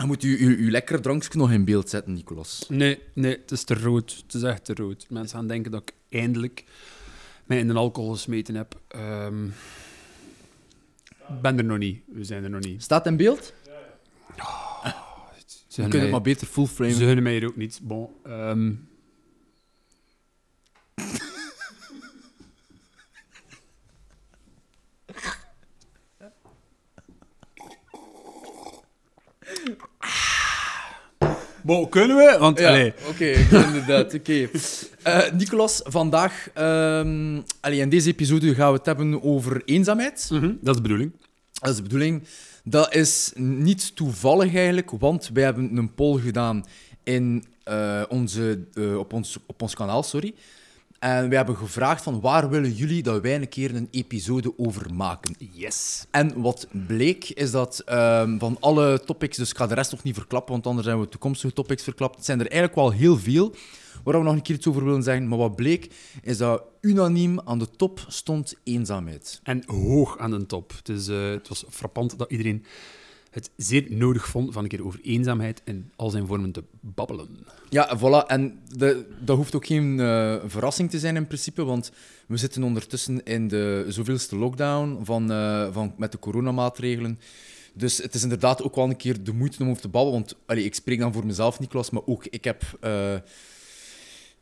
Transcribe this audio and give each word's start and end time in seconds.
Je 0.00 0.06
moet 0.06 0.22
je, 0.22 0.44
je, 0.44 0.64
je 0.64 0.70
lekkere 0.70 1.00
drankje 1.00 1.38
nog 1.38 1.52
in 1.52 1.64
beeld 1.64 1.88
zetten, 1.88 2.12
Nicolas. 2.12 2.64
Nee, 2.68 2.98
nee, 3.14 3.38
het 3.40 3.50
is 3.50 3.64
te 3.64 3.74
rood. 3.74 4.22
Het 4.22 4.34
is 4.34 4.42
echt 4.42 4.64
te 4.64 4.74
rood. 4.74 5.06
Mensen 5.10 5.38
gaan 5.38 5.46
denken 5.46 5.70
dat 5.70 5.82
ik 5.82 5.92
eindelijk 6.08 6.64
mij 7.44 7.58
in 7.58 7.68
de 7.68 7.74
alcohol 7.74 8.12
gesmeten 8.12 8.54
heb. 8.54 8.80
Ik 11.28 11.40
ben 11.42 11.58
er 11.58 11.64
nog 11.64 11.78
niet. 11.78 12.02
We 12.06 12.24
zijn 12.24 12.44
er 12.44 12.50
nog 12.50 12.60
niet. 12.60 12.82
Staat 12.82 13.06
in 13.06 13.16
beeld? 13.16 13.54
Ze 15.70 15.82
We 15.82 15.88
gunnen 15.88 15.90
kunnen 15.90 16.00
het 16.00 16.10
maar 16.10 16.34
beter 16.34 16.46
full 16.46 16.66
frame. 16.66 16.92
ze 16.92 17.04
gunnen 17.04 17.22
mij 17.22 17.32
hier 17.32 17.46
ook 17.46 17.56
niet. 17.56 17.80
Bon, 17.82 18.08
ehm, 18.24 18.72
Bon, 31.70 31.88
kunnen 31.88 32.16
we? 32.16 32.36
Want, 32.38 32.58
Ja, 32.58 32.92
oké, 33.08 33.30
inderdaad. 33.66 34.14
Oké. 34.14 34.48
Eh, 35.02 35.30
Nicolas, 35.32 35.80
vandaag, 35.84 36.48
allee, 37.60 37.80
in 37.80 37.88
deze 37.88 38.08
episode 38.08 38.54
gaan 38.54 38.70
we 38.70 38.76
het 38.76 38.86
hebben 38.86 39.22
over 39.22 39.62
eenzaamheid. 39.64 40.28
mhm, 40.32 40.52
dat 40.60 40.68
is 40.68 40.76
de 40.76 40.82
bedoeling. 40.82 41.12
Dat 41.52 41.70
is 41.70 41.76
de 41.76 41.82
bedoeling. 41.82 42.22
Dat 42.64 42.94
is 42.94 43.32
niet 43.36 43.96
toevallig 43.96 44.54
eigenlijk, 44.54 44.90
want 44.90 45.30
wij 45.32 45.42
hebben 45.44 45.76
een 45.76 45.94
poll 45.94 46.20
gedaan 46.20 46.64
in, 47.04 47.44
eh, 47.64 48.02
onze, 48.08 48.64
eh, 48.74 48.98
op, 48.98 49.12
ons, 49.12 49.38
op 49.46 49.62
ons 49.62 49.74
kanaal. 49.74 50.02
Sorry. 50.02 50.34
En 51.00 51.28
wij 51.28 51.36
hebben 51.36 51.56
gevraagd 51.56 52.02
van 52.02 52.20
waar 52.20 52.50
willen 52.50 52.72
jullie 52.72 53.02
dat 53.02 53.22
wij 53.22 53.34
een 53.34 53.48
keer 53.48 53.74
een 53.74 53.88
episode 53.90 54.52
over 54.56 54.94
maken. 54.94 55.34
Yes. 55.52 56.06
En 56.10 56.40
wat 56.40 56.66
bleek 56.86 57.28
is 57.28 57.50
dat 57.50 57.82
ehm, 57.84 58.38
van 58.38 58.56
alle 58.60 59.00
topics, 59.04 59.36
dus 59.36 59.50
ik 59.50 59.56
ga 59.56 59.66
de 59.66 59.74
rest 59.74 59.90
nog 59.90 60.02
niet 60.02 60.14
verklappen, 60.14 60.52
want 60.52 60.66
anders 60.66 60.86
zijn 60.86 61.00
we 61.00 61.08
toekomstige 61.08 61.52
topics 61.52 61.82
verklapt. 61.82 62.16
Het 62.16 62.24
zijn 62.24 62.40
er 62.40 62.50
eigenlijk 62.50 62.80
wel 62.80 62.90
heel 62.90 63.18
veel 63.18 63.54
waar 64.04 64.18
we 64.18 64.24
nog 64.24 64.34
een 64.34 64.42
keer 64.42 64.54
iets 64.54 64.66
over 64.66 64.84
willen 64.84 65.02
zeggen. 65.02 65.28
Maar 65.28 65.38
wat 65.38 65.56
bleek 65.56 65.94
is 66.22 66.38
dat 66.38 66.62
unaniem 66.80 67.40
aan 67.44 67.58
de 67.58 67.70
top 67.76 68.04
stond 68.08 68.54
eenzaamheid. 68.64 69.40
En 69.42 69.62
hoog 69.66 70.18
aan 70.18 70.30
de 70.30 70.46
top. 70.46 70.72
Is, 70.84 71.08
eh, 71.08 71.30
het 71.30 71.48
was 71.48 71.64
frappant 71.70 72.18
dat 72.18 72.30
iedereen 72.30 72.64
het 73.30 73.50
zeer 73.56 73.86
nodig 73.88 74.26
vond 74.26 74.52
van 74.52 74.62
een 74.62 74.68
keer 74.68 74.84
over 74.84 75.00
eenzaamheid 75.02 75.62
en 75.64 75.92
al 75.96 76.10
zijn 76.10 76.26
vormen 76.26 76.52
te 76.52 76.64
babbelen. 76.80 77.28
Ja, 77.68 77.98
voilà. 77.98 78.26
En 78.26 78.60
de, 78.76 79.06
dat 79.20 79.36
hoeft 79.36 79.54
ook 79.54 79.66
geen 79.66 80.00
eh, 80.00 80.36
verrassing 80.44 80.90
te 80.90 80.98
zijn 80.98 81.16
in 81.16 81.26
principe, 81.26 81.64
want 81.64 81.92
we 82.26 82.36
zitten 82.36 82.62
ondertussen 82.62 83.22
in 83.22 83.48
de 83.48 83.84
zoveelste 83.88 84.36
lockdown 84.36 84.98
van, 85.04 85.32
eh, 85.32 85.72
van, 85.72 85.94
met 85.96 86.12
de 86.12 86.18
coronamaatregelen. 86.18 87.18
Dus 87.72 87.98
het 87.98 88.14
is 88.14 88.22
inderdaad 88.22 88.62
ook 88.62 88.74
wel 88.74 88.88
een 88.88 88.96
keer 88.96 89.22
de 89.22 89.32
moeite 89.32 89.62
om 89.62 89.68
over 89.68 89.82
te 89.82 89.88
babbelen. 89.88 90.18
Want 90.18 90.36
allee, 90.46 90.64
ik 90.64 90.74
spreek 90.74 90.98
dan 90.98 91.12
voor 91.12 91.26
mezelf, 91.26 91.60
Niklas, 91.60 91.90
maar 91.90 92.02
ook 92.06 92.26
ik 92.26 92.44
heb 92.44 92.62
eh, 92.80 93.14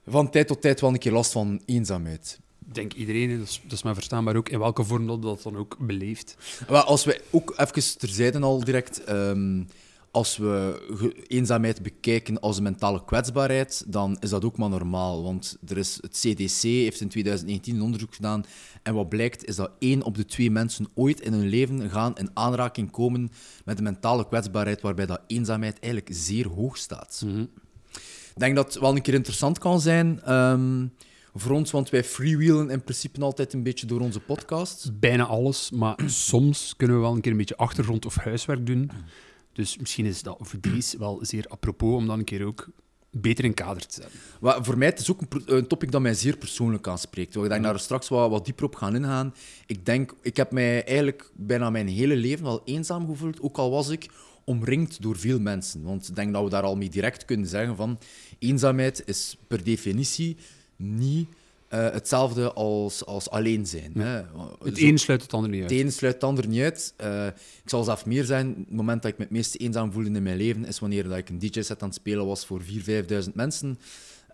van 0.06 0.30
tijd 0.30 0.46
tot 0.46 0.60
tijd 0.60 0.80
wel 0.80 0.90
een 0.90 0.98
keer 0.98 1.12
last 1.12 1.32
van 1.32 1.62
eenzaamheid. 1.64 2.38
Denk 2.72 2.92
iedereen, 2.92 3.38
dat 3.38 3.48
is, 3.48 3.60
dat 3.62 3.72
is 3.72 3.82
maar 3.82 3.94
verstaanbaar 3.94 4.36
ook, 4.36 4.48
in 4.48 4.58
welke 4.58 4.84
vorm 4.84 5.06
dat 5.06 5.22
dat 5.22 5.42
dan 5.42 5.56
ook 5.56 5.76
beleeft. 5.80 6.36
Maar 6.68 6.82
als 6.82 7.04
we 7.04 7.22
ook 7.30 7.54
even 7.56 7.98
terzijde 7.98 8.40
al 8.40 8.64
direct, 8.64 9.04
ehm, 9.04 9.62
als 10.10 10.36
we 10.36 11.22
eenzaamheid 11.26 11.82
bekijken 11.82 12.40
als 12.40 12.56
een 12.56 12.62
mentale 12.62 13.04
kwetsbaarheid, 13.04 13.84
dan 13.86 14.16
is 14.20 14.30
dat 14.30 14.44
ook 14.44 14.56
maar 14.56 14.68
normaal. 14.68 15.22
Want 15.22 15.56
er 15.66 15.78
is, 15.78 15.98
het 16.00 16.18
CDC 16.18 16.62
heeft 16.62 17.00
in 17.00 17.08
2019 17.08 17.74
een 17.74 17.82
onderzoek 17.82 18.14
gedaan 18.14 18.44
en 18.82 18.94
wat 18.94 19.08
blijkt 19.08 19.44
is 19.44 19.56
dat 19.56 19.70
één 19.78 20.02
op 20.02 20.16
de 20.16 20.24
twee 20.24 20.50
mensen 20.50 20.88
ooit 20.94 21.20
in 21.20 21.32
hun 21.32 21.48
leven 21.48 21.90
gaan 21.90 22.16
in 22.16 22.30
aanraking 22.34 22.90
komen 22.90 23.30
met 23.64 23.78
een 23.78 23.84
mentale 23.84 24.26
kwetsbaarheid 24.26 24.80
waarbij 24.80 25.06
dat 25.06 25.20
eenzaamheid 25.26 25.78
eigenlijk 25.78 26.14
zeer 26.14 26.48
hoog 26.48 26.76
staat. 26.76 27.24
Ik 28.34 28.44
denk 28.44 28.56
dat 28.56 28.66
het 28.66 28.82
wel 28.82 28.96
een 28.96 29.02
keer 29.02 29.14
interessant 29.14 29.58
kan 29.58 29.80
zijn 29.80 30.20
ehm, 30.22 30.86
voor 31.34 31.52
ons, 31.52 31.70
want 31.70 31.90
wij 31.90 32.04
freewheelen 32.04 32.70
in 32.70 32.82
principe 32.82 33.20
altijd 33.20 33.52
een 33.52 33.62
beetje 33.62 33.86
door 33.86 34.00
onze 34.00 34.20
podcast. 34.20 34.90
Bijna 35.00 35.24
alles, 35.24 35.70
maar 35.70 35.98
soms 36.30 36.74
kunnen 36.76 36.96
we 36.96 37.02
wel 37.02 37.14
een 37.14 37.20
keer 37.20 37.32
een 37.32 37.38
beetje 37.38 37.56
achtergrond 37.56 38.06
of 38.06 38.16
huiswerk 38.16 38.66
doen. 38.66 38.90
Dus 39.52 39.76
misschien 39.78 40.06
is 40.06 40.22
dat 40.22 40.36
voor 40.40 40.60
deze 40.60 40.98
wel 40.98 41.18
zeer 41.22 41.44
apropos 41.48 41.94
om 41.94 42.06
dan 42.06 42.18
een 42.18 42.24
keer 42.24 42.46
ook 42.46 42.68
beter 43.10 43.44
in 43.44 43.54
kader 43.54 43.86
te 43.86 43.94
zetten. 43.94 44.20
Maar 44.40 44.64
voor 44.64 44.78
mij 44.78 44.88
het 44.88 45.00
is 45.00 45.10
ook 45.10 45.20
een, 45.20 45.42
een 45.46 45.66
topic 45.66 45.90
dat 45.90 46.00
mij 46.00 46.14
zeer 46.14 46.36
persoonlijk 46.36 46.88
aanspreekt. 46.88 47.36
Ik 47.36 47.48
denk 47.48 47.62
daar 47.62 47.80
straks 47.80 48.08
wat, 48.08 48.30
wat 48.30 48.44
dieper 48.44 48.64
op 48.64 48.74
gaan 48.74 48.96
ingaan. 48.96 49.34
Ik 49.66 49.86
denk, 49.86 50.14
ik 50.22 50.36
heb 50.36 50.52
mij 50.52 50.84
eigenlijk 50.84 51.30
bijna 51.34 51.70
mijn 51.70 51.88
hele 51.88 52.16
leven 52.16 52.44
wel 52.44 52.62
eenzaam 52.64 53.06
gevoeld, 53.06 53.40
ook 53.40 53.56
al 53.56 53.70
was 53.70 53.88
ik 53.88 54.08
omringd 54.44 55.02
door 55.02 55.16
veel 55.16 55.40
mensen. 55.40 55.82
Want 55.82 56.08
ik 56.08 56.14
denk 56.14 56.32
dat 56.32 56.44
we 56.44 56.50
daar 56.50 56.62
al 56.62 56.76
mee 56.76 56.88
direct 56.88 57.24
kunnen 57.24 57.46
zeggen 57.46 57.76
van 57.76 57.98
eenzaamheid 58.38 59.02
is 59.04 59.36
per 59.46 59.64
definitie 59.64 60.36
niet 60.78 61.28
eh, 61.68 61.90
hetzelfde 61.90 62.52
als, 62.52 63.06
als 63.06 63.30
alleen 63.30 63.66
zijn. 63.66 63.92
Hè. 63.94 64.16
Het 64.64 64.78
Zo- 64.78 64.86
een 64.86 64.98
sluit 64.98 65.22
het 65.22 65.32
ander 65.32 65.50
niet 65.50 65.62
uit. 65.62 65.70
het 65.70 65.80
een 65.80 65.92
sluit 65.92 66.14
het 66.14 66.24
ander 66.24 66.46
niet 66.46 66.60
uit. 66.62 66.94
Eh, 66.96 67.26
ik 67.62 67.70
zal 67.70 67.84
zelf 67.84 68.06
meer 68.06 68.24
zijn. 68.24 68.54
Het 68.58 68.70
moment 68.76 69.02
dat 69.02 69.10
ik 69.10 69.18
me 69.18 69.24
het 69.24 69.32
meest 69.32 69.54
eenzaam 69.56 69.92
voelde 69.92 70.10
in 70.10 70.22
mijn 70.22 70.36
leven 70.36 70.64
is 70.64 70.78
wanneer 70.78 71.08
dat 71.08 71.16
ik 71.18 71.28
een 71.28 71.38
DJ-set 71.38 71.82
aan 71.82 71.88
het 71.88 71.96
spelen 71.96 72.26
was 72.26 72.46
voor 72.46 72.60
4.000, 72.62 73.06
5.000 73.26 73.34
mensen. 73.34 73.78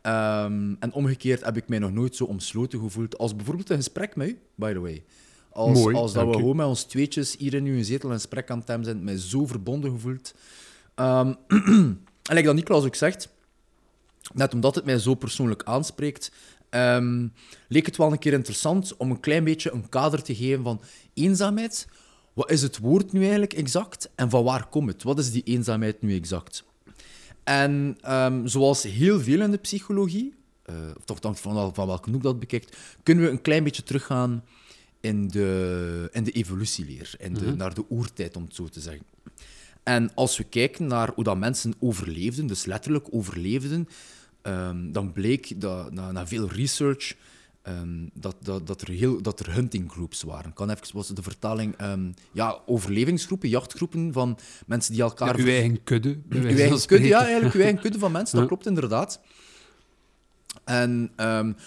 Ehm, 0.03 0.75
en 0.79 0.93
omgekeerd 0.93 1.45
heb 1.45 1.57
ik 1.57 1.69
mij 1.69 1.79
nog 1.79 1.93
nooit 1.93 2.17
zo 2.17 2.25
omsloten 2.25 2.81
gevoeld 2.81 3.19
als 3.19 3.37
bijvoorbeeld 3.37 3.71
een 3.71 3.77
gesprek 3.77 4.17
met 4.17 4.29
u, 4.29 4.39
by 4.55 4.73
the 4.73 4.81
way. 4.81 5.03
Als, 5.51 5.79
Mooi, 5.79 5.97
als 5.97 6.13
dat 6.13 6.27
we 6.27 6.33
gewoon 6.33 6.57
met 6.57 6.67
ons 6.67 6.83
tweetjes 6.83 7.37
hier 7.37 7.55
in 7.55 7.65
uw 7.65 7.83
zetel 7.83 8.09
een 8.09 8.15
gesprek 8.15 8.51
aan 8.51 8.59
het 8.59 8.69
hebben 8.69 8.87
zijn, 8.87 9.05
mij 9.05 9.17
zo 9.19 9.47
verbonden 9.47 9.91
gevoeld. 9.91 10.35
Ehm, 10.95 11.33
en 11.49 12.35
like 12.35 12.43
dat 12.43 12.55
Nicolas 12.55 12.85
ook 12.85 12.95
zegt, 12.95 13.29
net 14.33 14.55
omdat 14.55 14.75
het 14.75 14.85
mij 14.85 14.99
zo 14.99 15.15
persoonlijk 15.15 15.63
aanspreekt, 15.63 16.33
ehm, 16.69 17.29
leek 17.69 17.87
het 17.87 17.97
wel 17.97 18.13
een 18.13 18.19
keer 18.19 18.33
interessant 18.33 18.97
om 18.97 19.11
een 19.11 19.21
klein 19.21 19.45
beetje 19.45 19.73
een 19.73 19.89
kader 19.89 20.23
te 20.23 20.35
geven 20.35 20.65
van 20.65 20.81
eenzaamheid. 21.15 21.89
Wat 22.33 22.51
is 22.51 22.63
het 22.63 22.79
woord 22.79 23.13
nu 23.13 23.21
eigenlijk 23.21 23.53
exact 23.53 24.11
en 24.15 24.31
van 24.31 24.45
waar 24.45 24.67
komt 24.67 24.93
het? 24.93 25.03
Wat 25.03 25.19
is 25.19 25.31
die 25.31 25.43
eenzaamheid 25.43 26.03
nu 26.03 26.17
exact? 26.17 26.65
En 27.45 27.99
ehm, 28.01 28.47
zoals 28.47 28.83
heel 28.83 29.21
veel 29.21 29.41
in 29.41 29.51
de 29.51 29.57
psychologie, 29.57 30.35
eh, 30.63 30.75
of 30.97 31.05
toch 31.05 31.21
dan 31.21 31.37
van, 31.37 31.75
van 31.75 31.87
welke 31.87 32.11
hoek 32.11 32.23
dat 32.23 32.39
bekijkt, 32.39 32.77
kunnen 33.03 33.25
we 33.25 33.31
een 33.31 33.43
klein 33.43 33.65
beetje 33.65 33.83
teruggaan 33.83 34.45
in 35.01 35.29
de, 35.29 36.09
in 36.13 36.25
de 36.25 36.31
evolutieleer, 36.31 37.15
in 37.19 37.35
de, 37.35 37.55
naar 37.55 37.75
de 37.75 37.85
oertijd, 37.89 38.37
om 38.37 38.43
het 38.43 38.55
zo 38.55 38.69
te 38.69 38.81
zeggen. 38.81 39.05
En 39.85 40.15
als 40.15 40.37
we 40.37 40.45
kijken 40.45 40.87
naar 40.87 41.11
hoe 41.15 41.25
dat 41.25 41.37
mensen 41.39 41.75
overleefden, 41.79 42.47
dus 42.47 42.65
letterlijk 42.65 43.07
overleefden, 43.11 43.89
ehm, 44.43 44.93
dan 44.93 45.13
bleek 45.13 45.61
dat, 45.61 45.93
na, 45.93 46.13
na 46.13 46.27
veel 46.27 46.49
research 46.49 47.15
ehm, 47.63 48.07
dat, 48.15 48.37
dat, 48.41 48.67
dat, 48.67 48.81
er 48.83 48.89
heel, 48.89 49.23
dat 49.23 49.41
er 49.41 49.53
hunting 49.55 49.91
groups 49.93 50.23
waren. 50.23 50.53
Kan 50.53 50.71
even, 50.71 50.87
was 50.93 51.09
de 51.09 51.23
vertaling? 51.23 51.77
ehm, 51.77 52.13
ja, 52.33 52.59
overlevingsgroepen, 52.67 53.49
jachtgroepen 53.49 54.13
van 54.13 54.39
mensen 54.67 54.93
die 54.93 55.03
elkaar... 55.03 55.37
Uw 55.37 55.47
eigen 55.47 55.83
kudde, 55.85 56.19
Uw 56.29 56.45
eigen 56.45 56.87
kudde, 56.87 57.07
ja, 57.07 57.23
eigenlijk 57.25 57.55
uw 57.55 57.61
eigen 57.61 57.81
kudde 57.81 57.99
van 57.99 58.13
mensen, 58.13 58.33
dat 58.33 58.43
Ja. 58.43 58.49
klopt 58.49 58.67
inderdaad. 58.67 59.21
En 60.65 61.11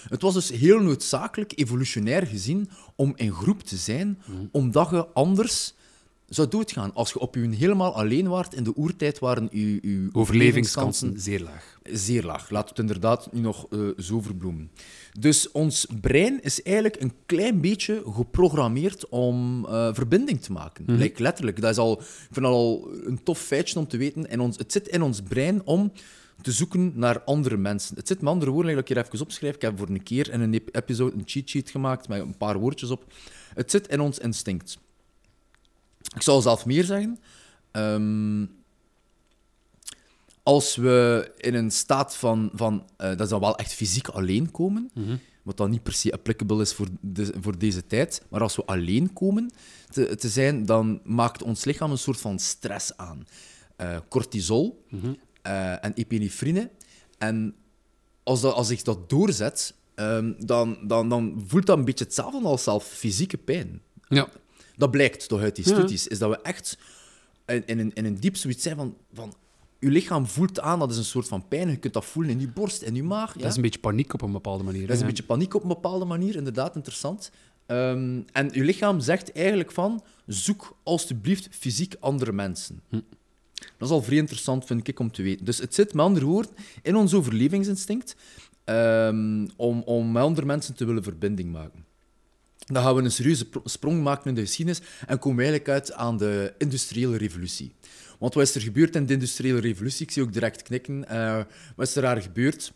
het 0.10 0.22
was 0.22 0.34
dus 0.34 0.50
heel 0.50 0.80
noodzakelijk, 0.80 1.54
evolutionair 1.56 2.28
gezien, 2.28 2.70
om 2.96 3.14
in 3.16 3.32
groep 3.32 3.64
te 3.64 3.78
zijn, 3.78 4.20
omdat 4.52 4.90
je 4.90 5.08
anders 5.08 5.74
zou 6.28 6.48
doodgaan. 6.48 6.94
Als 6.94 7.12
je 7.12 7.20
op 7.20 7.36
je 7.36 7.48
helemaal 7.56 7.94
alleen 7.96 8.28
waart, 8.28 8.54
in 8.54 8.64
de 8.64 8.74
oertijd 8.78 9.20
waren 9.20 9.48
je, 9.52 9.72
je 9.82 10.10
Overlevingskansen 10.12 11.20
zeer 11.20 11.42
laag. 11.42 11.80
zeer 11.84 12.24
laag. 12.24 12.50
Laat 12.50 12.70
het 12.70 12.80
inderdaad 12.80 13.30
nu 13.32 13.40
nog 13.40 13.68
eh, 13.70 13.80
zo 13.98 14.22
verbloemen. 14.22 14.72
Dus 15.20 15.52
ons 15.52 15.88
brein 16.02 16.42
is 16.44 16.62
eigenlijk 16.64 17.02
een 17.02 17.14
klein 17.26 17.62
beetje 17.62 18.04
geprogrammeerd 18.06 19.10
om 19.10 19.66
eh, 19.66 19.94
verbinding 19.94 20.42
te 20.42 20.52
maken. 20.52 20.84
Like, 20.88 21.22
letterlijk. 21.22 21.62
Dat 21.62 21.72
is 21.72 21.78
al, 21.78 21.92
ik 22.02 22.06
vind 22.32 22.46
dat 22.46 22.54
al 22.54 22.90
een 23.06 23.24
tof 23.24 23.40
feitje 23.40 23.80
om 23.80 23.88
te 23.88 23.98
weten. 23.98 24.30
En 24.30 24.40
ons, 24.40 24.58
het 24.58 24.72
zit 24.72 24.88
in 24.88 25.02
ons 25.02 25.22
brein 25.22 25.62
om 25.66 25.92
te 26.42 26.52
zoeken 26.52 26.92
naar 26.96 27.22
andere 27.22 27.58
mensen. 27.58 27.96
Het 27.96 28.08
zit 28.08 28.22
met 28.22 28.30
andere 28.34 28.52
woorden, 28.52 28.72
dat 28.76 28.82
ik 28.90 28.96
hier 28.96 29.06
even 29.06 29.22
opschrijf. 29.22 29.56
Ik 29.56 29.62
heb 29.62 29.78
voor 29.78 29.90
een 29.90 30.04
keer 30.04 30.32
in 30.32 30.42
een 30.42 30.54
ep- 30.54 30.76
episode 30.76 31.16
een 31.16 31.24
cheat 31.26 31.50
sheet 31.50 31.70
gemaakt 31.70 32.08
met 32.08 32.22
een 32.22 32.38
paar 32.38 32.58
woordjes 32.60 32.90
op. 32.90 33.06
Het 33.54 33.72
zit 33.72 33.88
in 33.88 34.00
ons 34.00 34.20
instinct. 34.20 34.78
Ik 36.16 36.22
zal 36.22 36.42
zelf 36.42 36.66
meer 36.66 36.84
zeggen. 36.84 37.20
Ehm, 37.72 38.46
als 40.44 40.76
we 40.76 41.32
in 41.38 41.54
een 41.54 41.72
staat 41.72 42.16
van, 42.16 42.50
van 42.54 42.90
eh, 42.98 43.10
dat 43.10 43.20
is 43.20 43.30
dan 43.30 43.40
wel 43.40 43.58
echt 43.58 43.74
fysiek 43.74 44.08
alleen 44.08 44.52
komen, 44.52 44.92
wat 45.44 45.58
dan 45.58 45.70
niet 45.70 45.84
per 45.84 45.94
se 45.94 46.12
applicable 46.12 46.62
is 46.62 46.74
voor, 46.74 46.88
de, 47.02 47.34
voor 47.42 47.58
deze 47.58 47.88
tijd, 47.88 48.22
maar 48.30 48.42
als 48.42 48.56
we 48.56 48.66
alleen 48.66 49.14
komen 49.14 49.52
te, 49.90 50.16
te 50.16 50.30
zijn, 50.30 50.66
dan 50.66 51.00
maakt 51.04 51.44
ons 51.44 51.66
lichaam 51.66 51.92
een 51.92 51.98
soort 51.98 52.20
van 52.20 52.40
stress 52.40 52.98
aan. 52.98 53.28
Eh, 53.76 53.98
cortisol 54.10 54.86
eh, 55.42 55.86
en 55.86 55.94
epinefrine. 55.94 56.70
En 57.18 57.56
als, 58.24 58.42
dat, 58.42 58.54
als 58.54 58.68
zich 58.68 58.82
dat 58.82 59.10
doorzet, 59.10 59.74
ehm, 59.96 60.34
dan, 60.38 60.78
dan, 60.84 61.10
dan 61.10 61.44
voelt 61.48 61.66
dat 61.66 61.78
een 61.78 61.86
beetje 61.86 62.06
hetzelfde 62.06 62.48
als 62.48 62.64
zelf 62.64 62.86
fysieke 62.86 63.38
pijn. 63.38 63.82
Ja. 64.08 64.30
Dat 64.78 64.92
blijkt 64.92 65.28
toch 65.28 65.42
uit 65.42 65.56
die 65.56 65.70
Ja. 65.70 65.74
studies, 65.74 66.08
is 66.08 66.20
dat 66.20 66.30
we 66.30 66.42
echt 66.42 66.78
in, 67.46 67.64
in, 67.66 67.80
een, 67.80 67.92
in 67.94 68.06
een 68.06 68.20
diep 68.20 68.36
zoiets 68.36 68.64
zijn 68.64 68.76
van, 68.76 68.98
van 69.14 69.34
je 69.80 69.90
lichaam 69.90 70.28
voelt 70.28 70.60
aan, 70.60 70.80
dat 70.80 70.92
is 70.92 70.98
een 70.98 71.04
soort 71.04 71.28
van 71.28 71.48
pijn. 71.48 71.70
Je 71.70 71.78
kunt 71.78 71.94
dat 71.94 72.06
voelen 72.06 72.32
in 72.32 72.40
je 72.40 72.48
borst, 72.48 72.82
in 72.82 72.96
je 72.96 73.04
maag. 73.04 73.34
Ja? 73.34 73.42
Dat 73.42 73.50
is 73.50 73.56
een 73.56 73.62
beetje 73.62 73.80
paniek 73.80 74.14
op 74.14 74.22
een 74.22 74.32
bepaalde 74.32 74.64
manier. 74.64 74.88
Dat 74.88 74.96
is 74.96 75.02
een 75.02 75.08
beetje 75.08 75.24
paniek 75.24 75.54
op 75.54 75.62
een 75.62 75.68
bepaalde 75.68 76.06
manier, 76.06 76.36
inderdaad, 76.36 76.76
interessant. 76.76 77.32
Ehm, 77.66 78.22
en 78.32 78.50
je 78.52 78.64
lichaam 78.64 79.00
zegt 79.00 79.32
eigenlijk 79.32 79.72
van, 79.72 80.04
zoek 80.26 80.78
alstublieft 80.84 81.48
fysiek 81.52 81.96
andere 82.00 82.32
mensen. 82.32 82.82
Hm. 82.90 83.00
Dat 83.78 83.88
is 83.88 83.90
al 83.90 84.02
vrij 84.02 84.18
interessant, 84.18 84.66
vind 84.66 84.88
ik, 84.88 85.00
om 85.00 85.12
te 85.12 85.22
weten. 85.24 85.46
Dus 85.46 85.58
het 85.58 85.76
zit, 85.76 85.94
met 85.94 86.06
andere 86.06 86.26
woorden, 86.26 86.52
in 86.82 86.96
ons 86.96 87.14
overlevingsinstinct 87.14 88.16
ehm, 88.64 89.48
om, 89.56 89.82
om 89.82 90.12
met 90.12 90.24
andere 90.24 90.46
mensen 90.46 90.76
te 90.76 90.86
willen 90.86 91.04
verbinding 91.04 91.52
maken. 91.52 91.86
Dan 92.68 92.84
gaan 92.84 92.96
we 92.96 93.02
een 93.02 93.12
serieuze 93.12 93.46
pro- 93.50 93.62
sprong 93.66 94.04
maken 94.04 94.30
in 94.30 94.36
de 94.36 94.42
geschiedenis 94.42 94.82
en 95.06 95.20
komen 95.20 95.38
we 95.38 95.44
eigenlijk 95.44 95.74
uit 95.80 95.94
aan 95.94 96.18
de 96.18 96.54
industriële 96.58 97.18
revolutie. 97.18 97.72
Want 98.20 98.34
wat 98.34 98.44
is 98.44 98.56
er 98.56 98.62
gebeurd 98.62 98.96
in 98.96 99.06
de 99.06 99.14
industriële 99.14 99.60
revolutie? 99.60 100.06
Ik 100.06 100.12
zie 100.12 100.24
ook 100.24 100.34
direct 100.34 100.62
knikken. 100.62 101.08
Eh, 101.10 101.42
wat 101.76 101.88
is 101.88 101.96
er 101.96 102.02
daar 102.02 102.22
gebeurd? 102.22 102.72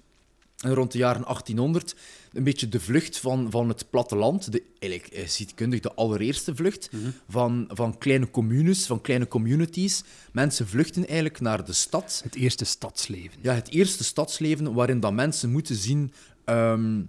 En 0.62 0.74
rond 0.74 0.92
de 0.92 0.98
jaren 0.98 1.24
1800 1.24 1.96
een 2.34 2.44
beetje 2.44 2.70
de 2.70 2.80
vlucht 2.80 3.18
van, 3.18 3.52
van 3.52 3.68
het 3.68 3.90
platteland, 3.90 4.52
de, 4.52 4.64
eigenlijk 4.80 5.14
eh, 5.14 5.28
zietkundig 5.28 5.80
de 5.80 5.94
allereerste 5.94 6.56
vlucht, 6.56 6.90
van, 7.30 7.70
van 7.74 7.98
kleine 7.98 8.30
communes, 8.30 8.86
van 8.86 9.02
kleine 9.02 9.28
communities. 9.28 10.04
Mensen 10.32 10.68
vluchten 10.68 11.06
eigenlijk 11.08 11.40
naar 11.40 11.66
de 11.66 11.74
stad. 11.74 12.22
Het 12.24 12.36
eerste 12.36 12.66
stadsleven. 12.66 13.38
Ja, 13.42 13.54
het 13.54 13.70
eerste 13.70 14.04
stadsleven 14.04 14.74
waarin 14.74 15.00
dat 15.00 15.14
mensen 15.14 15.52
moeten 15.52 15.76
zien 15.76 16.14
ehm, 16.46 17.02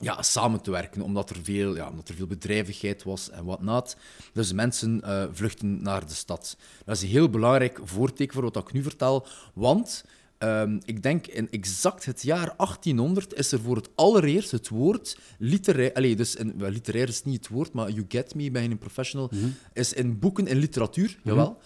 ja, 0.00 0.22
samen 0.22 0.60
te 0.60 0.70
werken, 0.70 1.02
omdat 1.02 1.30
er, 1.30 1.36
veel, 1.42 1.76
ja, 1.76 1.88
omdat 1.88 2.08
er 2.08 2.14
veel 2.14 2.26
bedrijvigheid 2.26 3.02
was 3.02 3.30
en 3.30 3.44
whatnot. 3.44 3.96
Dus 4.32 4.52
mensen 4.52 5.02
eh, 5.02 5.24
vluchten 5.32 5.82
naar 5.82 6.06
de 6.06 6.14
stad. 6.14 6.56
Dat 6.84 6.96
is 6.96 7.02
een 7.02 7.08
heel 7.08 7.30
belangrijk 7.30 7.80
voorteken 7.84 8.34
voor 8.34 8.42
wat 8.42 8.56
ik 8.56 8.72
nu 8.72 8.82
vertel, 8.82 9.26
want 9.54 10.04
ehm, 10.38 10.78
ik 10.84 11.02
denk 11.02 11.26
in 11.26 11.50
exact 11.50 12.04
het 12.04 12.22
jaar 12.22 12.54
1800 12.56 13.34
is 13.34 13.52
er 13.52 13.60
voor 13.60 13.76
het 13.76 13.88
allereerst 13.94 14.50
het 14.50 14.68
woord 14.68 15.18
literair... 15.38 15.92
Allee, 15.92 16.16
dus 16.16 16.36
in, 16.36 16.54
literair 16.56 17.08
is 17.08 17.24
niet 17.24 17.38
het 17.38 17.48
woord, 17.48 17.72
maar 17.72 17.90
you 17.90 18.04
get 18.08 18.34
me, 18.34 18.50
ben 18.50 18.62
je 18.62 18.68
een 18.68 18.78
professional, 18.78 19.30
is 19.72 19.92
in 19.92 20.18
boeken 20.18 20.46
en 20.46 20.56
literatuur, 20.56 21.18
jawel, 21.24 21.58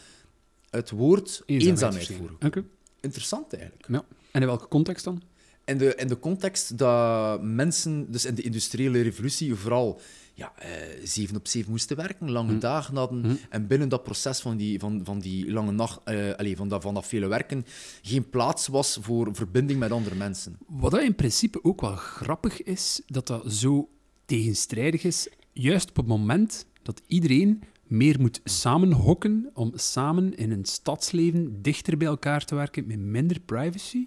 het 0.70 0.90
woord 0.90 1.42
eenzaamheid, 1.46 2.06
verschenen. 2.06 2.36
voor. 2.40 2.64
Interessant 3.00 3.52
eigenlijk. 3.52 3.86
Ja. 3.88 4.04
En 4.30 4.40
in 4.40 4.46
welke 4.46 4.68
context 4.68 5.04
dan? 5.04 5.22
In 5.64 5.78
de, 5.78 5.94
in 5.94 6.08
de 6.08 6.18
context 6.18 6.78
dat 6.78 7.42
mensen, 7.42 8.10
dus 8.10 8.24
in 8.24 8.34
de 8.34 8.42
industriële 8.42 9.00
revolutie, 9.00 9.54
vooral 9.54 10.00
ja, 10.34 10.52
eh, 10.58 10.70
zeven 11.04 11.36
op 11.36 11.48
zeven 11.48 11.70
moesten 11.70 11.96
werken, 11.96 12.30
lange 12.30 12.58
dagen 12.58 12.96
hadden. 12.96 13.38
En 13.50 13.66
binnen 13.66 13.88
dat 13.88 14.02
proces 14.02 14.40
van 14.40 14.56
die, 14.56 14.78
van, 14.78 15.00
van 15.04 15.18
die 15.18 15.52
lange 15.52 15.72
nacht, 15.72 16.00
eh 16.04 16.32
allee, 16.34 16.56
van, 16.56 16.68
dat, 16.68 16.82
van 16.82 16.94
dat 16.94 17.06
vele 17.06 17.26
werken, 17.26 17.66
geen 18.02 18.30
plaats 18.30 18.66
was 18.66 18.98
voor 19.00 19.28
verbinding 19.32 19.78
met 19.78 19.90
andere 19.90 20.14
mensen. 20.14 20.56
Wat 20.66 20.90
dat 20.90 21.02
in 21.02 21.14
principe 21.14 21.64
ook 21.64 21.80
wel 21.80 21.96
grappig 21.96 22.62
is, 22.62 23.00
dat 23.06 23.26
dat 23.26 23.52
zo 23.52 23.88
tegenstrijdig 24.24 25.04
is, 25.04 25.28
juist 25.52 25.88
op 25.88 25.96
het 25.96 26.06
moment 26.06 26.66
dat 26.82 27.02
iedereen 27.06 27.62
meer 27.86 28.20
moet 28.20 28.40
samenhokken 28.44 29.50
om 29.54 29.72
samen 29.74 30.36
in 30.36 30.50
een 30.50 30.64
stadsleven 30.64 31.62
dichter 31.62 31.96
bij 31.96 32.06
elkaar 32.06 32.44
te 32.44 32.54
werken 32.54 32.86
met 32.86 32.98
minder 32.98 33.40
privacy, 33.40 34.06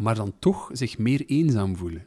maar 0.00 0.14
dan 0.14 0.32
toch 0.38 0.70
zich 0.72 0.98
meer 0.98 1.24
eenzaam 1.26 1.76
voelen. 1.76 2.06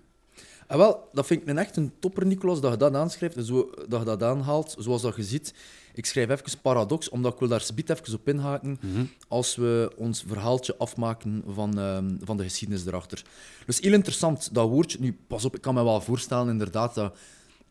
En 0.68 0.78
wel, 0.78 1.10
dat 1.14 1.26
vind 1.26 1.42
ik 1.42 1.48
een 1.48 1.58
echt 1.58 1.78
een 1.78 1.92
topper, 2.00 2.26
Nicolas, 2.26 2.62
dat 2.62 2.72
je 2.72 2.78
dat 2.78 2.96
aanschrijft 2.96 3.36
en 3.36 3.44
zo, 3.44 3.70
dat 3.88 4.00
je 4.00 4.06
dat 4.06 4.24
aanhaalt, 4.24 4.76
zoals 4.80 5.02
dat 5.02 5.16
je 5.16 5.24
ziet. 5.24 5.54
Ik 5.94 6.06
schrijf 6.06 6.30
even 6.30 6.60
paradox, 6.62 7.10
omdat 7.10 7.34
ik 7.34 7.40
wil 7.40 7.48
daar 7.48 7.62
spiet 7.62 7.90
even 7.90 8.14
op 8.14 8.28
inhaken 8.28 8.80
als 9.28 9.56
we 9.56 9.92
ons 9.98 10.24
verhaaltje 10.28 10.78
afmaken 10.78 11.44
van, 11.48 11.80
ehm, 11.80 12.16
van 12.22 12.38
de 12.38 12.44
geschiedenis 12.44 12.86
erachter. 12.86 13.24
Dus 13.66 13.80
heel 13.80 13.94
interessant, 13.94 14.54
dat 14.54 14.70
woordje. 14.70 14.98
Nu, 15.00 15.18
pas 15.28 15.46
op, 15.46 15.56
ik 15.56 15.62
kan 15.62 15.74
me 15.74 15.84
wel 15.84 16.02
voorstellen 16.02 16.50
inderdaad 16.50 16.96
dat 16.96 17.18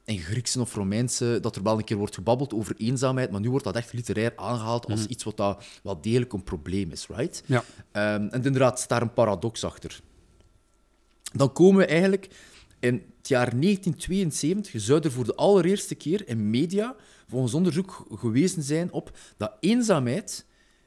in 0.04 0.18
Griekse 0.18 0.60
of 0.60 0.74
Romeinse 0.74 1.38
dat 1.40 1.56
er 1.56 1.62
wel 1.62 1.78
een 1.78 1.84
keer 1.84 1.96
wordt 1.96 2.14
gebabbeld 2.14 2.54
over 2.54 2.74
eenzaamheid, 2.76 3.30
maar 3.30 3.40
nu 3.40 3.50
wordt 3.50 3.64
dat 3.64 3.76
echt 3.76 3.92
literair 3.92 4.32
aangehaald 4.36 4.90
als 4.90 5.06
iets 5.06 5.24
wat 5.24 5.36
dat 5.36 5.64
wel 5.82 6.00
degelijk 6.00 6.32
een 6.32 6.42
probleem 6.42 6.90
is, 6.90 7.06
right? 7.06 7.42
Ja. 7.46 7.64
Ehm, 7.92 8.26
en 8.30 8.44
inderdaad, 8.44 8.78
staat 8.78 8.88
daar 8.88 9.02
een 9.02 9.14
paradox 9.14 9.64
achter. 9.64 10.00
Dan 11.32 11.52
komen 11.52 11.80
we 11.80 11.86
eigenlijk 11.86 12.28
in 12.80 12.94
het 13.18 13.28
jaar 13.28 13.60
1972, 13.60 14.80
zou 14.80 15.00
er 15.02 15.12
voor 15.12 15.24
de 15.24 15.34
allereerste 15.34 15.94
keer 15.94 16.28
in 16.28 16.50
media 16.50 16.96
volgens 17.28 17.54
onderzoek 17.54 18.06
gewezen 18.14 18.62
zijn 18.62 18.92
op 18.92 19.18
dat 19.36 19.52
eenzaamheid 19.60 20.44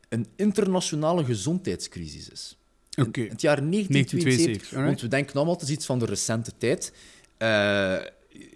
een 0.09 0.27
internationale 0.35 1.23
gezondheidscrisis 1.25 2.29
is. 2.29 2.57
Oké. 2.97 3.21
In 3.21 3.29
het 3.29 3.41
jaar 3.41 3.61
1972, 3.69 4.69
1972, 4.69 4.73
alright. 4.73 4.87
want 4.87 5.01
we 5.01 5.07
denken 5.07 5.35
allemaal, 5.35 5.53
het 5.53 5.63
is 5.63 5.69
iets 5.69 5.85
van 5.85 5.99
de 5.99 6.05
recente 6.05 6.51
tijd. 6.57 6.93
Eh, 7.37 7.95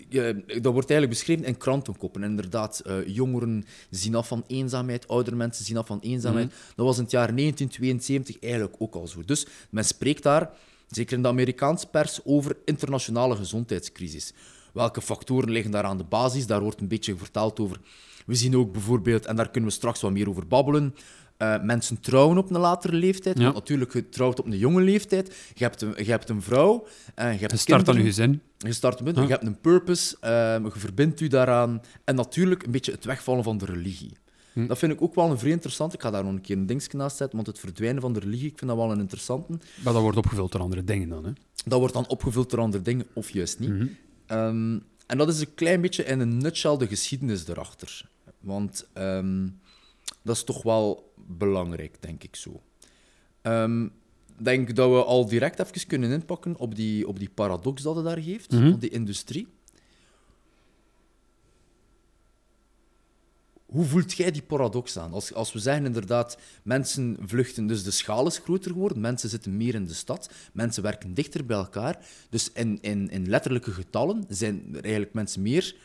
je- 0.10 0.44
dat 0.62 0.74
wordt 0.74 0.90
eigenlijk 0.90 1.10
beschreven 1.10 1.46
in 1.46 1.58
krantenkoppen. 1.58 2.24
En 2.24 2.30
inderdaad, 2.30 2.80
eh, 2.80 3.08
jongeren 3.08 3.66
zien 3.90 4.16
af 4.16 4.28
van 4.28 4.44
eenzaamheid, 4.48 5.08
oudere 5.08 5.36
mensen 5.36 5.66
zien 5.66 5.78
af 5.78 5.88
van 5.88 6.00
eenzaamheid. 6.00 6.48
Mhm. 6.48 6.56
Dat 6.76 6.86
was 6.86 6.98
in 6.98 7.04
het 7.04 7.12
jaar 7.12 7.34
1972 7.34 8.40
eigenlijk 8.40 8.76
ook 8.78 8.96
al 8.96 9.08
zo. 9.08 9.24
Dus 9.26 9.46
men 9.70 9.86
spreekt 9.86 10.24
daar, 10.24 10.50
zeker 10.90 11.16
in 11.18 11.22
de 11.22 11.28
Amerikaanse 11.28 11.88
pers, 11.88 12.20
over 12.24 12.58
internationale 12.66 13.36
gezondheidscrisis. 13.36 14.34
Welke 14.74 15.02
factoren 15.02 15.52
liggen 15.52 15.72
daar 15.72 15.84
aan 15.84 15.98
de 15.98 16.04
basis? 16.04 16.48
Daar 16.48 16.62
wordt 16.62 16.82
een 16.82 16.88
beetje 16.88 17.18
verteld 17.18 17.60
over. 17.60 17.78
We 18.26 18.36
zien 18.36 18.56
ook 18.58 18.72
bijvoorbeeld, 18.72 19.26
en 19.26 19.36
daar 19.36 19.50
kunnen 19.50 19.70
we 19.70 19.76
straks 19.76 20.02
wat 20.02 20.12
meer 20.12 20.30
over 20.30 20.48
babbelen, 20.48 20.96
eh, 21.38 21.62
mensen 21.62 22.00
trouwen 22.00 22.38
op 22.38 22.50
een 22.50 22.60
latere 22.60 22.96
leeftijd. 22.96 23.38
Ja. 23.38 23.44
Want 23.44 23.56
natuurlijk, 23.56 23.94
je 23.94 24.10
trouwt 24.10 24.40
op 24.40 24.46
een 24.46 24.58
jonge 24.58 24.82
leeftijd. 24.82 25.36
Je 25.54 25.64
hebt 25.64 25.82
een, 25.82 25.94
je 25.98 26.12
hebt 26.12 26.30
een 26.30 26.42
vrouw 26.42 26.88
en 27.16 27.34
je 27.34 27.40
hebt 27.40 27.52
Je 27.52 27.58
start 27.58 27.90
aan 27.90 27.98
je 27.98 28.04
gezin. 28.04 28.42
Je 28.58 28.74
start 28.74 29.02
Ja. 29.04 29.22
je 29.22 29.28
hebt 29.28 29.46
een 29.46 29.60
purpose, 29.60 30.18
ehm, 30.20 30.64
je 30.64 30.72
verbindt 30.76 31.20
u 31.20 31.28
daaraan. 31.28 31.82
En 32.04 32.16
natuurlijk 32.16 32.64
een 32.64 32.72
beetje 32.72 32.92
het 32.92 33.06
wegvallen 33.06 33.44
van 33.44 33.58
de 33.58 33.66
religie. 33.66 34.18
Hm. 34.54 34.68
Dat 34.68 34.78
vind 34.78 34.92
ik 34.92 35.02
ook 35.02 35.16
wel 35.16 35.30
een 35.32 35.38
vrij 35.40 35.52
interessant. 35.52 35.94
Ik 35.94 36.02
ga 36.02 36.12
daar 36.12 36.24
nog 36.24 36.34
een 36.34 36.42
keer 36.42 36.58
een 36.58 36.66
dingetje 36.66 36.98
naast 36.98 37.18
zetten, 37.18 37.36
want 37.36 37.48
het 37.48 37.60
verdwijnen 37.60 38.02
van 38.02 38.14
de 38.14 38.20
religie, 38.20 38.48
ik 38.52 38.58
vind 38.58 38.70
dat 38.72 38.80
wel 38.80 38.92
een 38.92 39.00
interessante. 39.00 39.52
Maar 39.84 39.94
dat 39.94 40.02
wordt 40.02 40.18
opgevuld 40.18 40.52
door 40.52 40.62
andere 40.62 40.84
dingen 40.84 41.10
dan. 41.10 41.26
Hè? 41.26 41.32
Dat 41.66 41.80
wordt 41.80 41.94
dan 41.94 42.08
opgevuld 42.08 42.50
door 42.50 42.60
andere 42.60 42.84
dingen, 42.84 43.06
of 43.14 43.30
juist 43.30 43.60
niet. 43.60 43.70
Mhm. 43.70 43.88
Ehm, 44.26 44.80
en 45.08 45.18
dat 45.18 45.30
is 45.30 45.40
een 45.40 45.54
klein 45.56 45.82
beetje 45.82 46.04
in 46.04 46.20
een 46.20 46.38
nutshell 46.38 46.78
de 46.78 46.88
geschiedenis 46.88 47.48
erachter. 47.48 48.10
Want 48.40 48.88
ehm, 48.94 49.48
dat 50.24 50.36
is 50.36 50.44
toch 50.44 50.64
wel 50.64 51.14
belangrijk, 51.28 51.98
denk 52.00 52.24
ik 52.24 52.36
zo. 52.36 52.62
Ik 54.38 54.46
denk 54.46 54.76
dat 54.76 54.90
we 54.90 55.04
al 55.04 55.28
direct 55.28 55.60
even 55.60 55.88
kunnen 55.88 56.12
inpakken 56.12 56.58
op 56.58 56.76
die, 56.76 57.08
op 57.08 57.20
die 57.20 57.30
paradox 57.34 57.82
dat 57.82 57.96
het 57.96 58.06
daar 58.06 58.20
geeft, 58.22 58.52
Mhm. 58.52 58.72
op 58.72 58.82
die 58.82 58.90
industrie. 58.90 59.48
Hoe 63.70 63.86
voelt 63.86 64.14
jij 64.14 64.32
die 64.32 64.42
paradox 64.42 64.98
aan? 64.98 65.14
Als, 65.14 65.34
als 65.34 65.54
we 65.54 65.60
zeggen 65.60 65.86
inderdaad, 65.86 66.38
mensen 66.64 67.18
vluchten, 67.26 67.68
dus 67.68 67.84
de 67.84 67.92
schaal 67.92 68.28
is 68.28 68.38
groter 68.38 68.72
geworden, 68.72 69.02
mensen 69.02 69.30
zitten 69.30 69.58
meer 69.58 69.76
in 69.76 69.86
de 69.86 69.94
stad, 69.94 70.30
mensen 70.54 70.84
werken 70.84 71.14
dichter 71.14 71.46
bij 71.46 71.58
elkaar. 71.58 72.06
Dus 72.30 72.52
in, 72.52 72.78
in, 72.82 73.10
in 73.10 73.30
letterlijke 73.30 73.72
getallen 73.72 74.26
zijn 74.28 74.64
er 74.72 74.84
eigenlijk 74.84 75.14
mensen 75.14 75.42
meer 75.42 75.76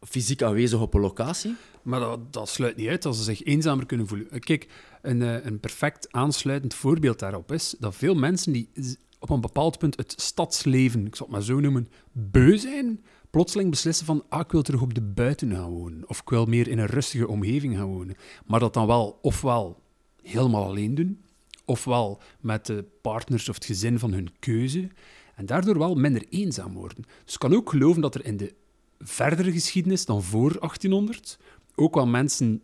fysiek 0.00 0.42
aanwezig 0.42 0.80
op 0.80 0.94
een 0.94 1.00
locatie. 1.00 1.56
Maar 1.82 2.00
dat, 2.00 2.32
dat 2.32 2.48
sluit 2.48 2.76
niet 2.76 2.88
uit 2.88 3.04
als 3.04 3.16
ze 3.16 3.22
zich 3.22 3.44
eenzamer 3.44 3.86
kunnen 3.86 4.06
voelen. 4.06 4.30
Eh, 4.30 4.40
Kijk, 4.40 4.68
een, 5.02 5.22
eh, 5.22 5.44
een 5.44 5.60
perfect 5.60 6.12
aansluitend 6.12 6.74
voorbeeld 6.74 7.18
daarop 7.18 7.52
is 7.52 7.74
dat 7.78 7.96
veel 7.96 8.14
mensen 8.14 8.52
die 8.52 8.70
op 9.18 9.30
een 9.30 9.40
bepaald 9.40 9.78
punt 9.78 9.96
het 9.96 10.14
stadsleven, 10.16 11.06
ik 11.06 11.16
zal 11.16 11.26
het 11.26 11.34
maar 11.34 11.44
zo 11.44 11.60
noemen, 11.60 11.88
beu 12.12 12.58
zijn, 12.58 13.04
plotseling 13.30 13.70
beslissen 13.70 14.06
van 14.06 14.24
ah, 14.28 14.40
ik 14.40 14.52
wil 14.52 14.62
terug 14.62 14.80
op 14.80 14.94
de 14.94 15.00
buiten 15.00 15.52
gaan 15.52 15.70
wonen. 15.70 16.08
Of 16.08 16.20
ik 16.20 16.28
wil 16.28 16.44
meer 16.44 16.68
in 16.68 16.78
een 16.78 16.86
rustige 16.86 17.28
omgeving 17.28 17.76
gaan 17.76 17.86
wonen. 17.86 18.16
Maar 18.46 18.60
dat 18.60 18.74
dan 18.74 18.86
wel 18.86 19.18
ofwel 19.22 19.82
helemaal 20.22 20.64
alleen 20.64 20.94
doen, 20.94 21.24
ofwel 21.64 22.20
met 22.40 22.66
de 22.66 22.84
partners 23.02 23.48
of 23.48 23.54
het 23.54 23.64
gezin 23.64 23.98
van 23.98 24.12
hun 24.12 24.30
keuze. 24.38 24.88
En 25.34 25.46
daardoor 25.46 25.78
wel 25.78 25.94
minder 25.94 26.26
eenzaam 26.28 26.72
worden. 26.72 27.04
Dus 27.24 27.34
ik 27.34 27.40
kan 27.40 27.54
ook 27.54 27.70
geloven 27.70 28.02
dat 28.02 28.14
er 28.14 28.24
in 28.24 28.36
de 28.36 28.54
verdere 28.98 29.52
geschiedenis 29.52 30.04
dan 30.04 30.22
voor 30.22 30.58
1800 30.58 31.38
ook 31.74 31.94
wel 31.94 32.06
mensen 32.06 32.62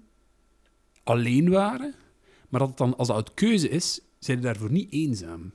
alleen 1.04 1.50
waren, 1.50 1.94
maar 2.48 2.60
dat 2.60 2.68
het 2.68 2.78
dan, 2.78 2.96
als 2.96 3.08
dat 3.08 3.16
uit 3.16 3.34
keuze 3.34 3.68
is, 3.68 4.00
zijn 4.18 4.36
ze 4.36 4.42
daarvoor 4.42 4.70
niet 4.70 4.92
eenzaam. 4.92 5.52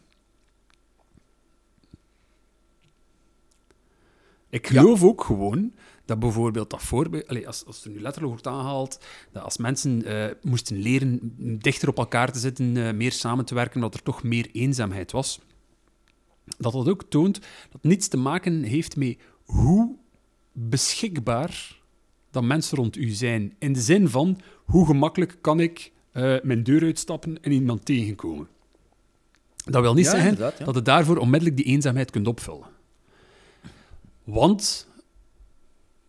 Ik 4.49 4.67
geloof 4.67 5.03
ook 5.03 5.23
gewoon 5.23 5.73
dat 6.05 6.19
bijvoorbeeld 6.19 6.69
dat 6.69 6.81
voorbeeld, 6.81 7.27
allee, 7.27 7.47
als, 7.47 7.65
als 7.65 7.83
er 7.83 7.89
nu 7.89 8.01
letterlijk 8.01 8.33
wordt 8.33 8.47
aangehaald, 8.47 8.99
dat 9.31 9.43
als 9.43 9.57
mensen 9.57 10.05
eh, 10.05 10.35
moesten 10.41 10.77
leren 10.77 11.19
dichter 11.59 11.89
op 11.89 11.97
elkaar 11.97 12.31
te 12.31 12.39
zitten, 12.39 12.77
eh, 12.77 12.93
meer 12.93 13.11
samen 13.11 13.45
te 13.45 13.53
werken, 13.55 13.81
dat 13.81 13.93
er 13.93 14.03
toch 14.03 14.23
meer 14.23 14.49
eenzaamheid 14.51 15.11
was. 15.11 15.39
Dat 16.57 16.73
dat 16.73 16.89
ook 16.89 17.03
toont 17.09 17.39
dat 17.71 17.83
niets 17.83 18.07
te 18.07 18.17
maken 18.17 18.63
heeft 18.63 18.95
met 18.95 19.17
hoe 19.43 19.95
beschikbaar 20.51 21.81
dat 22.31 22.43
mensen 22.43 22.77
rond 22.77 22.97
u 22.97 23.09
zijn. 23.09 23.55
In 23.59 23.73
de 23.73 23.81
zin 23.81 24.09
van, 24.09 24.39
hoe 24.65 24.85
gemakkelijk 24.85 25.37
kan 25.41 25.59
ik 25.59 25.91
eh, 26.11 26.35
mijn 26.41 26.63
deur 26.63 26.81
uitstappen 26.81 27.43
en 27.43 27.51
iemand 27.51 27.85
tegenkomen. 27.85 28.47
Dat 29.55 29.81
wil 29.81 29.93
niet 29.93 30.05
Ja, 30.05 30.11
zeggen 30.11 30.31
ja. 30.37 30.65
dat 30.65 30.75
je 30.75 30.81
daarvoor 30.81 31.17
onmiddellijk 31.17 31.57
die 31.57 31.65
eenzaamheid 31.65 32.11
kunt 32.11 32.27
opvullen. 32.27 32.67
Want 34.29 34.87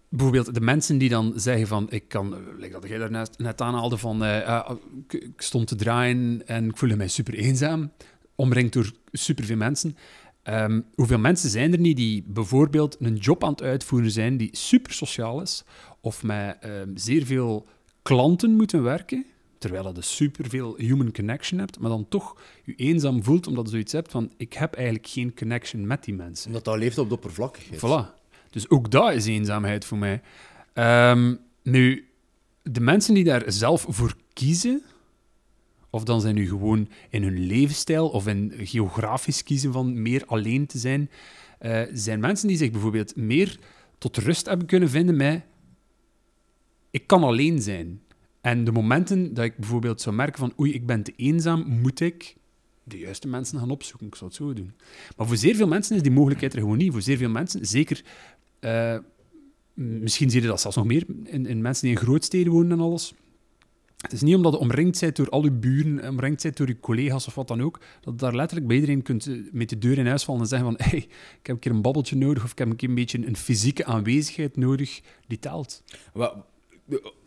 bijvoorbeeld 0.09 0.55
de 0.55 0.61
mensen 0.61 0.99
die 0.99 1.09
dan 1.09 1.33
zeggen 1.37 1.67
van 1.67 1.91
ik 1.91 2.09
kan, 2.09 2.37
like 2.59 2.73
dat 2.73 2.89
jij 2.89 2.99
daar 2.99 3.11
net, 3.11 3.39
net 3.39 3.61
aanhaalde 3.61 3.97
van 3.97 4.25
eh, 4.25 4.47
ah, 4.47 4.77
ik, 5.09 5.13
ik 5.13 5.41
stond 5.41 5.67
te 5.67 5.75
draaien 5.75 6.47
en 6.47 6.69
ik 6.69 6.77
voelde 6.77 6.97
mij 6.97 7.09
super 7.09 7.35
eenzaam, 7.35 7.93
omringd 8.35 8.73
door 8.73 8.93
superveel 9.13 9.57
mensen. 9.57 9.97
Ehm, 10.43 10.81
hoeveel 10.95 11.19
mensen 11.19 11.51
zijn 11.51 11.73
er 11.73 11.79
niet 11.79 11.97
die 11.97 12.25
bijvoorbeeld 12.27 12.97
een 13.01 13.17
job 13.17 13.45
aan 13.45 13.51
het 13.51 13.63
uitvoeren 13.63 14.11
zijn 14.11 14.37
die 14.37 14.57
super 14.57 14.93
sociaal 14.93 15.43
is, 15.43 15.65
of 16.01 16.23
met 16.23 16.57
ehm, 16.61 16.91
zeer 16.95 17.27
veel 17.27 17.67
klanten 18.03 18.57
moeten 18.57 18.83
werken, 18.83 19.27
terwijl 19.61 19.95
je 19.95 20.03
superveel 20.03 20.77
human 20.77 21.13
connection 21.13 21.59
hebt, 21.59 21.79
maar 21.79 21.91
dan 21.91 22.09
toch 22.09 22.41
je 22.65 22.75
eenzaam 22.75 23.25
voelt 23.25 23.47
omdat 23.47 23.65
je 23.65 23.71
zoiets 23.71 23.93
hebt 23.93 24.11
van 24.11 24.33
ik 24.37 24.53
heb 24.53 24.75
eigenlijk 24.75 25.07
geen 25.07 25.35
connection 25.35 25.87
met 25.87 26.05
die 26.05 26.15
mensen. 26.15 26.47
Omdat 26.47 26.65
dat 26.65 26.79
leeft 26.79 26.99
op 26.99 27.09
de 27.09 27.15
oppervlakkigheid. 27.15 27.81
Voilà. 27.81 28.21
Dus 28.51 28.71
ook 28.71 28.91
dat 28.91 29.13
is 29.13 29.27
eenzaamheid 29.27 29.85
voor 29.85 29.99
mij. 29.99 30.21
Ehm, 30.73 31.35
nu, 31.63 32.09
de 32.63 32.81
mensen 32.81 33.15
die 33.15 33.25
daar 33.25 33.43
zelf 33.47 33.87
voor 33.89 34.15
kiezen, 34.33 34.83
of 35.91 36.05
dan 36.05 36.21
zijn 36.21 36.35
nu 36.35 36.49
gewoon 36.49 36.89
in 37.11 37.23
hun 37.23 37.47
levensstijl 37.47 38.09
of 38.09 38.27
in 38.27 38.53
geografisch 38.57 39.43
kiezen 39.43 39.73
van 39.73 40.03
meer 40.03 40.25
alleen 40.27 40.67
te 40.67 40.79
zijn, 40.79 41.11
eh, 41.59 41.83
zijn 41.93 42.21
mensen 42.21 42.49
die 42.49 42.57
zich 42.57 42.71
bijvoorbeeld 42.71 43.17
meer 43.17 43.59
tot 43.99 44.17
rust 44.17 44.47
hebben 44.47 44.67
kunnen 44.67 44.91
vinden 44.91 45.17
met 45.17 45.43
ik 46.91 47.07
kan 47.07 47.23
alleen 47.23 47.63
zijn. 47.63 48.03
En 48.41 48.65
de 48.65 48.73
momenten 48.73 49.35
dat 49.35 49.45
ik 49.45 49.57
bijvoorbeeld 49.57 50.01
zou 50.01 50.15
merken 50.15 50.39
van 50.39 50.53
oei, 50.61 50.73
ik 50.73 50.87
ben 50.87 51.03
te 51.03 51.13
eenzaam, 51.17 51.65
moet 51.67 52.01
ik 52.01 52.37
de 52.83 52.99
juiste 52.99 53.29
mensen 53.29 53.59
gaan 53.59 53.71
opzoeken. 53.71 54.07
Ik 54.07 54.15
zou 54.15 54.31
het 54.31 54.39
zo 54.39 54.53
doen. 54.53 54.73
Maar 55.17 55.27
voor 55.27 55.37
zeer 55.37 55.55
veel 55.57 55.69
mensen 55.69 55.97
is 55.97 56.03
die 56.03 56.13
mogelijkheid 56.13 56.53
er 56.55 56.61
gewoon 56.61 56.77
niet. 56.77 56.93
Voor 56.93 57.03
zeer 57.03 57.17
veel 57.17 57.29
mensen, 57.29 57.67
zeker... 57.67 58.05
eh, 58.61 58.97
misschien 59.75 60.31
zie 60.31 60.41
je 60.41 60.47
dat 60.47 60.61
zelfs 60.61 60.77
nog 60.77 60.87
meer 60.87 61.05
in, 61.25 61.47
in 61.47 61.61
mensen 61.61 61.87
die 61.87 61.97
in 61.97 62.03
grootsteden 62.03 62.53
wonen 62.53 62.73
en 62.73 62.81
alles. 62.81 63.15
Het 63.97 64.13
is 64.13 64.23
niet 64.23 64.35
omdat 64.35 64.53
je 64.53 64.59
omringd 64.59 65.01
bent 65.01 65.17
door 65.17 65.29
al 65.29 65.45
je 65.45 65.51
buren, 65.51 66.09
omringd 66.09 66.43
bent 66.43 66.57
door 66.57 66.67
je 66.67 66.81
collega's 66.81 67.27
of 67.27 67.35
wat 67.35 67.49
dan 67.49 67.63
ook, 67.63 67.81
dat 68.01 68.13
je 68.13 68.19
daar 68.19 68.35
letterlijk 68.35 68.69
bij 68.69 68.77
iedereen 68.77 69.03
kunt 69.03 69.27
eh, 69.27 69.35
met 69.53 69.69
de 69.69 69.79
deur 69.79 69.99
in 69.99 70.07
huis 70.07 70.25
vallen 70.25 70.41
en 70.41 70.47
zeggen 70.47 70.69
van 70.69 70.79
hey, 70.87 70.99
ik 70.99 71.47
heb 71.47 71.55
een 71.55 71.59
keer 71.59 71.73
een 71.73 71.83
babbeltje 71.83 72.17
nodig 72.17 72.45
of 72.45 72.51
ik 72.51 72.59
heb 72.59 72.69
een 72.69 72.77
keer 72.77 72.89
een 72.89 72.95
beetje 72.95 73.27
een 73.27 73.37
fysieke 73.37 73.85
aanwezigheid 73.85 74.57
nodig 74.57 75.01
die 75.27 75.39
telt. 75.39 75.83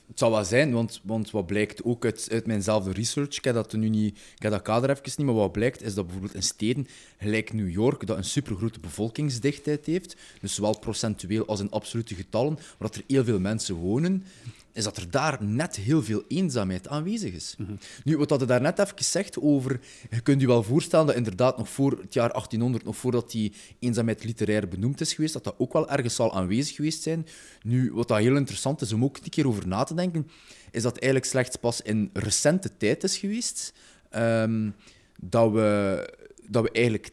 Het 0.07 0.19
zal 0.19 0.31
wel 0.31 0.45
zijn, 0.45 0.71
want, 0.73 1.01
want 1.03 1.31
wat 1.31 1.45
blijkt 1.45 1.83
ook 1.83 2.05
uit, 2.05 2.27
uit 2.31 2.45
mijnzelfde 2.45 2.91
research, 2.91 3.37
ik 3.37 3.43
heb 3.43 3.53
dat 3.53 3.73
nu 3.73 3.89
niet, 3.89 4.17
ik 4.35 4.41
heb 4.41 4.51
dat 4.51 4.61
kader 4.61 4.89
even 4.89 5.03
niet, 5.03 5.25
maar 5.25 5.35
wat 5.35 5.51
blijkt 5.51 5.81
is 5.81 5.93
dat 5.93 6.05
bijvoorbeeld 6.05 6.35
in 6.35 6.43
steden, 6.43 6.87
gelijk 7.17 7.53
New 7.53 7.69
York, 7.69 8.07
dat 8.07 8.17
een 8.17 8.23
supergrote 8.23 8.79
bevolkingsdichtheid 8.79 9.85
heeft, 9.85 10.15
dus 10.41 10.55
zowel 10.55 10.79
procentueel 10.79 11.45
als 11.45 11.59
in 11.59 11.71
absolute 11.71 12.15
getallen, 12.15 12.59
waar 12.77 12.89
er 12.93 13.03
heel 13.07 13.23
veel 13.23 13.39
mensen 13.39 13.75
wonen, 13.75 14.25
is 14.73 14.83
dat 14.83 14.97
er 14.97 15.11
daar 15.11 15.43
net 15.43 15.75
heel 15.75 16.03
veel 16.03 16.23
eenzaamheid 16.27 16.87
aanwezig 16.87 17.33
is. 17.33 17.55
Nu, 18.03 18.17
wat 18.17 18.29
dat 18.29 18.39
je 18.39 18.45
daarnet 18.45 18.79
even 18.79 19.03
zegt 19.03 19.39
over... 19.39 19.79
Je 20.09 20.21
kunt 20.21 20.41
je 20.41 20.47
wel 20.47 20.63
voorstellen 20.63 21.05
dat 21.05 21.15
inderdaad 21.15 21.57
nog 21.57 21.69
voor 21.69 21.91
het 21.91 22.13
jaar 22.13 22.29
1800, 22.29 22.83
nog 22.83 22.95
voordat 22.95 23.31
die 23.31 23.53
eenzaamheid 23.79 24.23
literair 24.23 24.67
benoemd 24.67 25.01
is 25.01 25.13
geweest, 25.13 25.33
dat 25.33 25.43
dat 25.43 25.55
ook 25.57 25.73
wel 25.73 25.89
ergens 25.89 26.15
zal 26.15 26.33
aanwezig 26.33 26.75
geweest 26.75 27.01
zijn. 27.01 27.27
Nu, 27.61 27.91
wat 27.93 28.07
dat 28.07 28.17
heel 28.17 28.35
interessant 28.35 28.81
is 28.81 28.93
om 28.93 29.03
ook 29.03 29.17
een 29.17 29.29
keer 29.29 29.47
over 29.47 29.67
na 29.67 29.83
te 29.83 29.93
denken, 29.93 30.27
is 30.71 30.81
dat 30.83 30.97
eigenlijk 30.97 31.31
slechts 31.31 31.55
pas 31.55 31.81
in 31.81 32.09
recente 32.13 32.77
tijd 32.77 33.03
is 33.03 33.17
geweest 33.17 33.73
ehm, 34.09 34.69
dat, 35.19 35.51
we, 35.51 36.13
dat 36.47 36.63
we 36.63 36.71
eigenlijk 36.71 37.11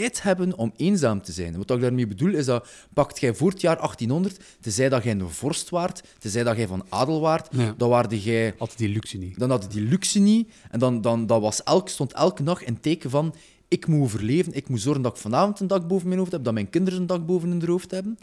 tijd 0.00 0.22
hebben 0.22 0.56
om 0.58 0.72
eenzaam 0.76 1.22
te 1.22 1.32
zijn. 1.32 1.56
Wat 1.56 1.70
ik 1.70 1.80
daarmee 1.80 2.06
bedoel, 2.06 2.34
is 2.34 2.44
dat 2.46 2.68
pakt 2.94 3.20
jij 3.20 3.34
voor 3.34 3.50
het 3.50 3.60
jaar 3.60 3.76
1800, 3.76 4.40
tenzij 4.60 4.88
dat 4.88 5.02
jij 5.04 5.12
een 5.12 5.28
vorst 5.30 5.70
waart, 5.70 6.02
tenzij 6.18 6.42
dat 6.44 6.56
jij 6.56 6.66
van 6.66 6.84
adel 6.88 7.20
waart, 7.20 7.48
Ja. 7.50 7.74
dan 7.76 7.88
waarde 7.88 8.20
jij 8.22 8.54
Altijd 8.58 8.78
die 8.78 8.88
luxe 8.88 9.18
niet. 9.18 9.38
dan 9.38 9.50
had 9.50 9.72
die 9.72 9.82
luxe 9.82 10.18
niet. 10.18 10.50
En 10.70 10.78
dan, 10.78 11.00
dan 11.00 11.26
dat 11.26 11.40
was 11.40 11.62
elk, 11.62 11.88
stond 11.88 12.12
elke 12.12 12.42
dag 12.42 12.64
in 12.64 12.80
teken 12.80 13.10
van... 13.10 13.34
Ik 13.68 13.86
moet 13.86 14.00
overleven. 14.02 14.52
Ik 14.52 14.68
moet 14.68 14.80
zorgen 14.80 15.02
dat 15.02 15.14
ik 15.14 15.20
vanavond 15.20 15.60
een 15.60 15.66
dak 15.66 15.88
boven 15.88 16.06
mijn 16.08 16.18
hoofd 16.18 16.32
heb. 16.32 16.44
Dat 16.44 16.52
mijn 16.54 16.70
kinderen 16.70 17.00
een 17.00 17.06
dak 17.06 17.26
boven 17.26 17.50
hun 17.50 17.64
hoofd 17.66 17.90
hebben. 17.90 18.18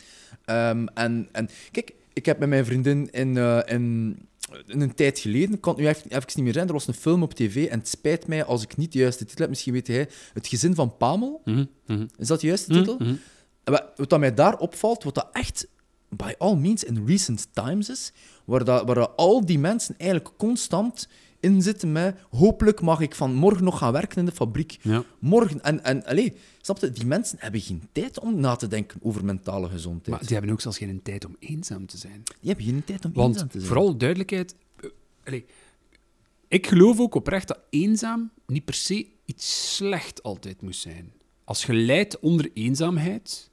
Ehm, 0.45 0.85
en, 0.93 1.27
en 1.31 1.49
kijk, 1.71 1.93
ik 2.13 2.25
heb 2.25 2.39
met 2.39 2.49
mijn 2.49 2.65
vriendin 2.65 3.11
in, 3.11 3.37
eh, 3.37 3.59
in 3.65 4.15
een 4.65 4.93
tijd 4.93 5.19
geleden... 5.19 5.53
Ik 5.53 5.61
kan 5.61 5.73
het 5.73 5.81
nu 5.81 5.87
even, 5.87 6.11
even 6.11 6.23
niet 6.33 6.43
meer 6.43 6.53
zijn. 6.53 6.67
Er 6.67 6.73
was 6.73 6.87
een 6.87 6.93
film 6.93 7.23
op 7.23 7.33
tv. 7.33 7.65
En 7.65 7.79
het 7.79 7.87
spijt 7.87 8.27
mij 8.27 8.43
als 8.45 8.63
ik 8.63 8.77
niet 8.77 8.91
de 8.91 8.99
juiste 8.99 9.25
titel 9.25 9.39
heb. 9.39 9.49
Misschien 9.49 9.73
weet 9.73 9.87
hij. 9.87 10.09
Het 10.33 10.47
gezin 10.47 10.75
van 10.75 10.97
Pamel. 10.97 11.41
Mhm, 11.45 11.65
mhm. 11.85 12.05
Is 12.17 12.27
dat 12.27 12.39
de 12.39 12.47
juiste 12.47 12.73
titel? 12.73 12.95
Mhm. 12.99 13.15
En 13.63 13.71
Wat, 13.71 13.85
wat 13.95 14.09
dat 14.09 14.19
mij 14.19 14.33
daar 14.33 14.57
opvalt, 14.57 15.03
wat 15.03 15.15
dat 15.15 15.29
echt 15.31 15.67
by 16.09 16.33
all 16.37 16.55
means 16.55 16.83
in 16.83 17.05
recent 17.05 17.47
times 17.53 17.89
is, 17.89 18.11
waar, 18.45 18.63
dat, 18.63 18.85
waar 18.85 18.95
dat 18.95 19.11
al 19.15 19.45
die 19.45 19.59
mensen 19.59 19.95
eigenlijk 19.97 20.31
constant 20.37 21.07
in 21.39 21.61
zitten 21.61 21.91
met 21.91 22.19
hopelijk 22.29 22.81
mag 22.81 22.99
ik 22.99 23.15
van 23.15 23.33
morgen 23.33 23.63
nog 23.63 23.77
gaan 23.77 23.91
werken 23.91 24.17
in 24.17 24.25
de 24.25 24.31
fabriek. 24.31 24.77
Ja. 24.81 25.03
Morgen. 25.19 25.61
En, 25.63 25.83
en 25.83 26.05
allee, 26.05 26.33
snap 26.61 26.77
je, 26.79 26.91
die 26.91 27.05
mensen 27.05 27.37
hebben 27.39 27.61
geen 27.61 27.83
tijd 27.91 28.19
om 28.19 28.39
na 28.39 28.55
te 28.55 28.67
denken 28.67 28.99
over 29.03 29.25
mentale 29.25 29.69
gezondheid. 29.69 30.09
Maar 30.09 30.19
die 30.25 30.35
hebben 30.35 30.51
ook 30.51 30.61
zelfs 30.61 30.77
geen 30.77 31.01
tijd 31.03 31.25
om 31.25 31.35
eenzaam 31.39 31.85
te 31.85 31.97
zijn. 31.97 32.23
Die 32.25 32.49
hebben 32.49 32.65
geen 32.65 32.83
tijd 32.83 33.05
om 33.05 33.13
Want 33.13 33.33
eenzaam 33.33 33.47
te 33.49 33.57
zijn. 33.59 33.71
vooral 33.71 33.97
duidelijkheid. 33.97 34.55
eh, 35.23 35.41
ik 36.47 36.67
geloof 36.67 36.99
ook 36.99 37.15
oprecht 37.15 37.47
dat 37.47 37.59
eenzaam 37.69 38.31
niet 38.47 38.65
per 38.65 38.73
se 38.73 39.07
iets 39.25 39.75
slecht 39.75 40.23
altijd 40.23 40.61
moet 40.61 40.75
zijn. 40.75 41.11
Als 41.43 41.65
je 41.65 41.73
lijdt 41.73 42.19
onder 42.19 42.51
eenzaamheid 42.53 43.49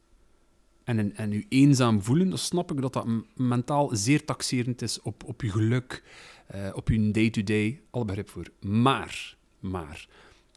en, 0.84 0.98
en, 0.98 1.16
en 1.16 1.30
je 1.32 1.46
eenzaam 1.48 2.02
voelen, 2.02 2.28
dan 2.28 2.38
snap 2.38 2.72
ik 2.72 2.80
dat 2.80 2.92
dat 2.92 3.06
mentaal 3.34 3.90
zeer 3.92 4.24
taxerend 4.24 4.82
is 4.82 5.02
op, 5.02 5.24
op 5.24 5.42
je 5.42 5.50
geluk, 5.50 6.02
eh, 6.46 6.70
op 6.74 6.88
je 6.88 7.10
day-to-day. 7.10 7.80
Alle 7.90 8.04
begrip 8.04 8.28
voor. 8.28 8.46
Maar, 8.60 9.36
maar, 9.60 10.08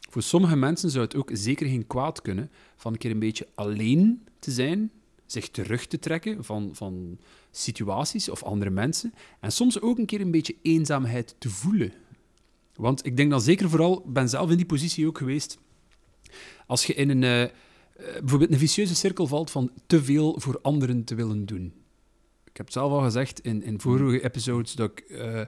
voor 0.10 0.22
sommige 0.22 0.55
mensen 0.55 0.89
zou 0.89 1.05
het 1.05 1.15
ook 1.15 1.29
zeker 1.34 1.67
geen 1.67 1.88
kwaad 1.88 2.22
kunnen 2.22 2.51
van 2.75 2.91
een 2.91 2.98
keer 2.98 3.12
een 3.12 3.19
beetje 3.19 3.48
alleen 3.55 4.24
te 4.39 4.51
zijn, 4.51 4.91
zich 5.25 5.50
terug 5.50 5.88
te 5.88 6.00
trekken 6.00 6.43
van, 6.43 6.69
van 6.74 7.19
situaties 7.51 8.29
of 8.29 8.43
andere 8.43 8.72
mensen. 8.72 9.13
En 9.39 9.51
soms 9.51 9.81
ook 9.81 9.98
een 9.98 10.05
keer 10.05 10.22
een 10.22 10.31
beetje 10.31 10.55
eenzaamheid 10.62 11.36
te 11.38 11.50
voelen. 11.50 11.93
Want 12.75 13.05
ik 13.05 13.17
denk 13.17 13.29
dan 13.29 13.41
zeker 13.41 13.69
vooral, 13.69 14.03
ben 14.08 14.29
zelf 14.29 14.50
in 14.50 14.58
die 14.58 14.65
positie 14.65 15.08
ook 15.08 15.17
geweest, 15.17 15.58
als 16.67 16.86
je 16.86 16.93
in 16.93 17.10
een, 17.10 17.24
eh, 17.24 17.43
eh, 17.43 17.50
bijvoorbeeld 17.96 18.51
een 18.51 18.58
vicieuze 18.58 18.96
cirkel 18.96 19.27
valt 19.27 19.51
van 19.51 19.72
te 19.88 20.03
veel 20.03 20.39
voor 20.39 20.60
anderen 20.62 21.03
te 21.03 21.15
willen 21.15 21.46
doen. 21.46 21.74
Ik 22.60 22.66
heb 22.66 22.74
het 22.74 22.84
zelf 22.84 22.92
al 23.00 23.04
gezegd 23.04 23.39
in, 23.39 23.63
in 23.63 23.80
vorige 23.80 24.24
episodes 24.24 24.74
dat 24.74 24.92
ik, 24.92 25.00
eh, 25.00 25.42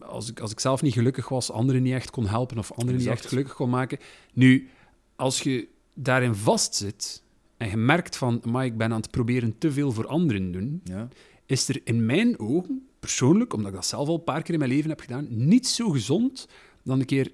als 0.00 0.30
ik, 0.30 0.40
als 0.40 0.50
ik 0.50 0.60
zelf 0.60 0.82
niet 0.82 0.92
gelukkig 0.92 1.28
was, 1.28 1.50
anderen 1.50 1.82
niet 1.82 1.92
echt 1.92 2.10
kon 2.10 2.26
helpen 2.26 2.58
of 2.58 2.72
anderen 2.72 3.00
niet 3.00 3.08
echt 3.08 3.26
gelukkig 3.26 3.54
kon 3.54 3.70
maken. 3.70 3.98
Nu, 4.32 4.68
als 5.16 5.40
je 5.42 5.68
daarin 5.94 6.34
vastzit 6.34 7.22
en 7.56 7.68
je 7.70 7.76
merkt 7.76 8.16
van, 8.16 8.42
maar 8.44 8.64
ik 8.64 8.76
ben 8.76 8.92
aan 8.92 9.00
het 9.00 9.10
proberen 9.10 9.58
te 9.58 9.72
veel 9.72 9.92
voor 9.92 10.06
anderen 10.06 10.52
doen, 10.52 10.80
Ja. 10.84 11.08
is 11.46 11.68
er 11.68 11.80
in 11.84 12.06
mijn 12.06 12.38
ogen, 12.38 12.86
persoonlijk, 13.00 13.52
omdat 13.52 13.68
ik 13.70 13.74
dat 13.76 13.86
zelf 13.86 14.08
al 14.08 14.14
een 14.14 14.24
paar 14.24 14.42
keer 14.42 14.52
in 14.52 14.60
mijn 14.60 14.70
leven 14.72 14.90
heb 14.90 15.00
gedaan, 15.00 15.26
niet 15.30 15.66
zo 15.66 15.90
gezond 15.90 16.48
dan 16.82 17.00
een 17.00 17.06
keer 17.06 17.32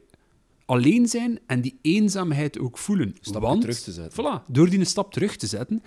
alleen 0.64 1.08
zijn 1.08 1.38
en 1.46 1.60
die 1.60 1.78
eenzaamheid 1.82 2.58
ook 2.58 2.78
voelen. 2.78 3.16
Want, 3.32 3.60
terug 3.60 3.78
te 3.80 3.92
zetten. 3.92 4.24
Voilà, 4.24 4.46
door 4.46 4.70
die 4.70 4.78
een 4.78 4.86
stap 4.86 5.12
terug 5.12 5.36
te 5.36 5.46
zetten, 5.46 5.82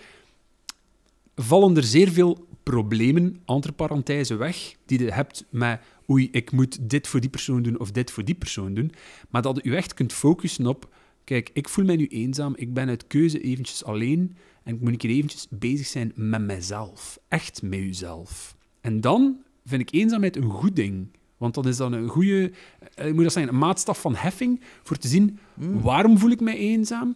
vallen 1.36 1.78
er 1.78 1.84
zeer 1.84 2.10
veel 2.12 2.48
problemen, 2.64 3.42
entre 3.46 3.72
parenthèse, 3.72 4.36
weg, 4.36 4.76
die 4.86 5.04
je 5.04 5.12
hebt 5.12 5.46
met 5.50 5.82
oei, 6.10 6.30
ik 6.32 6.52
moet 6.52 6.90
dit 6.90 7.08
voor 7.08 7.20
die 7.20 7.30
persoon 7.30 7.62
doen 7.62 7.80
of 7.80 7.92
dit 7.92 8.12
voor 8.12 8.26
die 8.26 8.36
persoon 8.36 8.74
doen, 8.74 8.92
maar 9.30 9.42
dat 9.42 9.60
je 9.64 9.76
echt 9.76 9.94
kunt 9.94 10.14
focussen 10.14 10.68
op 10.68 10.90
kijk, 11.30 11.50
ik 11.54 11.70
voel 11.70 11.86
mij 11.86 11.96
nu 11.96 12.08
eenzaam, 12.08 12.54
ik 12.56 12.74
ben 12.74 12.88
uit 12.88 13.08
keuze 13.08 13.42
eventjes 13.42 13.84
alleen 13.84 14.36
en 14.64 14.76
ik 14.76 14.82
moet 14.82 14.92
een 14.92 14.98
keer 14.98 15.10
eventjes 15.10 15.48
bezig 15.50 15.88
zijn 15.88 16.12
met 16.16 16.42
mijzelf. 16.42 17.20
Echt 17.28 17.62
met 17.62 17.80
jezelf. 17.80 18.56
En 18.82 19.02
dan 19.02 19.38
vind 19.66 19.82
ik 19.82 19.92
eenzaamheid 19.92 20.36
een 20.36 20.50
goed 20.50 20.76
ding. 20.76 21.08
Want 21.38 21.54
dat 21.54 21.66
is 21.66 21.78
dan 21.78 21.94
een 21.94 22.08
goede, 22.08 22.52
eh, 22.96 23.08
ik 23.08 23.14
moet 23.14 23.24
dat 23.24 23.34
zeggen, 23.34 23.54
een 23.54 23.60
maatstaf 23.60 24.02
van 24.02 24.16
heffing 24.16 24.62
voor 24.84 24.98
te 24.98 25.08
zien 25.08 25.40
waarom 25.56 26.18
voel 26.18 26.30
ik 26.30 26.40
mij 26.40 26.58
eenzaam? 26.58 27.16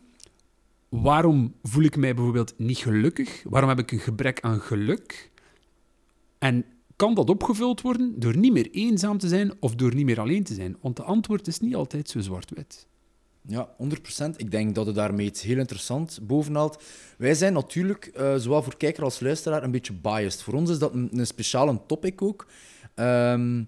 Waarom 0.89 1.53
voel 1.63 1.83
ik 1.83 1.97
mij 1.97 2.13
bijvoorbeeld 2.13 2.53
niet 2.57 2.77
gelukkig? 2.77 3.43
Waarom 3.49 3.69
heb 3.69 3.79
ik 3.79 3.91
een 3.91 3.99
gebrek 3.99 4.41
aan 4.41 4.59
geluk? 4.59 5.31
En 6.43 6.65
kan 6.95 7.13
dat 7.13 7.29
opgevuld 7.29 7.81
worden 7.81 8.19
door 8.19 8.37
niet 8.37 8.51
meer 8.51 8.69
eenzaam 8.71 9.17
te 9.17 9.27
zijn 9.27 9.51
of 9.59 9.75
door 9.75 9.95
niet 9.95 10.05
meer 10.05 10.19
alleen 10.19 10.43
te 10.43 10.53
zijn? 10.53 10.77
Want 10.81 10.95
de 10.95 11.03
antwoord 11.03 11.47
is 11.47 11.59
niet 11.59 11.75
altijd 11.75 12.09
zo 12.09 12.19
zwart-wit. 12.19 12.87
Ja, 13.41 13.75
100%. 13.77 14.35
Ik 14.35 14.51
denk 14.51 14.75
dat 14.75 14.85
het 14.85 14.95
daarmee 14.95 15.25
iets 15.25 15.41
heel 15.41 15.57
interessants 15.57 16.25
bovenhaalt. 16.25 16.83
Wij 17.17 17.33
zijn 17.33 17.53
natuurlijk, 17.53 18.05
eh, 18.05 18.35
zowel 18.35 18.63
voor 18.63 18.77
kijker 18.77 19.03
als 19.03 19.19
luisteraar, 19.19 19.63
een 19.63 19.71
beetje 19.71 19.93
biased. 19.93 20.41
Voor 20.41 20.53
ons 20.53 20.69
is 20.69 20.79
dat 20.79 20.93
een, 20.93 21.09
een 21.11 21.27
speciale 21.27 21.79
topic 21.87 22.21
ook. 22.21 22.47
Ehm, 22.95 23.63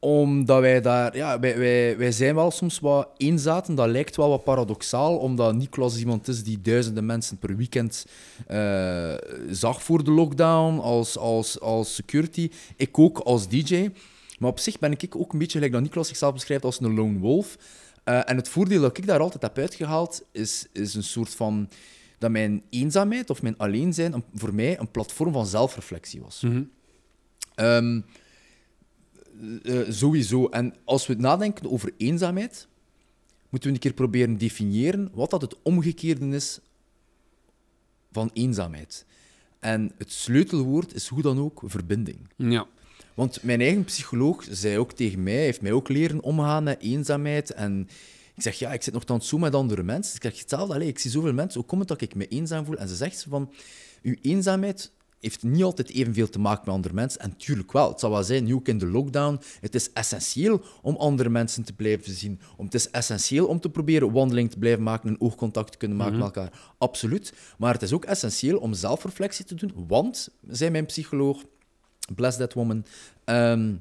omdat 0.00 0.60
wij 0.60 0.80
daar... 0.80 1.16
Ja, 1.16 1.40
wij, 1.40 1.58
wij, 1.58 1.98
wij 1.98 2.12
zijn 2.12 2.34
wel 2.34 2.50
soms 2.50 2.78
wat 2.78 3.08
eenzaten. 3.16 3.74
Dat 3.74 3.88
lijkt 3.88 4.16
wel 4.16 4.28
wat 4.28 4.44
paradoxaal, 4.44 5.16
omdat 5.16 5.54
Niklas 5.54 5.98
iemand 5.98 6.28
is 6.28 6.42
die 6.42 6.60
duizenden 6.60 7.06
mensen 7.06 7.38
per 7.38 7.56
weekend 7.56 8.06
eh, 8.46 9.14
zag 9.50 9.82
voor 9.82 10.04
de 10.04 10.10
lockdown, 10.10 10.78
als, 10.78 11.18
als, 11.18 11.60
als 11.60 11.94
security. 11.94 12.50
Ik 12.76 12.98
ook 12.98 13.18
als 13.18 13.48
DJ. 13.48 13.90
Maar 14.38 14.50
op 14.50 14.58
zich 14.58 14.78
ben 14.78 14.92
ik 14.92 15.16
ook 15.16 15.32
een 15.32 15.38
beetje, 15.38 15.52
gelijk 15.52 15.72
dat 15.72 15.82
Niklas 15.82 16.08
zichzelf 16.08 16.32
beschrijft, 16.32 16.64
als 16.64 16.80
een 16.80 16.94
lone 16.94 17.18
wolf. 17.18 17.56
Eh, 18.04 18.30
en 18.30 18.36
het 18.36 18.48
voordeel 18.48 18.80
dat 18.80 18.98
ik 18.98 19.06
daar 19.06 19.20
altijd 19.20 19.42
heb 19.42 19.58
uitgehaald, 19.58 20.22
is, 20.32 20.66
is 20.72 20.94
een 20.94 21.02
soort 21.02 21.34
van... 21.34 21.68
Dat 22.18 22.30
mijn 22.30 22.62
eenzaamheid 22.70 23.30
of 23.30 23.42
mijn 23.42 23.58
alleen 23.58 23.94
zijn 23.94 24.24
voor 24.34 24.54
mij 24.54 24.78
een 24.78 24.90
platform 24.90 25.32
van 25.32 25.46
zelfreflectie 25.46 26.20
was. 26.20 26.44
Ehm, 27.54 28.00
eh, 29.62 29.80
sowieso. 29.88 30.48
En 30.48 30.74
als 30.84 31.06
we 31.06 31.14
nadenken 31.14 31.70
over 31.70 31.92
eenzaamheid, 31.96 32.68
moeten 33.48 33.68
we 33.68 33.74
een 33.74 33.80
keer 33.80 33.92
proberen 33.92 34.38
definiëren 34.38 35.10
wat 35.12 35.30
dat 35.30 35.42
het 35.42 35.56
omgekeerde 35.62 36.26
is 36.26 36.58
van 38.12 38.30
eenzaamheid. 38.32 39.04
En 39.58 39.92
het 39.98 40.12
sleutelwoord 40.12 40.94
is 40.94 41.08
hoe 41.08 41.22
dan 41.22 41.38
ook 41.38 41.62
verbinding. 41.64 42.18
Ja. 42.36 42.66
Want 43.14 43.42
mijn 43.42 43.60
eigen 43.60 43.84
psycholoog 43.84 44.46
zei 44.50 44.78
ook 44.78 44.92
tegen 44.92 45.22
mij, 45.22 45.34
heeft 45.34 45.60
mij 45.60 45.72
ook 45.72 45.88
leren 45.88 46.22
omgaan 46.22 46.62
met 46.64 46.80
eenzaamheid. 46.80 47.50
En 47.50 47.88
ik 48.34 48.42
zeg, 48.42 48.58
ja, 48.58 48.72
ik 48.72 48.82
zit 48.82 49.08
nog 49.08 49.24
zo 49.24 49.38
met 49.38 49.54
andere 49.54 49.82
mensen. 49.82 50.14
Ik 50.14 50.22
zeg, 50.22 50.38
hetzelfde, 50.38 50.74
allee, 50.74 50.88
ik 50.88 50.98
zie 50.98 51.10
zoveel 51.10 51.32
mensen, 51.32 51.60
hoe 51.60 51.68
komt 51.68 51.80
het 51.80 51.88
dat 51.88 52.00
ik 52.00 52.14
me 52.14 52.28
eenzaam 52.28 52.64
voel? 52.64 52.76
En 52.76 52.88
ze 52.88 52.94
zegt 52.94 53.26
van, 53.28 53.52
uw 54.02 54.16
eenzaamheid 54.22 54.92
heeft 55.20 55.42
niet 55.42 55.62
altijd 55.62 55.90
evenveel 55.90 56.28
te 56.28 56.38
maken 56.38 56.62
met 56.64 56.74
andere 56.74 56.94
mensen. 56.94 57.20
En 57.20 57.36
tuurlijk 57.36 57.72
wel, 57.72 57.88
het 57.88 58.00
zal 58.00 58.10
wel 58.10 58.22
zijn, 58.22 58.44
nu 58.44 58.54
ook 58.54 58.68
in 58.68 58.78
de 58.78 58.86
lockdown, 58.86 59.40
het 59.60 59.74
is 59.74 59.92
essentieel 59.92 60.62
om 60.82 60.96
andere 60.96 61.28
mensen 61.28 61.64
te 61.64 61.72
blijven 61.72 62.12
zien. 62.12 62.40
Om, 62.56 62.64
het 62.64 62.74
is 62.74 62.90
essentieel 62.90 63.46
om 63.46 63.60
te 63.60 63.70
proberen 63.70 64.12
wandeling 64.12 64.50
te 64.50 64.58
blijven 64.58 64.82
maken, 64.82 65.08
een 65.08 65.20
oogcontact 65.20 65.72
te 65.72 65.78
kunnen 65.78 65.96
maken 65.96 66.14
met 66.14 66.22
elkaar. 66.22 66.72
Absoluut. 66.78 67.32
Maar 67.58 67.72
het 67.72 67.82
is 67.82 67.92
ook 67.92 68.04
essentieel 68.04 68.58
om 68.58 68.74
zelfreflectie 68.74 69.44
te 69.44 69.54
doen, 69.54 69.72
want, 69.86 70.28
zei 70.48 70.70
mijn 70.70 70.86
psycholoog, 70.86 71.44
bless 72.14 72.36
that 72.36 72.52
woman, 72.52 72.84
ehm, 73.24 73.74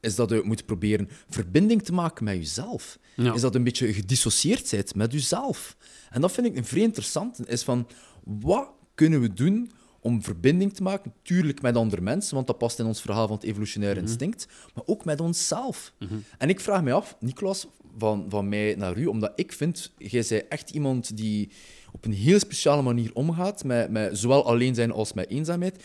is 0.00 0.14
dat 0.14 0.30
je 0.30 0.42
moet 0.44 0.66
proberen 0.66 1.08
verbinding 1.28 1.82
te 1.82 1.92
maken 1.92 2.24
met 2.24 2.36
jezelf. 2.36 2.98
Ja. 3.14 3.34
Is 3.34 3.40
dat 3.40 3.54
een 3.54 3.64
beetje 3.64 3.92
gedissocieerd 3.92 4.70
bent 4.70 4.94
met 4.94 5.12
jezelf. 5.12 5.76
En 6.10 6.20
dat 6.20 6.32
vind 6.32 6.46
ik 6.46 6.56
een 6.56 6.64
vrij 6.64 6.82
interessant. 6.82 7.48
Is 7.48 7.62
van, 7.62 7.88
wat 8.24 8.68
kunnen 8.94 9.20
we 9.20 9.32
doen 9.32 9.70
om 10.06 10.22
verbinding 10.22 10.74
te 10.74 10.82
maken? 10.82 11.12
Tuurlijk 11.22 11.62
met 11.62 11.76
andere 11.76 12.02
mensen, 12.02 12.34
want 12.34 12.46
dat 12.46 12.58
past 12.58 12.78
in 12.78 12.86
ons 12.86 13.00
verhaal 13.00 13.26
van 13.26 13.36
het 13.36 13.44
evolutionair 13.44 13.96
instinct. 13.96 14.48
Maar 14.74 14.84
ook 14.86 15.04
met 15.04 15.20
onszelf. 15.20 15.92
En 16.38 16.48
ik 16.48 16.60
vraag 16.60 16.82
mij 16.82 16.92
af, 16.92 17.16
Niklas, 17.20 17.66
van, 17.98 18.26
van 18.28 18.48
mij 18.48 18.74
naar 18.78 18.98
u, 18.98 19.06
omdat 19.06 19.32
ik 19.36 19.52
vind, 19.52 19.92
jij 19.98 20.24
bent 20.28 20.48
echt 20.48 20.70
iemand 20.70 21.16
die 21.16 21.50
op 21.92 22.04
een 22.04 22.12
heel 22.12 22.38
speciale 22.38 22.82
manier 22.82 23.10
omgaat 23.14 23.64
met, 23.64 23.90
met 23.90 24.18
zowel 24.18 24.46
alleen 24.46 24.74
zijn 24.74 24.92
als 24.92 25.12
met 25.12 25.28
eenzaamheid. 25.28 25.84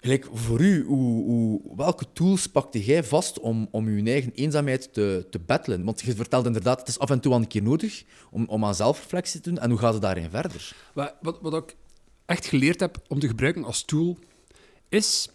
Gelijk, 0.00 0.28
voor 0.32 0.60
u, 0.60 0.84
hoe, 0.84 1.24
hoe, 1.24 1.60
welke 1.76 2.04
tools 2.12 2.46
pakte 2.46 2.84
jij 2.84 3.04
vast 3.04 3.40
om, 3.40 3.68
om 3.70 3.86
uw 3.86 4.04
eigen 4.04 4.32
eenzaamheid 4.34 4.92
te, 4.92 5.26
te 5.30 5.38
battelen? 5.38 5.84
Want 5.84 6.00
je 6.00 6.14
vertelde 6.14 6.46
inderdaad, 6.46 6.78
het 6.78 6.88
is 6.88 6.98
af 6.98 7.10
en 7.10 7.20
toe 7.20 7.30
wel 7.32 7.40
een 7.40 7.46
keer 7.46 7.62
nodig 7.62 8.04
om, 8.30 8.44
om 8.48 8.64
aan 8.64 8.74
zelfreflectie 8.74 9.40
te 9.40 9.50
doen. 9.50 9.58
En 9.58 9.70
hoe 9.70 9.78
gaat 9.78 9.92
het 9.92 10.02
daarin 10.02 10.30
verder? 10.30 10.76
Wat, 10.94 11.14
wat, 11.20 11.38
wat 11.40 11.54
ik 11.54 11.76
echt 12.26 12.46
geleerd 12.46 12.80
heb 12.80 13.04
om 13.08 13.18
te 13.18 13.28
gebruiken 13.28 13.64
als 13.64 13.84
tool, 13.84 14.18
is 14.88 15.28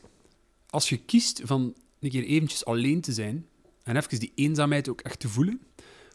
als 0.69 0.89
je 0.89 0.97
kiest 0.97 1.41
van 1.43 1.73
een 1.99 2.09
keer 2.09 2.23
eventjes 2.23 2.65
alleen 2.65 3.01
te 3.01 3.13
zijn 3.13 3.45
en 3.83 3.95
even 3.95 4.19
die 4.19 4.31
eenzaamheid 4.35 4.89
ook 4.89 5.01
echt 5.01 5.19
te 5.19 5.29
voelen, 5.29 5.61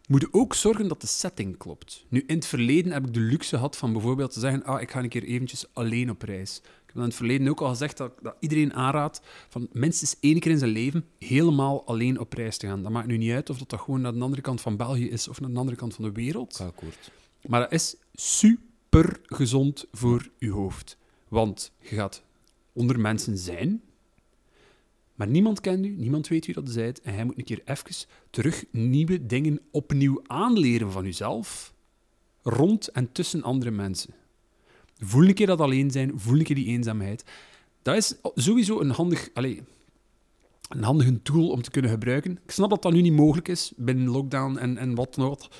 moet 0.08 0.20
je 0.20 0.28
ook 0.30 0.54
zorgen 0.54 0.88
dat 0.88 1.00
de 1.00 1.06
setting 1.06 1.56
klopt. 1.56 2.04
Nu, 2.08 2.24
in 2.26 2.34
het 2.34 2.46
verleden 2.46 2.92
heb 2.92 3.06
ik 3.06 3.14
de 3.14 3.20
luxe 3.20 3.56
gehad 3.56 3.76
van 3.76 3.92
bijvoorbeeld 3.92 4.32
te 4.32 4.40
zeggen, 4.40 4.64
ah, 4.64 4.80
ik 4.80 4.90
ga 4.90 5.02
een 5.02 5.08
keer 5.08 5.24
eventjes 5.24 5.66
alleen 5.72 6.10
op 6.10 6.22
reis. 6.22 6.60
Ik 6.64 6.86
heb 6.86 6.96
in 6.96 7.02
het 7.02 7.14
verleden 7.14 7.48
ook 7.48 7.60
al 7.60 7.68
gezegd 7.68 7.96
dat, 7.96 8.12
dat 8.22 8.36
iedereen 8.40 8.74
aanraadt 8.74 9.20
van 9.48 9.68
minstens 9.72 10.16
één 10.20 10.40
keer 10.40 10.50
in 10.50 10.58
zijn 10.58 10.70
leven 10.70 11.04
helemaal 11.18 11.86
alleen 11.86 12.20
op 12.20 12.32
reis 12.32 12.56
te 12.56 12.66
gaan. 12.66 12.82
Dat 12.82 12.92
maakt 12.92 13.06
nu 13.06 13.16
niet 13.16 13.32
uit 13.32 13.50
of 13.50 13.58
dat, 13.58 13.70
dat 13.70 13.80
gewoon 13.80 14.00
naar 14.00 14.12
de 14.12 14.20
andere 14.20 14.42
kant 14.42 14.60
van 14.60 14.76
België 14.76 15.10
is 15.10 15.28
of 15.28 15.40
naar 15.40 15.50
de 15.50 15.58
andere 15.58 15.76
kant 15.76 15.94
van 15.94 16.04
de 16.04 16.12
wereld. 16.12 16.60
Akkoord. 16.60 17.10
Maar 17.46 17.60
dat 17.60 17.72
is 17.72 17.96
super 18.14 18.64
gezond 19.22 19.86
voor 19.92 20.28
je 20.38 20.50
hoofd. 20.50 20.98
Want 21.28 21.72
je 21.78 21.94
gaat 21.94 22.22
onder 22.72 23.00
mensen 23.00 23.38
zijn, 23.38 23.82
maar 25.14 25.28
niemand 25.28 25.60
kent 25.60 25.86
u, 25.86 25.88
niemand 25.88 26.28
weet 26.28 26.46
wie 26.46 26.54
dat 26.54 26.68
zijt. 26.68 27.00
En 27.00 27.14
hij 27.14 27.24
moet 27.24 27.38
een 27.38 27.44
keer 27.44 27.62
even 27.64 28.06
terug 28.30 28.64
nieuwe 28.70 29.26
dingen 29.26 29.60
opnieuw 29.70 30.20
aanleren 30.26 30.92
van 30.92 31.04
jezelf, 31.04 31.74
rond 32.42 32.88
en 32.88 33.12
tussen 33.12 33.42
andere 33.42 33.70
mensen. 33.70 34.14
Voel 34.98 35.28
een 35.28 35.34
keer 35.34 35.46
dat 35.46 35.60
alleen 35.60 35.90
zijn, 35.90 36.20
voel 36.20 36.38
een 36.38 36.44
keer 36.44 36.56
die 36.56 36.66
eenzaamheid. 36.66 37.24
Dat 37.82 37.96
is 37.96 38.14
sowieso 38.34 38.80
een 38.80 38.90
handig... 38.90 39.28
Allez, 39.32 39.60
een 40.68 40.82
handige 40.82 41.22
tool 41.22 41.48
om 41.48 41.62
te 41.62 41.70
kunnen 41.70 41.90
gebruiken. 41.90 42.38
Ik 42.44 42.50
snap 42.50 42.70
dat 42.70 42.82
dat 42.82 42.92
nu 42.92 43.00
niet 43.00 43.12
mogelijk 43.12 43.48
is 43.48 43.72
binnen 43.76 44.08
lockdown 44.08 44.56
en, 44.56 44.78
en 44.78 44.94
wat 44.94 45.16
nog. 45.16 45.50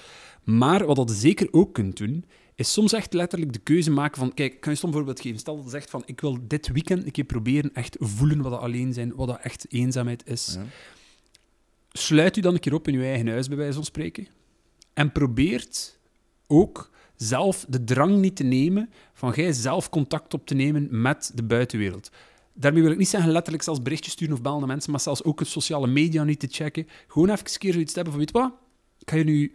Maar 0.44 0.86
wat 0.86 0.96
dat 0.96 1.10
zeker 1.10 1.48
ook 1.50 1.74
kunt 1.74 1.96
doen, 1.96 2.24
is 2.54 2.72
soms 2.72 2.92
echt 2.92 3.12
letterlijk 3.12 3.52
de 3.52 3.58
keuze 3.58 3.90
maken 3.90 4.18
van... 4.18 4.34
Kijk, 4.34 4.52
ik 4.52 4.60
kan 4.60 4.72
je 4.72 4.78
een 4.82 4.92
voorbeeld 4.92 5.20
geven. 5.20 5.38
Stel 5.38 5.56
dat 5.56 5.64
je 5.64 5.70
zegt 5.70 5.90
van, 5.90 6.02
ik 6.06 6.20
wil 6.20 6.38
dit 6.42 6.68
weekend 6.68 7.04
een 7.04 7.10
keer 7.10 7.24
proberen 7.24 7.74
echt 7.74 7.96
voelen 8.00 8.42
wat 8.42 8.52
dat 8.52 8.60
alleen 8.60 8.92
zijn, 8.92 9.14
wat 9.14 9.28
dat 9.28 9.40
echt 9.42 9.66
eenzaamheid 9.68 10.26
is. 10.26 10.54
Ja. 10.58 10.64
Sluit 11.92 12.36
u 12.36 12.40
dan 12.40 12.54
een 12.54 12.60
keer 12.60 12.74
op 12.74 12.88
in 12.88 12.94
uw 12.94 13.02
eigen 13.02 13.28
huis, 13.28 13.48
bij 13.48 13.56
wijze 13.56 13.72
van 13.72 13.84
spreken. 13.84 14.26
En 14.94 15.12
probeert 15.12 15.98
ook 16.46 16.90
zelf 17.16 17.66
de 17.68 17.84
drang 17.84 18.20
niet 18.20 18.36
te 18.36 18.44
nemen 18.44 18.90
van 19.12 19.32
jij 19.34 19.52
zelf 19.52 19.88
contact 19.88 20.34
op 20.34 20.46
te 20.46 20.54
nemen 20.54 20.88
met 20.90 21.32
de 21.34 21.42
buitenwereld. 21.42 22.10
Daarmee 22.52 22.82
wil 22.82 22.90
ik 22.90 22.98
niet 22.98 23.08
zeggen 23.08 23.30
letterlijk 23.30 23.64
zelfs 23.64 23.82
berichtjes 23.82 24.12
sturen 24.12 24.34
of 24.34 24.42
bellen 24.42 24.58
naar 24.58 24.68
mensen, 24.68 24.90
maar 24.90 25.00
zelfs 25.00 25.24
ook 25.24 25.38
de 25.38 25.44
sociale 25.44 25.86
media 25.86 26.24
niet 26.24 26.40
te 26.40 26.48
checken. 26.50 26.86
Gewoon 27.06 27.30
even 27.30 27.46
een 27.46 27.58
keer 27.58 27.72
zoiets 27.72 27.92
te 27.92 28.00
hebben 28.00 28.14
van, 28.14 28.24
weet 28.24 28.32
wat, 28.32 28.52
ik 28.98 29.10
ga 29.10 29.16
je 29.16 29.24
nu 29.24 29.54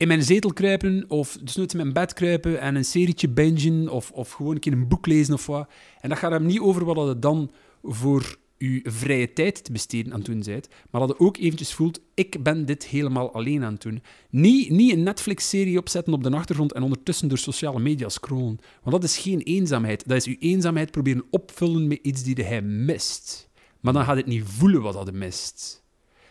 in 0.00 0.08
mijn 0.08 0.22
zetel 0.22 0.52
kruipen 0.52 1.04
of 1.08 1.38
desnoods 1.42 1.74
in 1.74 1.80
mijn 1.80 1.92
bed 1.92 2.12
kruipen 2.12 2.60
en 2.60 2.74
een 2.74 2.84
serietje 2.84 3.28
bingen 3.28 3.88
of, 3.88 4.10
of 4.10 4.30
gewoon 4.30 4.54
een 4.54 4.60
keer 4.60 4.72
een 4.72 4.88
boek 4.88 5.06
lezen 5.06 5.34
of 5.34 5.46
wat. 5.46 5.70
En 6.00 6.08
dat 6.08 6.18
gaat 6.18 6.30
hem 6.30 6.46
niet 6.46 6.60
over 6.60 6.84
wat 6.84 7.08
het 7.08 7.22
dan 7.22 7.50
voor 7.82 8.36
uw 8.58 8.80
vrije 8.82 9.32
tijd 9.32 9.64
te 9.64 9.72
besteden 9.72 10.12
aan 10.12 10.18
het 10.18 10.28
doen 10.28 10.42
bent, 10.42 10.68
maar 10.90 11.00
dat 11.00 11.08
je 11.18 11.24
ook 11.24 11.36
eventjes 11.36 11.74
voelt, 11.74 12.00
ik 12.14 12.42
ben 12.42 12.66
dit 12.66 12.86
helemaal 12.86 13.32
alleen 13.32 13.64
aan 13.64 13.72
het 13.72 13.82
doen. 13.82 14.02
Niet, 14.30 14.70
niet 14.70 14.92
een 14.92 15.02
Netflix-serie 15.02 15.78
opzetten 15.78 16.12
op 16.12 16.22
de 16.22 16.30
achtergrond 16.30 16.72
en 16.72 16.82
ondertussen 16.82 17.28
door 17.28 17.38
sociale 17.38 17.80
media 17.80 18.08
scrollen. 18.08 18.58
Want 18.82 19.00
dat 19.00 19.04
is 19.04 19.18
geen 19.18 19.40
eenzaamheid. 19.40 20.08
Dat 20.08 20.16
is 20.16 20.26
uw 20.26 20.36
eenzaamheid 20.38 20.90
proberen 20.90 21.24
opvullen 21.30 21.88
met 21.88 21.98
iets 22.02 22.22
die 22.22 22.44
hij 22.44 22.62
mist. 22.62 23.48
Maar 23.80 23.92
dan 23.92 24.04
gaat 24.04 24.16
het 24.16 24.26
niet 24.26 24.44
voelen 24.46 24.82
wat 24.82 24.92
dat 24.92 25.12
mist. 25.12 25.82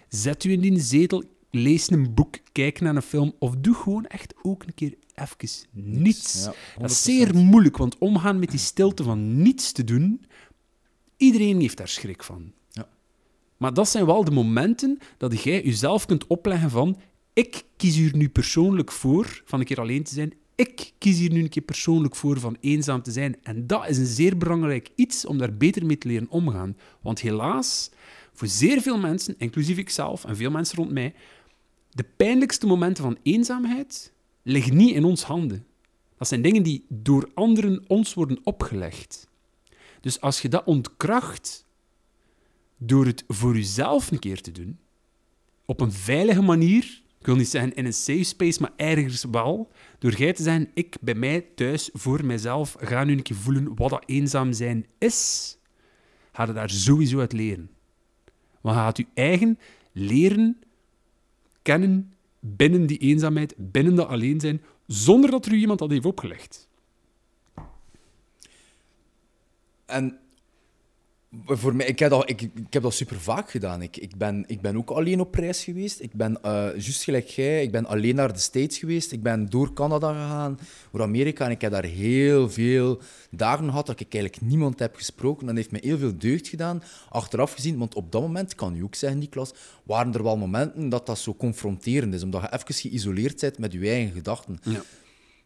Zet 0.08 0.44
u 0.44 0.52
in 0.52 0.62
die 0.62 0.80
zetel, 0.80 1.24
lees 1.52 1.92
een 1.92 2.14
boek, 2.14 2.38
kijk 2.52 2.82
naar 2.82 2.96
een 2.96 3.02
film 3.02 3.34
of 3.40 3.56
doe 3.56 3.76
gewoon 3.76 4.06
echt 4.06 4.34
ook 4.42 4.64
een 4.64 4.74
keer 4.74 4.94
even 5.16 5.68
niets. 5.72 6.44
Ja, 6.44 6.54
dat 6.78 6.90
is 6.90 6.98
100%. 6.98 7.02
zeer 7.02 7.36
moeilijk, 7.36 7.78
want 7.78 7.98
omgaan 7.98 8.40
met 8.40 8.50
die 8.50 8.60
stilte 8.60 9.04
van 9.04 9.42
niets 9.42 9.72
te 9.72 9.84
doen, 9.84 10.26
iedereen 11.18 11.60
heeft 11.60 11.78
daar 11.78 11.88
schrik 11.88 12.24
van. 12.24 12.52
Ja. 12.72 12.88
Maar 13.58 13.74
dat 13.74 13.90
zijn 13.90 14.06
wel 14.06 14.24
de 14.24 14.32
momenten 14.32 15.00
dat 15.18 15.44
jij 15.44 15.64
jezelf 15.64 16.06
kunt 16.06 16.28
opleggen 16.28 16.70
van 16.70 16.98
ik 17.34 17.64
kies 17.78 17.96
hier 17.96 18.16
nu 18.16 18.30
persoonlijk 18.30 18.92
voor 18.92 19.42
van 19.46 19.60
een 19.60 19.66
keer 19.66 19.80
alleen 19.80 20.04
te 20.04 20.14
zijn. 20.14 20.34
Ik 20.56 20.92
kies 20.98 21.18
hier 21.18 21.32
nu 21.32 21.42
een 21.42 21.50
keer 21.50 21.64
persoonlijk 21.64 22.16
voor 22.16 22.40
van 22.40 22.58
eenzaam 22.60 23.02
te 23.02 23.12
zijn. 23.12 23.38
En 23.44 23.68
dat 23.68 23.90
is 23.90 23.98
een 23.98 24.06
zeer 24.06 24.38
belangrijk 24.38 24.90
iets 24.96 25.26
om 25.26 25.38
daar 25.38 25.54
beter 25.54 25.86
mee 25.86 25.98
te 25.98 26.08
leren 26.08 26.30
omgaan. 26.30 26.78
Want 27.02 27.20
helaas, 27.20 27.92
voor 28.34 28.48
zeer 28.48 28.82
veel 28.82 28.98
mensen, 28.98 29.36
inclusief 29.38 29.78
ikzelf 29.78 30.26
en 30.26 30.36
veel 30.36 30.52
mensen 30.52 30.78
rond 30.78 30.92
mij, 30.92 31.14
de 31.90 32.04
pijnlijkste 32.04 32.68
momenten 32.68 33.04
van 33.04 33.18
eenzaamheid 33.24 34.14
liggen 34.42 34.78
niet 34.78 34.96
in 34.96 35.04
ons 35.04 35.24
handen. 35.24 35.66
Dat 36.18 36.28
zijn 36.28 36.42
dingen 36.42 36.64
die 36.64 36.86
door 36.90 37.30
anderen 37.34 37.84
ons 37.88 38.14
worden 38.14 38.40
opgelegd. 38.44 39.28
Dus 40.02 40.22
als 40.22 40.42
je 40.42 40.50
dat 40.50 40.66
ontkracht 40.66 41.66
door 42.78 43.06
het 43.06 43.24
voor 43.28 43.56
jezelf 43.56 44.12
een 44.12 44.20
keer 44.20 44.42
te 44.42 44.52
doen, 44.52 44.80
op 45.66 45.82
een 45.82 45.92
veilige 45.92 46.42
manier, 46.42 47.02
ik 47.20 47.26
wil 47.26 47.36
niet 47.36 47.50
zeggen 47.50 47.74
in 47.74 47.86
een 47.86 47.94
safe 47.94 48.24
space, 48.24 48.62
maar 48.62 48.72
ergens 48.76 49.26
wel, 49.32 49.72
door 50.00 50.14
jij 50.14 50.34
te 50.34 50.44
zeggen, 50.44 50.72
ik 50.74 50.98
bij 51.02 51.16
mij 51.16 51.42
thuis 51.56 51.90
voor 51.94 52.26
mijzelf 52.26 52.76
ga 52.80 53.04
nu 53.04 53.14
een 53.14 53.22
keer 53.22 53.36
voelen 53.36 53.76
wat 53.76 53.90
dat 53.90 54.04
eenzaam 54.06 54.54
zijn 54.54 54.86
is, 54.98 55.58
ga 56.32 56.46
je 56.46 56.54
daar 56.54 56.70
sowieso 56.70 57.20
uit 57.20 57.34
leren. 57.34 57.70
Want 58.62 58.76
je 58.76 58.82
gaat 58.82 58.98
je 58.98 59.06
eigen 59.14 59.60
leren 59.92 60.58
kennen 61.62 62.14
binnen 62.40 62.86
die 62.86 62.98
eenzaamheid, 62.98 63.54
binnen 63.58 63.96
dat 63.96 64.08
alleen 64.08 64.40
zijn, 64.40 64.62
zonder 64.88 65.32
dat 65.32 65.46
er 65.46 65.52
u 65.52 65.58
iemand 65.58 65.80
dat 65.80 65.90
heeft 65.90 66.06
opgelegd. 66.06 66.68
En 69.86 70.20
Voor 71.46 71.76
mij, 71.76 71.86
ik 71.86 72.00
heb 72.00 72.10
dat, 72.10 72.30
ik, 72.30 72.42
ik 72.42 72.74
heb 72.74 72.84
dat 72.84 72.94
super 72.94 73.20
vaak 73.20 73.52
gedaan. 73.52 73.82
Ik, 73.82 73.98
ik, 73.98 74.16
ben, 74.18 74.44
ik 74.48 74.62
ben 74.62 74.78
ook 74.78 74.90
alleen 74.90 75.20
op 75.20 75.36
reis 75.36 75.64
geweest. 75.64 76.02
Ik 76.02 76.14
ben, 76.14 76.38
uh, 76.46 76.52
juist 76.72 77.04
gelijk 77.04 77.28
jij, 77.28 77.64
ik 77.64 77.72
ben 77.72 77.86
alleen 77.86 78.16
naar 78.16 78.34
de 78.34 78.40
States 78.40 78.78
geweest. 78.78 79.12
Ik 79.12 79.24
ben 79.24 79.50
door 79.50 79.74
Canada 79.74 80.14
gegaan, 80.14 80.60
door 80.92 81.02
Amerika. 81.02 81.46
En 81.46 81.52
ik 81.52 81.62
heb 81.62 81.72
daar 81.72 81.84
heel 81.84 82.50
veel 82.50 83.02
dagen 83.32 83.66
gehad 83.66 83.86
dat 83.86 84.00
ik 84.00 84.14
eigenlijk 84.14 84.44
niemand 84.44 84.80
heb 84.80 84.96
gesproken. 84.96 85.46
Dat 85.46 85.56
heeft 85.56 85.72
me 85.72 85.80
heel 85.82 85.98
veel 85.98 86.18
deugd 86.18 86.48
gedaan, 86.48 86.84
achteraf 87.10 87.54
gezien. 87.54 87.78
Want 87.78 87.96
op 87.96 88.12
dat 88.12 88.22
moment, 88.22 88.56
kan 88.56 88.76
je 88.76 88.84
ook 88.84 88.96
zeggen, 88.96 89.20
Niklas, 89.20 89.54
waren 89.84 90.14
er 90.14 90.24
wel 90.24 90.38
momenten 90.38 90.90
dat 90.90 91.06
dat 91.06 91.20
zo 91.20 91.36
confronterend 91.36 92.14
is. 92.14 92.24
Omdat 92.24 92.42
je 92.42 92.54
even 92.54 92.74
geïsoleerd 92.74 93.40
bent 93.40 93.58
met 93.58 93.74
je 93.74 93.90
eigen 93.90 94.14
gedachten. 94.14 94.60
Ja 94.64 94.82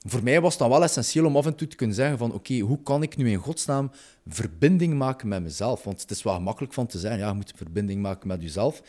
voor 0.03 0.23
mij 0.23 0.41
was 0.41 0.51
het 0.51 0.59
dan 0.59 0.69
wel 0.69 0.83
essentieel 0.83 1.25
om 1.25 1.37
af 1.37 1.45
en 1.45 1.55
toe 1.55 1.67
te 1.67 1.75
kunnen 1.75 1.95
zeggen 1.95 2.17
van 2.17 2.33
oké, 2.33 2.59
hoe 2.59 2.83
kan 2.83 3.03
ik 3.03 3.17
nu 3.17 3.29
in 3.29 3.37
godsnaam 3.37 3.91
verbinding 4.27 4.93
maken 4.93 5.27
met 5.27 5.43
mezelf? 5.43 5.83
Want 5.83 6.01
het 6.01 6.11
is 6.11 6.23
wel 6.23 6.33
gemakkelijk 6.33 6.73
van 6.73 6.87
te 6.87 6.99
zeggen, 6.99 7.19
ja, 7.19 7.27
je 7.27 7.33
moet 7.33 7.53
verbinding 7.55 8.01
maken 8.01 8.27
met 8.27 8.41
jezelf. 8.41 8.81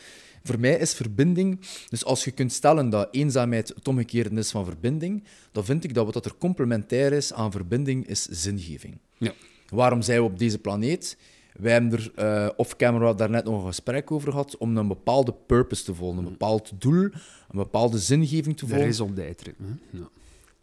Voor 0.43 0.59
mij 0.59 0.77
is 0.77 0.93
verbinding, 0.93 1.59
dus 1.89 2.05
als 2.05 2.23
je 2.23 2.31
kunt 2.31 2.51
stellen 2.51 2.89
dat 2.89 3.07
eenzaamheid 3.11 3.67
het 3.75 3.87
omgekeerde 3.87 4.39
is 4.39 4.51
van 4.51 4.65
verbinding, 4.65 5.23
dan 5.51 5.65
vind 5.65 5.83
ik 5.83 5.93
dat 5.93 6.13
wat 6.13 6.25
er 6.25 6.37
complementair 6.37 7.13
is 7.13 7.33
aan 7.33 7.51
verbinding, 7.51 8.07
is 8.07 8.25
zingeving. 8.25 8.97
Ja. 9.17 9.33
Waarom 9.69 10.01
zijn 10.01 10.19
we 10.19 10.25
op 10.25 10.39
deze 10.39 10.59
planeet? 10.59 11.17
Wij 11.53 11.71
hebben 11.71 11.99
er 11.99 12.11
uh, 12.15 12.49
off-camera 12.55 13.13
daarnet 13.13 13.45
nog 13.45 13.59
een 13.59 13.67
gesprek 13.67 14.11
over 14.11 14.31
gehad 14.31 14.57
om 14.57 14.77
een 14.77 14.87
bepaalde 14.87 15.33
purpose 15.45 15.83
te 15.83 15.93
volgen, 15.93 16.17
een 16.17 16.23
bepaald 16.31 16.71
doel, 16.81 17.03
een 17.03 17.11
bepaalde 17.49 17.99
zingeving 17.99 18.57
te 18.57 18.65
volgen. 18.67 18.77
De 18.77 18.83
raison 18.83 19.13
d'être. 19.13 19.53
Ja 19.89 20.09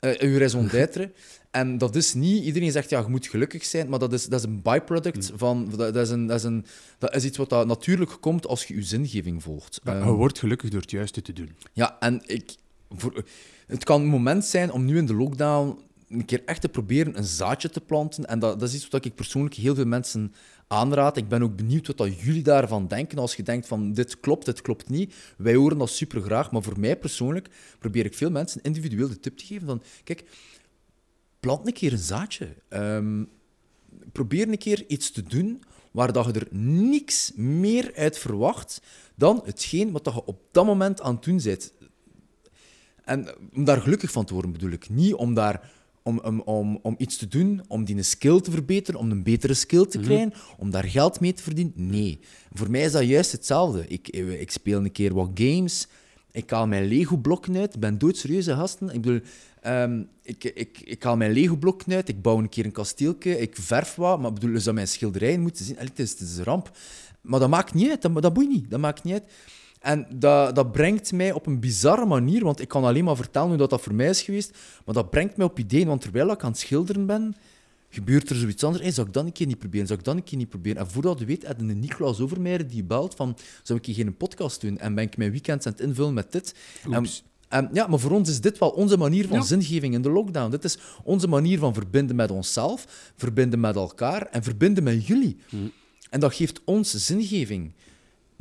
uh, 0.05 0.19
uw 0.19 0.38
raison 0.38 0.67
d'être. 0.67 1.11
En 1.51 1.79
dat 1.79 1.97
is 1.97 2.15
niet... 2.15 2.45
Iedereen 2.45 2.73
zegt, 2.73 2.91
ja, 2.91 3.01
je 3.01 3.09
moet 3.09 3.27
gelukkig 3.27 3.65
zijn, 3.65 3.88
maar 3.88 3.99
dat 3.99 4.12
is, 4.12 4.27
dat 4.27 4.38
is 4.38 4.47
een 4.47 4.62
byproduct 4.62 5.31
mm. 5.31 5.38
van... 5.38 5.73
Dat, 5.77 5.97
is 5.97 6.11
een, 6.11 6.27
dat, 6.27 6.38
is 6.38 6.45
een, 6.45 6.65
dat 6.99 7.15
is 7.15 7.25
iets 7.25 7.37
wat 7.37 7.49
dat 7.49 7.67
natuurlijk 7.67 8.17
komt 8.21 8.47
als 8.47 8.65
je 8.65 8.75
je 8.75 8.83
zingeving 8.83 9.43
volgt. 9.43 9.81
Ja, 9.85 9.93
je 9.93 10.01
ehm, 10.01 10.11
wordt 10.11 10.38
gelukkig 10.38 10.71
door 10.71 10.81
het 10.81 10.91
juiste 10.91 11.23
te 11.23 11.33
doen. 11.33 11.51
Ja, 11.73 11.97
en 12.01 12.23
ik... 12.27 12.55
Voor, 12.91 13.25
het 13.67 13.85
kan 13.85 14.01
een 14.01 14.07
moment 14.07 14.45
zijn 14.45 14.73
om 14.73 14.85
nu 14.85 14.97
in 14.97 15.07
de 15.07 15.15
lockdown 15.15 15.79
een 16.12 16.25
keer 16.25 16.42
echt 16.44 16.61
te 16.61 16.68
proberen 16.68 17.16
een 17.16 17.25
zaadje 17.25 17.68
te 17.68 17.81
planten. 17.81 18.27
En 18.27 18.38
dat, 18.38 18.61
dat 18.61 18.68
is 18.68 18.75
iets 18.75 18.88
wat 18.88 19.05
ik 19.05 19.14
persoonlijk 19.14 19.55
heel 19.55 19.75
veel 19.75 19.87
mensen 19.87 20.35
aanraad. 20.66 21.16
Ik 21.16 21.29
ben 21.29 21.42
ook 21.42 21.57
benieuwd 21.57 21.87
wat 21.87 21.96
dat 21.96 22.20
jullie 22.20 22.42
daarvan 22.42 22.88
denken. 22.88 23.18
Als 23.18 23.35
je 23.35 23.42
denkt 23.42 23.66
van 23.66 23.92
dit 23.92 24.20
klopt, 24.20 24.44
dit 24.44 24.62
klopt 24.62 24.88
niet. 24.88 25.14
Wij 25.37 25.55
horen 25.55 25.79
dat 25.79 25.90
super 25.90 26.22
graag. 26.22 26.51
Maar 26.51 26.62
voor 26.62 26.81
mij 26.81 26.96
persoonlijk 26.96 27.48
probeer 27.79 28.05
ik 28.05 28.14
veel 28.14 28.31
mensen 28.31 28.62
individueel 28.62 29.09
de 29.09 29.20
tip 29.20 29.37
te 29.37 29.44
geven 29.44 29.66
van 29.66 29.83
kijk, 30.05 30.25
plant 31.40 31.66
een 31.66 31.72
keer 31.72 31.92
een 31.92 31.98
zaadje. 31.98 32.48
Um, 32.68 33.29
probeer 34.12 34.48
een 34.48 34.59
keer 34.59 34.85
iets 34.87 35.11
te 35.11 35.22
doen 35.22 35.62
waar 35.90 36.12
dat 36.12 36.25
je 36.25 36.33
er 36.33 36.57
niks 36.57 37.33
meer 37.35 37.92
uit 37.94 38.18
verwacht 38.18 38.83
dan 39.16 39.42
hetgeen 39.44 39.92
wat 39.92 40.05
dat 40.05 40.14
je 40.14 40.25
op 40.25 40.40
dat 40.51 40.64
moment 40.64 41.01
aan 41.01 41.14
het 41.14 41.25
doen 41.25 41.40
bent. 41.42 41.72
En 43.05 43.29
om 43.55 43.64
daar 43.64 43.81
gelukkig 43.81 44.11
van 44.11 44.25
te 44.25 44.33
worden 44.33 44.53
bedoel 44.53 44.70
ik. 44.70 44.88
Niet 44.88 45.14
om 45.14 45.35
daar 45.35 45.70
om, 46.03 46.21
om, 46.21 46.41
om, 46.41 46.79
om 46.83 46.95
iets 46.99 47.17
te 47.17 47.29
doen, 47.29 47.62
om 47.69 47.85
die 47.85 47.97
een 47.97 48.05
skill 48.05 48.41
te 48.41 48.51
verbeteren, 48.51 49.01
om 49.01 49.11
een 49.11 49.23
betere 49.23 49.55
skill 49.55 49.87
te 49.87 49.99
mhm. 49.99 50.07
krijgen, 50.07 50.33
om 50.59 50.71
daar 50.71 50.85
geld 50.85 51.21
mee 51.21 51.33
te 51.33 51.43
verdienen. 51.43 51.73
Nee. 51.77 52.21
Voor 52.53 52.71
mij 52.71 52.83
is 52.83 52.93
dat 52.93 53.05
juist 53.05 53.33
hetzelfde. 53.33 53.85
Ik, 53.88 54.09
ik 54.09 54.51
speel 54.51 54.79
een 54.79 54.93
keer 54.93 55.15
wat 55.15 55.31
games, 55.35 55.88
ik 56.31 56.51
haal 56.51 56.67
mijn 56.67 56.85
Lego-blokken 56.85 57.57
uit, 57.57 57.75
ik 57.75 57.81
ben 57.81 57.99
doodserieuze 57.99 58.55
gasten. 58.55 58.88
Ik 58.88 59.01
bedoel, 59.01 59.21
um, 59.67 60.09
ik, 60.23 60.45
ik, 60.45 60.81
ik 60.85 61.03
haal 61.03 61.17
mijn 61.17 61.33
Lego-blokken 61.33 61.93
uit, 61.93 62.09
ik 62.09 62.23
bouw 62.23 62.38
een 62.38 62.49
keer 62.49 62.65
een 62.65 62.73
kasteeltje, 62.73 63.38
ik 63.38 63.57
verf 63.57 63.95
wat, 63.95 64.21
maar 64.21 64.33
bedoel, 64.33 64.53
dus 64.53 64.65
dat 64.65 64.75
mijn 64.75 64.88
schilderijen 64.88 65.41
moeten 65.41 65.65
zien. 65.65 65.77
het, 65.79 65.99
is, 65.99 66.11
het 66.11 66.21
is 66.21 66.37
een 66.37 66.45
ramp. 66.45 66.71
Maar 67.21 67.41
dat 67.41 67.49
maakt 67.49 67.75
niet 67.75 67.91
uit, 67.91 68.03
dat, 68.03 68.23
dat 68.23 68.33
boeit 68.33 68.49
niet, 68.49 68.71
dat 68.71 68.81
maakt 68.81 69.05
niet 69.05 69.12
uit. 69.12 69.25
En 69.83 70.07
dat, 70.14 70.55
dat 70.55 70.73
brengt 70.73 71.12
mij 71.12 71.33
op 71.33 71.47
een 71.47 71.61
bizarre 71.61 72.07
manier, 72.07 72.45
want 72.45 72.61
ik 72.61 72.68
kan 72.68 72.85
alleen 72.85 73.05
maar 73.05 73.16
vertellen 73.16 73.49
hoe 73.49 73.57
dat, 73.57 73.71
dat 73.71 73.81
voor 73.81 73.95
mij 73.95 74.09
is 74.09 74.23
geweest, 74.23 74.59
maar 74.85 74.95
dat 74.95 75.11
brengt 75.11 75.37
mij 75.37 75.47
op 75.47 75.59
ideeën, 75.59 75.87
want 75.87 76.01
terwijl 76.01 76.31
ik 76.31 76.42
aan 76.42 76.51
het 76.51 76.61
schilderen 76.61 77.07
ben, 77.07 77.35
gebeurt 77.88 78.31
er 78.31 78.37
zoiets 78.37 78.64
anders. 78.64 78.83
Hey, 78.83 78.92
zou 78.92 79.07
ik 79.07 79.12
dat 79.12 79.25
een 79.25 79.33
keer 79.33 79.47
niet 79.47 79.59
proberen? 79.59 79.87
Zou 79.87 79.99
ik 79.99 80.05
dat 80.05 80.14
een 80.14 80.23
keer 80.23 80.38
niet 80.38 80.49
proberen? 80.49 80.79
En 80.79 80.90
voordat 80.90 81.18
je 81.18 81.25
weet, 81.25 81.47
had 81.47 81.61
een 81.61 81.79
Niklaus 81.79 82.21
Overmeijer 82.21 82.68
die 82.68 82.85
belt 82.85 83.14
van, 83.14 83.37
zou 83.62 83.79
ik 83.79 83.87
hier 83.87 83.95
geen 83.95 84.16
podcast 84.16 84.61
doen? 84.61 84.79
En 84.79 84.95
ben 84.95 85.05
ik 85.05 85.16
mijn 85.16 85.31
weekend 85.31 85.66
aan 85.66 85.73
het 85.73 85.81
invullen 85.81 86.14
met 86.14 86.33
dit? 86.33 86.55
En, 87.49 87.68
ja, 87.73 87.87
maar 87.87 87.99
voor 87.99 88.11
ons 88.11 88.29
is 88.29 88.40
dit 88.40 88.59
wel 88.59 88.71
onze 88.71 88.97
manier 88.97 89.29
van 89.29 89.45
zingeving 89.45 89.95
in 89.95 90.03
de 90.03 90.11
lockdown. 90.11 90.51
Dit 90.51 90.64
is 90.64 90.79
onze 91.05 91.29
manier 91.29 91.59
van 91.59 91.75
verbinden 91.75 92.16
met 92.16 92.31
onszelf, 92.31 93.12
verbinden 93.16 93.61
met 93.61 93.77
elkaar 93.77 94.27
en 94.27 94.42
verbinden 94.42 94.85
met 94.85 95.07
jullie. 95.07 95.37
Hm. 95.49 95.57
En 96.11 96.21
dat 96.21 96.35
geeft 96.35 96.61
ons 96.64 96.90
zingeving 97.07 97.73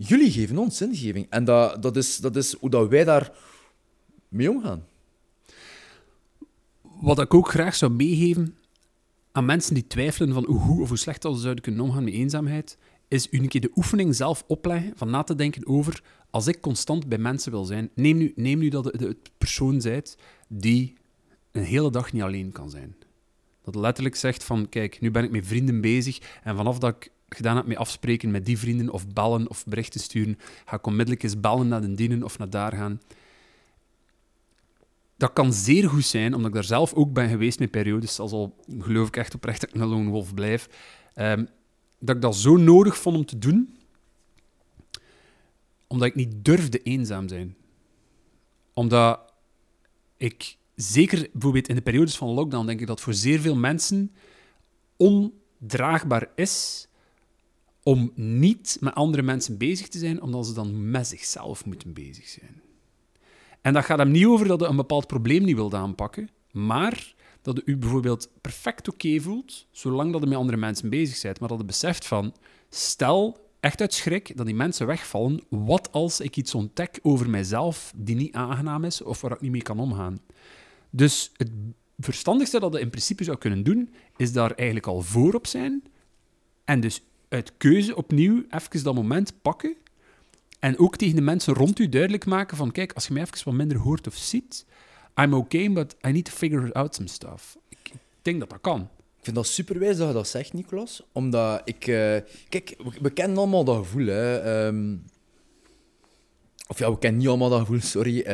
jullie 0.07 0.31
geven 0.31 0.57
ons 0.57 0.77
zingeving. 0.77 1.27
En 1.29 1.43
dat, 1.43 1.81
dat, 1.81 1.97
is, 1.97 2.17
dat 2.17 2.35
is 2.35 2.53
hoe 2.53 2.69
dat 2.69 2.89
wij 2.89 3.03
daar 3.03 3.31
mee 4.27 4.51
omgaan. 4.51 4.85
Wat 6.81 7.19
ik 7.19 7.33
ook 7.33 7.49
graag 7.49 7.75
zou 7.75 7.91
meegeven 7.91 8.57
aan 9.31 9.45
mensen 9.45 9.73
die 9.73 9.87
twijfelen 9.87 10.33
van 10.33 10.45
hoe 10.45 10.59
goed 10.59 10.81
of 10.81 10.87
hoe 10.87 10.97
slecht 10.97 11.21
ze 11.23 11.35
zouden 11.35 11.63
kunnen 11.63 11.81
omgaan 11.81 12.03
met 12.03 12.13
eenzaamheid, 12.13 12.77
is 13.07 13.27
u 13.31 13.39
een 13.39 13.47
keer 13.47 13.61
de 13.61 13.71
oefening 13.75 14.15
zelf 14.15 14.43
opleggen 14.47 14.93
van 14.95 15.09
na 15.09 15.23
te 15.23 15.35
denken 15.35 15.67
over 15.67 16.03
als 16.29 16.47
ik 16.47 16.61
constant 16.61 17.07
bij 17.07 17.17
mensen 17.17 17.51
wil 17.51 17.65
zijn. 17.65 17.89
Neem 17.95 18.17
nu, 18.17 18.33
neem 18.35 18.59
nu 18.59 18.69
dat 18.69 18.85
het 18.85 19.17
persoon 19.37 19.81
zijt 19.81 20.17
die 20.47 20.97
een 21.51 21.63
hele 21.63 21.91
dag 21.91 22.13
niet 22.13 22.21
alleen 22.21 22.51
kan 22.51 22.69
zijn. 22.69 22.95
Dat 23.63 23.75
letterlijk 23.75 24.15
zegt 24.15 24.43
van, 24.43 24.69
kijk, 24.69 25.01
nu 25.01 25.11
ben 25.11 25.23
ik 25.23 25.31
met 25.31 25.47
vrienden 25.47 25.81
bezig 25.81 26.39
en 26.43 26.55
vanaf 26.55 26.79
dat 26.79 26.95
ik 26.95 27.11
gedaan 27.35 27.55
heb 27.55 27.65
met 27.65 27.77
afspreken 27.77 28.31
met 28.31 28.45
die 28.45 28.57
vrienden 28.57 28.89
of 28.89 29.07
bellen 29.07 29.49
of 29.49 29.65
berichten 29.65 29.99
sturen, 29.99 30.37
ga 30.65 30.75
ik 30.75 30.87
onmiddellijk 30.87 31.23
eens 31.23 31.39
bellen 31.39 31.67
naar 31.67 31.81
de 31.81 31.93
dienen 31.93 32.23
of 32.23 32.37
naar 32.37 32.49
daar 32.49 32.71
gaan. 32.71 33.01
Dat 35.17 35.33
kan 35.33 35.53
zeer 35.53 35.89
goed 35.89 36.05
zijn, 36.05 36.33
omdat 36.33 36.47
ik 36.47 36.53
daar 36.53 36.63
zelf 36.63 36.93
ook 36.93 37.13
ben 37.13 37.29
geweest 37.29 37.59
met 37.59 37.71
periodes, 37.71 38.19
als 38.19 38.31
al 38.31 38.55
geloof 38.79 39.07
ik 39.07 39.17
echt 39.17 39.35
oprecht 39.35 39.61
dat 39.61 39.69
een 39.73 39.87
lone 39.87 40.09
wolf 40.09 40.33
blijf, 40.33 40.69
um, 41.15 41.47
dat 41.99 42.15
ik 42.15 42.21
dat 42.21 42.35
zo 42.35 42.57
nodig 42.57 42.97
vond 42.97 43.17
om 43.17 43.25
te 43.25 43.37
doen, 43.37 43.75
omdat 45.87 46.07
ik 46.07 46.15
niet 46.15 46.45
durfde 46.45 46.81
eenzaam 46.81 47.27
zijn. 47.27 47.55
Omdat 48.73 49.19
ik, 50.17 50.57
zeker 50.75 51.29
bijvoorbeeld 51.31 51.67
in 51.67 51.75
de 51.75 51.81
periodes 51.81 52.17
van 52.17 52.29
lockdown, 52.29 52.65
denk 52.65 52.79
ik 52.79 52.87
dat 52.87 53.01
voor 53.01 53.13
zeer 53.13 53.39
veel 53.39 53.55
mensen 53.55 54.15
ondraagbaar 54.97 56.29
is 56.35 56.87
om 57.83 58.11
niet 58.15 58.77
met 58.79 58.93
andere 58.93 59.23
mensen 59.23 59.57
bezig 59.57 59.87
te 59.87 59.97
zijn, 59.97 60.21
omdat 60.21 60.45
ze 60.45 60.53
dan 60.53 60.91
met 60.91 61.07
zichzelf 61.07 61.65
moeten 61.65 61.93
bezig 61.93 62.27
zijn. 62.27 62.61
En 63.61 63.73
dat 63.73 63.85
gaat 63.85 63.97
hem 63.97 64.11
niet 64.11 64.25
over 64.25 64.47
dat 64.47 64.59
je 64.59 64.65
een 64.65 64.75
bepaald 64.75 65.07
probleem 65.07 65.43
niet 65.43 65.55
wilt 65.55 65.73
aanpakken, 65.73 66.29
maar 66.51 67.13
dat 67.41 67.55
je 67.55 67.61
u 67.65 67.77
bijvoorbeeld 67.77 68.29
perfect 68.41 68.87
oké 68.87 69.19
voelt, 69.19 69.67
zolang 69.71 70.11
dat 70.11 70.21
je 70.21 70.27
met 70.27 70.37
andere 70.37 70.57
mensen 70.57 70.89
bezig 70.89 71.21
bent, 71.21 71.39
maar 71.39 71.49
dat 71.49 71.57
je 71.57 71.65
beseft 71.65 72.07
van, 72.07 72.33
stel 72.69 73.49
echt 73.59 73.81
uit 73.81 73.93
schrik 73.93 74.37
dat 74.37 74.45
die 74.45 74.55
mensen 74.55 74.87
wegvallen, 74.87 75.41
wat 75.49 75.91
als 75.91 76.19
ik 76.19 76.37
iets 76.37 76.55
ontdek 76.55 76.99
over 77.01 77.29
mijzelf 77.29 77.93
die 77.95 78.15
niet 78.15 78.33
aangenaam 78.33 78.83
is 78.83 79.01
of 79.01 79.21
waar 79.21 79.31
ik 79.31 79.41
niet 79.41 79.51
mee 79.51 79.61
kan 79.61 79.79
omgaan. 79.79 80.19
Dus 80.89 81.31
het 81.37 81.51
verstandigste 81.97 82.59
dat 82.59 82.73
je 82.73 82.79
in 82.79 82.89
principe 82.89 83.23
zou 83.23 83.37
kunnen 83.37 83.63
doen, 83.63 83.93
is 84.17 84.33
daar 84.33 84.51
eigenlijk 84.51 84.87
al 84.87 85.01
voor 85.01 85.33
op 85.33 85.47
zijn 85.47 85.83
en 86.63 86.79
dus 86.79 87.01
uit 87.31 87.51
keuze 87.57 87.95
opnieuw 87.95 88.43
even 88.49 88.83
dat 88.83 88.95
moment 88.95 89.41
pakken 89.41 89.75
en 90.59 90.77
ook 90.77 90.97
tegen 90.97 91.15
de 91.15 91.21
mensen 91.21 91.53
rond 91.53 91.79
u 91.79 91.89
duidelijk 91.89 92.25
maken 92.25 92.57
van 92.57 92.71
kijk, 92.71 92.93
als 92.93 93.07
je 93.07 93.13
mij 93.13 93.21
even 93.21 93.45
wat 93.45 93.53
minder 93.53 93.77
hoort 93.77 94.07
of 94.07 94.15
ziet, 94.15 94.65
I'm 95.15 95.33
okay, 95.33 95.71
but 95.71 95.95
I 96.07 96.11
need 96.11 96.25
to 96.25 96.31
figure 96.31 96.73
out 96.73 96.95
some 96.95 97.07
stuff. 97.07 97.57
Ik 97.69 97.91
denk 98.21 98.39
dat 98.39 98.49
dat 98.49 98.61
kan. 98.61 98.81
Ik 99.17 99.27
vind 99.27 99.35
dat 99.35 99.47
superwijs 99.47 99.97
dat 99.97 100.07
je 100.07 100.13
dat 100.13 100.27
zegt, 100.27 100.53
Nicolas. 100.53 101.03
Omdat 101.11 101.61
ik... 101.65 101.87
Uh, 101.87 102.17
kijk, 102.49 102.75
we, 103.01 103.09
kennen 103.09 103.37
allemaal 103.37 103.63
dat 103.63 103.77
gevoel, 103.77 104.05
hè. 104.05 104.65
Um, 104.65 105.05
of 106.67 106.79
ja, 106.79 106.91
we 106.91 106.97
kennen 106.97 107.19
niet 107.19 107.29
allemaal 107.29 107.49
dat 107.49 107.59
gevoel, 107.59 107.81
sorry. 107.81 108.17
Uh, 108.17 108.25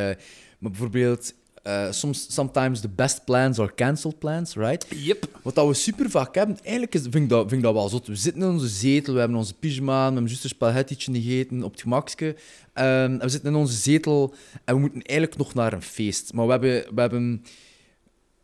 maar 0.58 0.70
bijvoorbeeld, 0.70 1.34
uh, 1.66 1.92
soms, 1.92 2.26
sometimes 2.34 2.80
the 2.80 2.88
best 2.88 3.24
plans 3.24 3.58
are 3.58 3.74
cancelled 3.74 4.18
plans, 4.18 4.54
right? 4.54 4.86
Yep. 4.88 5.26
Wat 5.42 5.54
dat 5.54 5.66
we 5.66 5.74
super 5.74 6.10
vaak 6.10 6.34
hebben, 6.34 6.58
eigenlijk 6.62 6.94
is, 6.94 7.00
vind, 7.00 7.14
ik 7.14 7.28
dat, 7.28 7.40
vind 7.40 7.52
ik 7.52 7.62
dat 7.62 7.74
wel 7.74 7.88
zot. 7.88 8.06
We 8.06 8.16
zitten 8.16 8.42
in 8.42 8.48
onze 8.48 8.68
zetel, 8.68 9.12
we 9.12 9.18
hebben 9.18 9.38
onze 9.38 9.54
pyjama, 9.54 9.98
we 9.98 10.02
hebben 10.02 10.26
juist 10.26 10.44
een 10.44 10.50
spaghettietje 10.50 11.12
gegeten 11.12 11.62
op 11.62 11.72
het 11.72 11.80
gemakske. 11.80 12.36
Um, 12.74 13.18
we 13.18 13.28
zitten 13.28 13.50
in 13.50 13.56
onze 13.56 13.76
zetel 13.76 14.34
en 14.64 14.74
we 14.74 14.80
moeten 14.80 15.02
eigenlijk 15.02 15.38
nog 15.38 15.54
naar 15.54 15.72
een 15.72 15.82
feest. 15.82 16.32
Maar 16.32 16.44
we 16.44 16.50
hebben, 16.50 16.94
we 16.94 17.00
hebben 17.00 17.44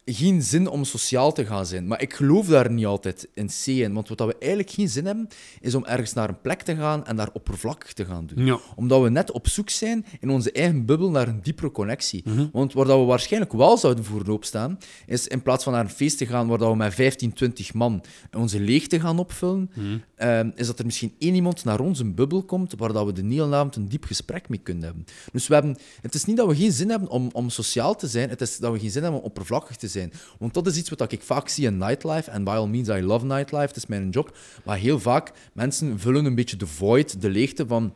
geen 0.05 0.43
zin 0.43 0.69
om 0.69 0.85
sociaal 0.85 1.33
te 1.33 1.47
gaan 1.47 1.67
zijn. 1.67 1.87
Maar 1.87 2.03
ik 2.03 2.15
geloof 2.15 2.47
daar 2.47 2.71
niet 2.71 2.87
altijd 2.87 3.29
in 3.35 3.47
C 3.47 3.67
in. 3.67 3.93
Want 3.93 4.09
wat 4.09 4.19
we 4.19 4.37
eigenlijk 4.39 4.71
geen 4.71 4.89
zin 4.89 5.07
hebben, 5.07 5.29
is 5.61 5.75
om 5.75 5.85
ergens 5.85 6.13
naar 6.13 6.29
een 6.29 6.41
plek 6.41 6.63
te 6.63 6.77
gaan 6.77 7.07
en 7.07 7.17
daar 7.17 7.29
oppervlakkig 7.33 7.93
te 7.93 8.05
gaan 8.05 8.27
doen. 8.27 8.47
Ja. 8.47 8.59
Omdat 8.77 9.03
we 9.03 9.09
net 9.09 9.31
op 9.31 9.49
zoek 9.49 9.71
zijn 9.71 10.07
in 10.21 10.31
onze 10.31 10.53
eigen 10.53 10.85
bubbel 10.85 11.11
naar 11.11 11.29
een 11.29 11.41
diepere 11.43 11.71
connectie. 11.71 12.25
Want 12.53 12.73
waar 12.73 12.87
dat 12.87 12.99
we 12.99 13.05
waarschijnlijk 13.05 13.53
wel 13.53 13.77
zouden 13.77 14.05
voor 14.05 14.29
opstaan, 14.29 14.79
is 15.07 15.29
in 15.29 15.43
plaats 15.43 15.65
van 15.65 15.73
naar 15.73 15.85
een 15.85 15.91
feest 15.91 16.19
te 16.19 16.27
gaan 16.27 16.47
waar 16.47 16.59
dat 16.59 16.71
we 16.71 16.77
met 16.77 16.95
15, 16.95 17.33
20 17.33 17.75
man 17.75 18.03
onze 18.33 18.61
leegte 18.61 19.01
gaan 19.01 19.19
opvullen, 19.19 19.71
ehm, 20.15 20.51
is 20.55 20.67
dat 20.67 20.79
er 20.79 20.85
misschien 20.85 21.15
één 21.19 21.35
iemand 21.35 21.65
naar 21.65 21.81
onze 21.81 22.05
bubbel 22.05 22.43
komt 22.43 22.75
waar 22.77 22.93
dat 22.93 23.07
we 23.07 23.13
de 23.13 23.27
hele 23.27 23.55
avond 23.55 23.77
een 23.77 23.89
diep 23.89 24.05
gesprek 24.05 24.49
mee 24.49 24.59
kunnen 24.59 24.85
hebben. 24.85 25.05
Dus 25.33 25.47
we 25.47 25.55
hebben, 25.55 25.77
het 26.01 26.15
is 26.15 26.25
niet 26.25 26.37
dat 26.37 26.49
we 26.49 26.57
geen 26.57 26.73
zin 26.73 26.91
hebben 26.91 27.09
om, 27.09 27.29
om 27.33 27.51
sociaal 27.51 27.97
te 27.97 28.07
zijn, 28.07 28.29
het 28.29 28.41
is 28.41 28.57
dat 28.57 28.73
we 28.73 28.79
geen 28.79 28.91
zin 28.91 29.03
hebben 29.03 29.21
om 29.21 29.27
oppervlakkig 29.27 29.77
te 29.77 29.89
zijn. 29.89 29.94
Want 30.39 30.55
dat 30.55 30.67
is 30.67 30.77
iets 30.77 30.91
wat 30.91 31.13
ik 31.13 31.23
vaak 31.23 31.49
zie 31.49 31.67
in 31.67 31.79
nightlife, 31.79 32.31
en 32.31 32.45
by 32.45 32.51
all 32.51 32.67
means, 32.67 32.89
I 32.89 33.03
love 33.03 33.27
nightlife, 33.27 33.67
het 33.67 33.77
is 33.77 33.87
mijn 33.87 34.11
job, 34.11 34.37
maar 34.65 34.77
heel 34.77 35.01
vaak, 35.01 35.33
mensen 35.53 35.99
vullen 35.99 36.25
een 36.25 36.35
beetje 36.35 36.57
de 36.57 36.67
void, 36.67 37.21
de 37.21 37.31
leegte 37.31 37.67
van 37.67 37.95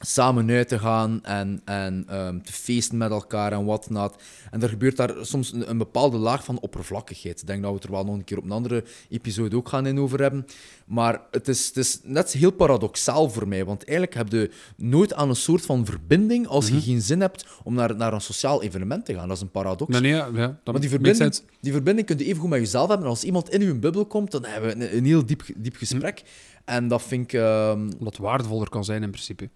samen 0.00 0.50
uit 0.50 0.68
te 0.68 0.78
gaan 0.78 1.24
en, 1.24 1.60
en 1.64 2.04
ehm, 2.08 2.40
te 2.40 2.52
feesten 2.52 2.96
met 2.98 3.10
elkaar 3.10 3.52
en 3.52 3.64
whatnot. 3.64 4.14
En 4.50 4.62
er 4.62 4.68
gebeurt 4.68 4.96
daar 4.96 5.14
soms 5.20 5.52
een, 5.52 5.70
een 5.70 5.78
bepaalde 5.78 6.16
laag 6.16 6.44
van 6.44 6.60
oppervlakkigheid. 6.60 7.40
Ik 7.40 7.46
denk 7.46 7.60
dat 7.62 7.70
we 7.70 7.76
het 7.76 7.84
er 7.84 7.90
wel 7.90 8.04
nog 8.04 8.14
een 8.14 8.24
keer 8.24 8.38
op 8.38 8.44
een 8.44 8.50
andere 8.50 8.84
episode 9.08 9.56
ook 9.56 9.68
gaan 9.68 9.86
in 9.86 10.00
over 10.00 10.20
hebben. 10.20 10.46
Maar 10.86 11.20
het 11.30 11.48
is, 11.48 11.66
het 11.66 11.76
is 11.76 12.00
net 12.02 12.32
heel 12.32 12.50
paradoxaal 12.50 13.30
voor 13.30 13.48
mij, 13.48 13.64
want 13.64 13.84
eigenlijk 13.84 14.16
heb 14.16 14.32
je 14.32 14.50
nooit 14.76 15.14
aan 15.14 15.28
een 15.28 15.36
soort 15.36 15.62
van 15.66 15.86
verbinding 15.86 16.46
als 16.46 16.68
je 16.68 16.80
geen 16.80 17.02
zin 17.02 17.20
hebt 17.20 17.46
om 17.62 17.74
naar, 17.74 17.96
naar 17.96 18.12
een 18.12 18.20
sociaal 18.20 18.62
evenement 18.62 19.04
te 19.04 19.14
gaan. 19.14 19.28
Dat 19.28 19.36
is 19.36 19.42
een 19.42 19.50
paradox. 19.50 19.92
Nee, 19.92 20.00
nee, 20.00 20.10
ja, 20.10 20.28
ja, 20.34 20.46
dat 20.62 20.72
Maar 20.72 20.80
die 20.80 20.90
verbinding, 20.90 21.40
die 21.60 21.72
verbinding 21.72 22.06
kun 22.06 22.18
je 22.18 22.24
even 22.24 22.40
goed 22.40 22.50
met 22.50 22.58
jezelf 22.58 22.88
hebben. 22.88 23.06
En 23.06 23.12
als 23.12 23.24
iemand 23.24 23.50
in 23.50 23.60
je 23.60 23.74
bubbel 23.74 24.06
komt, 24.06 24.30
dan 24.30 24.44
hebben 24.44 24.78
we 24.78 24.84
een, 24.84 24.96
een 24.96 25.04
heel 25.04 25.26
diep, 25.26 25.42
diep 25.56 25.76
gesprek. 25.76 26.22
En 26.64 26.88
dat 26.88 27.02
vind 27.02 27.32
ik... 27.32 27.40
ehm, 27.40 27.80
Omdat 27.98 28.12
het 28.12 28.18
waardevoller 28.18 28.68
kan 28.68 28.84
zijn 28.84 29.02
in 29.02 29.10
principe. 29.10 29.48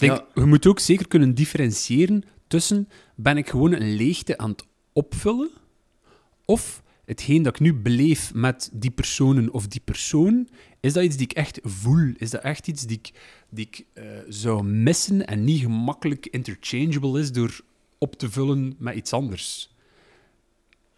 Denk, 0.00 0.12
Ja. 0.12 0.26
Je 0.34 0.44
moet 0.44 0.66
ook 0.66 0.78
zeker 0.78 1.08
kunnen 1.08 1.34
differentiëren 1.34 2.22
tussen 2.46 2.88
ben 3.14 3.36
ik 3.36 3.48
gewoon 3.48 3.72
een 3.72 3.94
leegte 3.94 4.38
aan 4.38 4.50
het 4.50 4.64
opvullen 4.92 5.50
of 6.44 6.82
hetgeen 7.04 7.42
dat 7.42 7.54
ik 7.54 7.60
nu 7.60 7.74
beleef 7.74 8.34
met 8.34 8.70
die 8.72 8.90
personen 8.90 9.52
of 9.52 9.66
die 9.66 9.80
persoon, 9.84 10.48
is 10.80 10.92
dat 10.92 11.04
iets 11.04 11.16
die 11.16 11.26
ik 11.26 11.32
echt 11.32 11.58
voel? 11.62 12.12
Is 12.16 12.30
dat 12.30 12.42
echt 12.42 12.68
iets 12.68 12.86
die 12.86 12.96
ik, 12.96 13.10
die 13.50 13.66
ik 13.66 13.84
eh, 13.92 14.04
zou 14.28 14.64
missen 14.64 15.26
en 15.26 15.44
niet 15.44 15.60
gemakkelijk 15.60 16.26
interchangeable 16.26 17.20
is 17.20 17.32
door 17.32 17.60
op 17.98 18.16
te 18.16 18.30
vullen 18.30 18.74
met 18.78 18.94
iets 18.94 19.12
anders? 19.12 19.74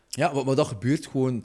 Ja, 0.09 0.35
wat, 0.35 0.45
wat 0.45 0.57
dat 0.57 0.67
gebeurt 0.67 1.07
gewoon. 1.07 1.45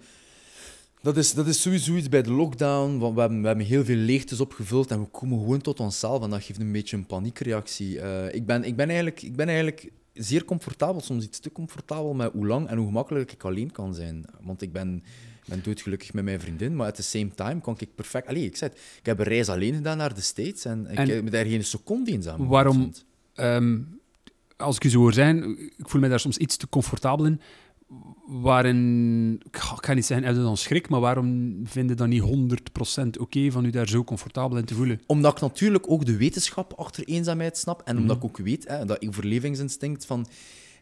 Dat 1.02 1.18
is, 1.18 1.34
dat 1.34 1.48
is 1.48 1.62
sowieso 1.62 1.96
iets 1.96 2.10
bij 2.10 2.22
de 2.22 2.32
lockdown. 2.32 2.98
Want 2.98 3.14
we 3.16 3.20
hebben, 3.20 3.42
we 3.42 3.48
hebben 3.48 3.66
heel 3.66 3.86
veel 3.86 3.96
leegtes 3.96 4.40
opgevuld 4.40 4.92
en 4.92 5.00
we 5.00 5.06
komen 5.08 5.40
gewoon 5.40 5.62
tot 5.62 5.80
onszelf. 5.80 6.24
En 6.24 6.30
dat 6.30 6.44
geeft 6.44 6.60
een 6.60 6.72
beetje 6.72 6.98
een 6.98 7.06
paniekreactie. 7.06 8.00
Eh, 8.00 8.34
ik, 8.36 8.46
ben, 8.46 8.64
ik, 8.64 8.76
ben 8.76 8.86
eigenlijk, 8.88 9.22
ik 9.22 9.36
ben 9.36 9.48
eigenlijk 9.48 9.92
zeer 10.14 10.46
comfortabel, 10.46 11.02
soms 11.02 11.24
iets 11.24 11.40
te 11.40 11.52
comfortabel 11.52 12.14
met 12.14 12.32
hoe 12.32 12.48
lang 12.48 12.68
en 12.68 12.78
hoe 12.78 12.86
gemakkelijk 12.88 13.32
ik 13.32 13.44
alleen 13.44 13.72
kan 13.72 13.94
zijn. 13.94 14.26
Want 14.42 14.62
ik 14.62 14.72
ben, 14.72 15.04
ben 15.46 15.60
doodgelukkig 15.64 16.14
met 16.14 16.24
mijn 16.24 16.40
vriendin, 16.40 16.76
maar 16.76 16.88
at 16.88 16.96
the 16.96 17.04
same 17.04 17.30
time 17.36 17.62
kan 17.62 17.76
ik 17.78 17.96
perfect... 17.96 18.28
Allee, 18.28 18.46
ik 18.46 18.56
zei 18.56 18.70
het, 18.72 18.80
ik 19.00 19.06
heb 19.06 19.20
een 19.20 19.26
reis 19.26 19.50
alleen 19.50 19.74
gedaan 19.74 19.98
naar 19.98 20.14
de 20.16 20.22
States 20.22 20.66
en 20.66 20.88
ik 20.92 20.98
heb 21.08 21.24
me 21.24 21.30
daar 21.30 21.46
geen 21.46 21.64
seconde 21.64 22.12
eenzaam. 22.12 22.48
Waarom- 22.48 22.92
Ehm, 23.34 23.80
als 24.58 24.76
ik 24.76 24.84
u 24.84 24.90
zo 24.90 25.00
hoor 25.00 25.14
zijn, 25.14 25.58
ik 25.78 25.90
voel 25.90 26.02
me 26.02 26.10
daar 26.10 26.20
soms 26.20 26.38
iets 26.38 26.58
te 26.58 26.70
comfortabel 26.70 27.26
in. 27.26 27.42
Waarin, 28.28 29.42
ik 29.52 29.58
ga 29.58 29.94
niet 29.94 30.06
zeggen, 30.06 30.28
heb 30.28 30.36
je 30.36 30.42
dan 30.42 30.58
schrik, 30.58 30.90
maar 30.90 31.00
waarom 31.00 31.60
vind 31.64 31.90
je 31.90 31.96
dat 31.96 32.08
niet 32.08 32.22
100% 32.22 33.08
oké 33.20 33.52
van 33.52 33.66
u 33.66 33.70
daar 33.70 33.88
zo 33.88 34.04
comfortabel 34.04 34.58
in 34.58 34.66
te 34.66 34.76
voelen? 34.76 35.02
Omdat 35.06 35.32
ik 35.36 35.42
natuurlijk 35.42 35.90
ook 35.92 36.06
de 36.06 36.18
wetenschap 36.18 36.74
achter 36.74 37.04
eenzaamheid 37.04 37.58
snap. 37.58 37.82
En 37.86 37.98
omdat 37.98 38.18
Mhm. 38.18 38.26
ik 38.26 38.32
ook 38.32 38.46
weet, 38.46 38.68
hè, 38.68 38.86
dat 38.86 39.08
overlevingsinstinct 39.08 40.06
van... 40.06 40.28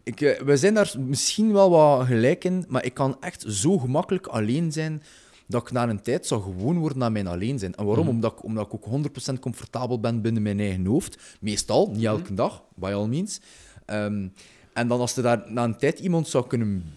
Ik, 0.04 0.22
eh, 0.22 0.42
we 0.42 0.58
zijn 0.58 0.74
daar 0.74 0.94
misschien 1.00 1.52
wel 1.52 1.70
wat 1.70 2.06
gelijk 2.06 2.44
in, 2.44 2.66
maar 2.68 2.86
ik 2.86 2.94
kan 2.94 3.18
echt 3.20 3.46
zo 3.48 3.78
gemakkelijk 3.78 4.28
alleen 4.28 4.72
zijn 4.72 5.02
dat 5.48 5.62
ik 5.62 5.72
na 5.72 5.90
een 5.90 6.02
tijd 6.02 6.28
zou 6.28 6.42
gewoon 6.42 6.78
worden 6.78 7.04
aan 7.04 7.12
mijn 7.12 7.28
alleen 7.28 7.60
zijn. 7.60 7.76
En 7.76 7.86
waarom? 7.86 8.06
Mhm. 8.06 8.16
Omdat, 8.16 8.32
ik, 8.32 8.44
omdat 8.44 8.66
ik 8.66 8.74
ook 8.74 8.86
100% 8.86 9.40
comfortabel 9.40 10.00
ben 10.00 10.22
binnen 10.22 10.42
mijn 10.42 10.60
eigen 10.60 10.86
hoofd. 10.86 11.38
Meestal, 11.40 11.90
niet 11.94 12.06
elke 12.06 12.34
dag, 12.34 12.64
by 12.76 12.92
all 12.92 13.08
means. 13.08 13.42
Ehm, 13.86 14.28
en 14.76 14.88
dan 14.88 15.00
als 15.00 15.18
er 15.18 15.24
daar 15.24 15.52
na 15.52 15.64
een 15.64 15.78
tijd 15.78 16.00
iemand 16.00 16.28
zou 16.28 16.48
kunnen 16.48 16.94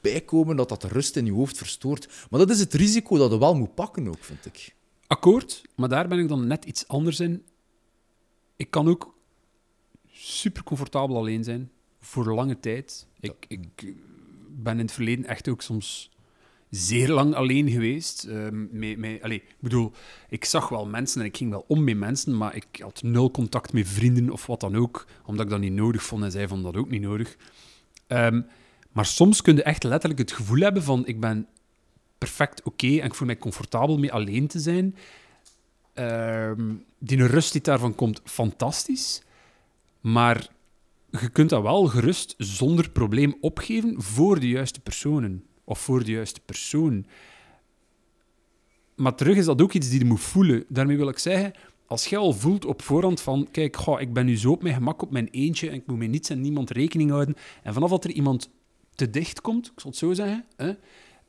bijkomen, 0.00 0.56
dat 0.56 0.68
dat 0.68 0.80
de 0.80 0.88
rust 0.88 1.16
in 1.16 1.24
je 1.24 1.32
hoofd 1.32 1.56
verstoort. 1.56 2.26
Maar 2.30 2.40
dat 2.40 2.50
is 2.50 2.60
het 2.60 2.74
risico 2.74 3.16
dat 3.16 3.30
je 3.30 3.38
wel 3.38 3.54
moet 3.54 3.74
pakken 3.74 4.08
ook, 4.08 4.24
vind 4.24 4.46
ik. 4.46 4.74
Akkoord, 5.06 5.62
maar 5.76 5.88
daar 5.88 6.08
ben 6.08 6.18
ik 6.18 6.28
dan 6.28 6.46
net 6.46 6.64
iets 6.64 6.88
anders 6.88 7.20
in. 7.20 7.44
Ik 8.56 8.70
kan 8.70 8.88
ook 8.88 9.14
super 10.12 10.62
comfortabel 10.62 11.16
alleen 11.16 11.44
zijn 11.44 11.70
voor 12.00 12.34
lange 12.34 12.60
tijd. 12.60 13.06
Ik, 13.20 13.44
ik 13.48 13.94
ben 14.48 14.72
in 14.72 14.84
het 14.84 14.92
verleden 14.92 15.24
echt 15.24 15.48
ook 15.48 15.62
soms 15.62 16.09
zeer 16.70 17.08
lang 17.08 17.34
alleen 17.34 17.70
geweest. 17.70 18.28
Met, 18.70 18.98
met, 18.98 19.22
allee, 19.22 19.36
ik 19.36 19.54
bedoel, 19.58 19.92
ik 20.28 20.44
zag 20.44 20.68
wel 20.68 20.86
mensen 20.86 21.20
en 21.20 21.26
ik 21.26 21.36
ging 21.36 21.50
wel 21.50 21.64
om 21.68 21.84
met 21.84 21.96
mensen, 21.96 22.36
maar 22.36 22.56
ik 22.56 22.66
had 22.82 23.02
nul 23.02 23.30
contact 23.30 23.72
met 23.72 23.88
vrienden 23.88 24.30
of 24.30 24.46
wat 24.46 24.60
dan 24.60 24.76
ook, 24.76 25.06
omdat 25.24 25.44
ik 25.44 25.50
dat 25.50 25.60
niet 25.60 25.72
nodig 25.72 26.02
vond 26.02 26.24
en 26.24 26.30
zij 26.30 26.48
vonden 26.48 26.72
dat 26.72 26.82
ook 26.82 26.90
niet 26.90 27.02
nodig. 27.02 27.36
Ehm, 28.06 28.40
maar 28.92 29.06
soms 29.06 29.42
kun 29.42 29.56
je 29.56 29.62
echt 29.62 29.82
letterlijk 29.82 30.20
het 30.20 30.32
gevoel 30.32 30.60
hebben 30.60 30.82
van 30.82 31.06
ik 31.06 31.20
ben 31.20 31.46
perfect 32.18 32.62
oké 32.62 32.86
en 32.86 33.06
ik 33.06 33.14
voel 33.14 33.26
mij 33.26 33.38
comfortabel 33.38 33.98
mee 33.98 34.12
alleen 34.12 34.46
te 34.46 34.58
zijn. 34.58 34.96
Ehm, 35.94 36.74
die 36.98 37.26
rust 37.26 37.52
die 37.52 37.60
daarvan 37.60 37.94
komt, 37.94 38.20
fantastisch. 38.24 39.22
Maar 40.00 40.48
je 41.10 41.28
kunt 41.28 41.50
dat 41.50 41.62
wel 41.62 41.86
gerust 41.86 42.34
zonder 42.38 42.90
probleem 42.90 43.36
opgeven 43.40 44.02
voor 44.02 44.40
de 44.40 44.48
juiste 44.48 44.80
personen. 44.80 45.44
Of 45.70 45.78
voor 45.78 46.04
de 46.04 46.10
juiste 46.10 46.40
persoon. 46.40 47.06
Maar 48.94 49.14
terug 49.14 49.36
is 49.36 49.44
dat 49.44 49.62
ook 49.62 49.72
iets 49.72 49.88
die 49.88 49.98
je 49.98 50.04
moet 50.04 50.20
voelen. 50.20 50.64
Daarmee 50.68 50.96
wil 50.96 51.08
ik 51.08 51.18
zeggen, 51.18 51.52
als 51.86 52.06
jij 52.06 52.18
al 52.18 52.32
voelt 52.32 52.64
op 52.64 52.82
voorhand 52.82 53.20
van, 53.20 53.48
kijk, 53.50 53.76
goh, 53.76 54.00
ik 54.00 54.12
ben 54.12 54.26
nu 54.26 54.36
zo 54.36 54.50
op 54.50 54.62
mijn 54.62 54.74
gemak 54.74 55.02
op 55.02 55.10
mijn 55.10 55.28
eentje 55.30 55.68
en 55.68 55.74
ik 55.74 55.86
moet 55.86 55.98
met 55.98 56.08
niets 56.08 56.30
en 56.30 56.40
niemand 56.40 56.70
rekening 56.70 57.10
houden. 57.10 57.34
En 57.62 57.72
vanaf 57.72 57.90
dat 57.90 58.04
er 58.04 58.10
iemand 58.10 58.50
te 58.94 59.10
dicht 59.10 59.40
komt, 59.40 59.66
ik 59.66 59.80
zal 59.80 59.90
het 59.90 59.98
zo 59.98 60.12
zeggen, 60.12 60.44
hè, 60.56 60.72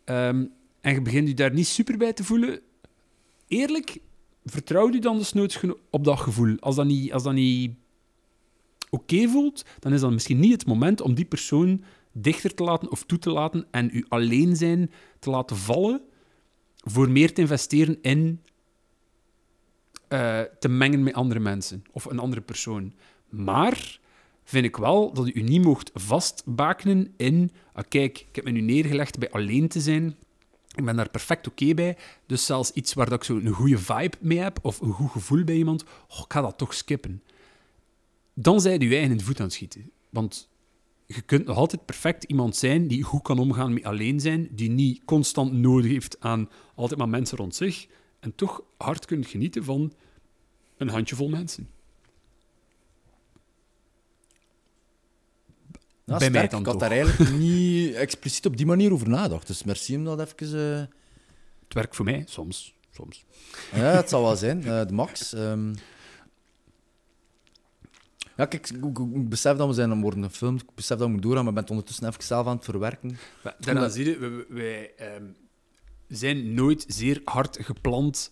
ehm, 0.04 0.46
en 0.82 0.94
je 0.94 1.02
begint 1.02 1.28
je 1.28 1.34
daar 1.34 1.54
niet 1.54 1.68
super 1.68 1.98
bij 1.98 2.14
te 2.14 2.24
voelen, 2.24 2.60
eerlijk, 3.48 3.98
vertrouw 4.46 4.92
je 4.92 5.00
dan 5.00 5.18
desnoods 5.18 5.60
op 5.90 6.04
dat 6.04 6.20
gevoel. 6.20 6.60
Als 6.60 6.76
dat 6.76 6.86
niet, 6.86 7.14
als 7.14 7.24
dat 7.24 7.34
niet 7.34 7.72
oké 8.90 9.28
voelt, 9.28 9.66
dan 9.80 9.94
is 9.94 10.02
dat 10.02 10.12
misschien 10.12 10.40
niet 10.40 10.52
het 10.52 10.66
moment 10.66 11.02
om 11.02 11.14
die 11.14 11.26
persoon 11.26 11.84
dichter 12.12 12.54
te 12.54 12.64
laten 12.64 12.92
of 12.92 13.04
toe 13.04 13.20
te 13.20 13.30
laten 13.30 13.68
en 13.72 13.90
u 13.94 14.06
alleen 14.08 14.56
zijn 14.56 14.92
te 15.20 15.30
laten 15.30 15.58
vallen 15.58 16.02
voor 16.76 17.10
meer 17.10 17.34
te 17.34 17.42
investeren 17.42 17.98
in 18.02 18.42
eh, 20.08 20.42
te 20.60 20.70
mengen 20.70 21.04
met 21.04 21.14
andere 21.14 21.40
mensen 21.40 21.84
of 21.92 22.06
een 22.06 22.20
andere 22.20 22.42
persoon. 22.42 22.94
Maar 23.30 24.00
vind 24.44 24.66
ik 24.66 24.78
wel 24.78 25.14
dat 25.14 25.28
u 25.28 25.42
niet 25.42 25.64
mocht 25.64 25.92
vastbakenen 25.94 27.14
in 27.18 27.52
ah, 27.74 27.84
kijk, 27.90 28.26
ik 28.30 28.36
heb 28.36 28.46
me 28.46 28.52
nu 28.52 28.62
neergelegd 28.62 29.20
bij 29.20 29.32
alleen 29.32 29.68
te 29.68 29.82
zijn 29.82 30.16
ik 30.76 30.86
ben 30.86 30.96
daar 30.96 31.10
perfect 31.10 31.48
oké 31.48 31.74
bij. 31.74 31.98
Dus 32.26 32.46
zelfs 32.46 32.72
iets 32.72 32.94
waar 32.94 33.10
dat 33.10 33.18
ik 33.18 33.24
zo 33.24 33.36
een 33.36 33.50
goede 33.50 33.78
vibe 33.78 34.18
mee 34.20 34.38
heb, 34.38 34.60
of 34.62 34.82
een 34.82 34.92
goed 34.92 35.12
gevoel 35.12 35.44
bij 35.44 35.56
iemand, 35.56 35.84
oh, 35.84 36.20
ik 36.20 36.32
ga 36.32 36.42
dat 36.42 36.58
toch 36.58 36.74
skippen. 36.74 37.24
Dan 38.34 38.62
zij 38.62 38.74
je 38.74 38.80
je 38.80 38.90
eigen 38.90 39.12
in 39.12 39.18
de 39.18 39.24
voet 39.24 39.40
aan 39.40 39.46
het 39.46 39.54
schieten. 39.54 39.92
Want 40.10 40.50
je 41.16 41.22
kunt 41.22 41.46
nog 41.46 41.58
altijd 41.58 41.86
perfect 41.86 42.24
iemand 42.24 42.56
zijn 42.56 42.88
die 42.88 43.04
goed 43.04 43.22
kan 43.22 43.40
omgaan 43.40 43.74
met 43.74 43.84
alleen 43.84 44.20
zijn, 44.20 44.48
die 44.52 44.70
niet 44.70 45.02
constant 45.06 45.52
nodig 45.54 45.92
heeft 45.92 46.20
aan 46.20 46.50
altijd 46.76 47.00
maar 47.00 47.10
mensen 47.10 47.38
rond 47.38 47.56
zich, 47.56 47.88
en 48.20 48.36
toch 48.36 48.62
hard 48.78 49.06
kunt 49.06 49.28
genieten 49.28 49.64
van 49.64 49.94
een 50.78 50.90
handjevol 50.90 51.30
mensen. 51.30 51.70
Ja, 56.06 56.18
Bij 56.18 56.30
mij 56.30 56.48
dan 56.48 56.60
ik 56.60 56.66
had 56.66 56.80
toch. 56.80 56.90
daar 56.90 56.92
eigenlijk 57.00 57.32
niet 57.38 57.94
expliciet 57.94 58.46
op 58.46 58.58
die 58.58 58.66
manier 58.66 58.94
over 58.94 59.10
nagedacht. 59.10 59.48
Dus 59.48 59.64
merci 59.64 59.96
om 59.96 60.04
dat 60.04 60.20
even... 60.42 60.72
eh, 60.74 60.80
Het 61.64 61.74
werkt 61.74 61.96
voor 61.96 62.06
mij, 62.06 62.24
soms. 62.28 62.76
soms. 62.92 63.26
Ja, 63.74 63.80
het 63.96 64.10
zal 64.10 64.22
wel 64.22 64.36
zijn. 64.36 64.64
eh, 64.64 64.86
de 64.88 64.94
max. 64.94 65.34
ehm. 65.34 65.74
Ja, 68.42 68.48
kijk, 68.48 68.70
ik, 68.70 68.78
ik- 68.84 68.98
ik 69.16 69.30
besef 69.30 69.58
dat 69.58 69.68
we 69.68 69.74
zijn 69.74 69.92
aan 69.92 70.02
worden 70.02 70.24
gefilmd. 70.24 70.62
Ik 70.62 70.76
besef 70.76 70.98
dat 70.98 71.00
we 71.08 71.12
moeten 71.14 71.22
doorgaan, 71.30 71.44
maar 71.44 71.54
ik 71.54 71.60
ben 71.60 71.64
het 71.64 71.72
ondertussen 71.72 72.08
even 72.08 72.24
zelf 72.24 72.48
aan 72.48 72.56
het 72.56 72.66
verwerken. 72.66 73.18
Maar 73.44 73.56
daarna 73.60 73.90
zie 73.90 74.06
je, 74.06 74.18
wij, 74.18 74.46
wij 74.50 74.96
ehm, 74.96 75.26
zijn 76.08 76.54
nooit 76.54 76.84
zeer 76.88 77.22
hard 77.26 77.58
gepland 77.62 78.32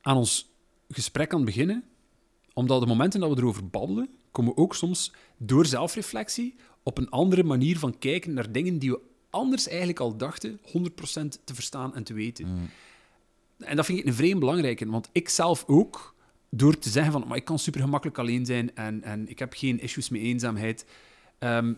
aan 0.00 0.16
ons 0.16 0.52
gesprek 0.88 1.30
aan 1.32 1.36
het 1.36 1.46
beginnen, 1.46 1.84
omdat 2.54 2.80
de 2.80 2.86
momenten 2.86 3.20
dat 3.20 3.30
we 3.30 3.36
erover 3.36 3.68
babbelen, 3.68 4.08
komen 4.30 4.54
we 4.54 4.60
ook 4.60 4.74
soms 4.74 5.12
door 5.36 5.66
zelfreflectie 5.66 6.54
op 6.82 6.98
een 6.98 7.08
andere 7.10 7.42
manier 7.44 7.78
van 7.78 7.98
kijken 7.98 8.34
naar 8.34 8.52
dingen 8.52 8.78
die 8.78 8.90
we 8.90 9.00
anders 9.30 9.68
eigenlijk 9.68 10.00
al 10.00 10.16
dachten 10.16 10.60
100% 10.62 10.62
te 11.44 11.54
verstaan 11.54 11.94
en 11.94 12.04
te 12.04 12.14
weten. 12.14 12.46
En 13.58 13.76
dat 13.76 13.84
vind 13.86 13.98
ik 13.98 14.06
een 14.06 14.14
vreemd 14.14 14.38
belangrijke, 14.40 14.86
want 14.86 15.08
ik 15.12 15.28
zelf 15.28 15.64
ook, 15.66 16.14
door 16.50 16.78
te 16.78 16.90
zeggen 16.90 17.12
van, 17.12 17.24
maar 17.28 17.36
ik 17.36 17.44
kan 17.44 17.58
super 17.58 17.80
gemakkelijk 17.80 18.18
alleen 18.18 18.46
zijn 18.46 18.74
en, 18.74 19.02
en 19.02 19.28
ik 19.28 19.38
heb 19.38 19.52
geen 19.52 19.80
issues 19.80 20.08
met 20.08 20.20
eenzaamheid, 20.20 20.86
ehm, 21.38 21.74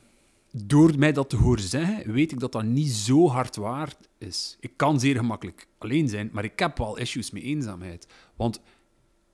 door 0.51 0.99
mij 0.99 1.13
dat 1.13 1.31
te 1.31 1.37
horen 1.37 1.63
zeggen, 1.63 2.13
weet 2.13 2.33
ik 2.33 2.41
dat 2.41 2.53
dat 2.53 2.65
niet 2.65 2.91
zo 2.91 3.29
hard 3.29 3.57
waar 3.57 3.95
is. 4.19 4.57
Ik 4.61 4.73
kan 4.77 5.01
zeer 5.01 5.17
gemakkelijk 5.17 5.69
alleen 5.79 6.09
zijn, 6.09 6.31
maar 6.33 6.45
ik 6.45 6.59
heb 6.59 6.79
wel 6.79 6.99
issues 6.99 7.31
met 7.31 7.43
eenzaamheid. 7.43 8.07
Want 8.37 8.61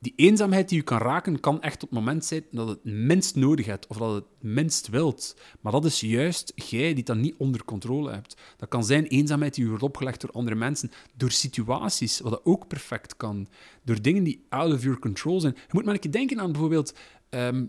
die 0.04 0.12
eenzaamheid 0.16 0.68
die 0.68 0.78
je 0.78 0.84
kan 0.84 0.98
raken, 0.98 1.40
kan 1.40 1.62
echt 1.62 1.82
op 1.82 1.88
het 1.90 1.98
moment 1.98 2.24
zijn 2.24 2.44
dat 2.50 2.68
het 2.68 2.84
minst 2.84 3.36
nodig 3.36 3.66
hebt 3.66 3.86
of 3.86 3.96
dat 3.96 4.14
het 4.14 4.24
minst 4.40 4.88
wilt. 4.88 5.36
Maar 5.60 5.72
dat 5.72 5.84
is 5.84 6.00
juist 6.00 6.52
jij 6.54 6.94
die 6.94 7.04
dat 7.04 7.16
niet 7.16 7.34
onder 7.38 7.64
controle 7.64 8.10
hebt. 8.10 8.36
Dat 8.56 8.68
kan 8.68 8.84
zijn 8.84 9.06
eenzaamheid 9.06 9.54
die 9.54 9.62
je 9.62 9.68
wordt 9.68 9.84
opgelegd 9.84 10.20
door 10.20 10.30
andere 10.30 10.56
mensen, 10.56 10.90
door 11.16 11.30
situaties, 11.30 12.20
wat 12.20 12.30
dat 12.30 12.44
ook 12.44 12.68
perfect 12.68 13.16
kan, 13.16 13.48
door 13.82 14.02
dingen 14.02 14.24
die 14.24 14.44
out 14.48 14.72
of 14.72 14.82
your 14.82 14.98
control 14.98 15.40
zijn. 15.40 15.54
Je 15.56 15.72
moet 15.72 15.84
maar 15.84 15.94
een 15.94 16.00
keer 16.00 16.12
denken 16.12 16.40
aan 16.40 16.52
bijvoorbeeld 16.52 16.94
ehm, 17.28 17.64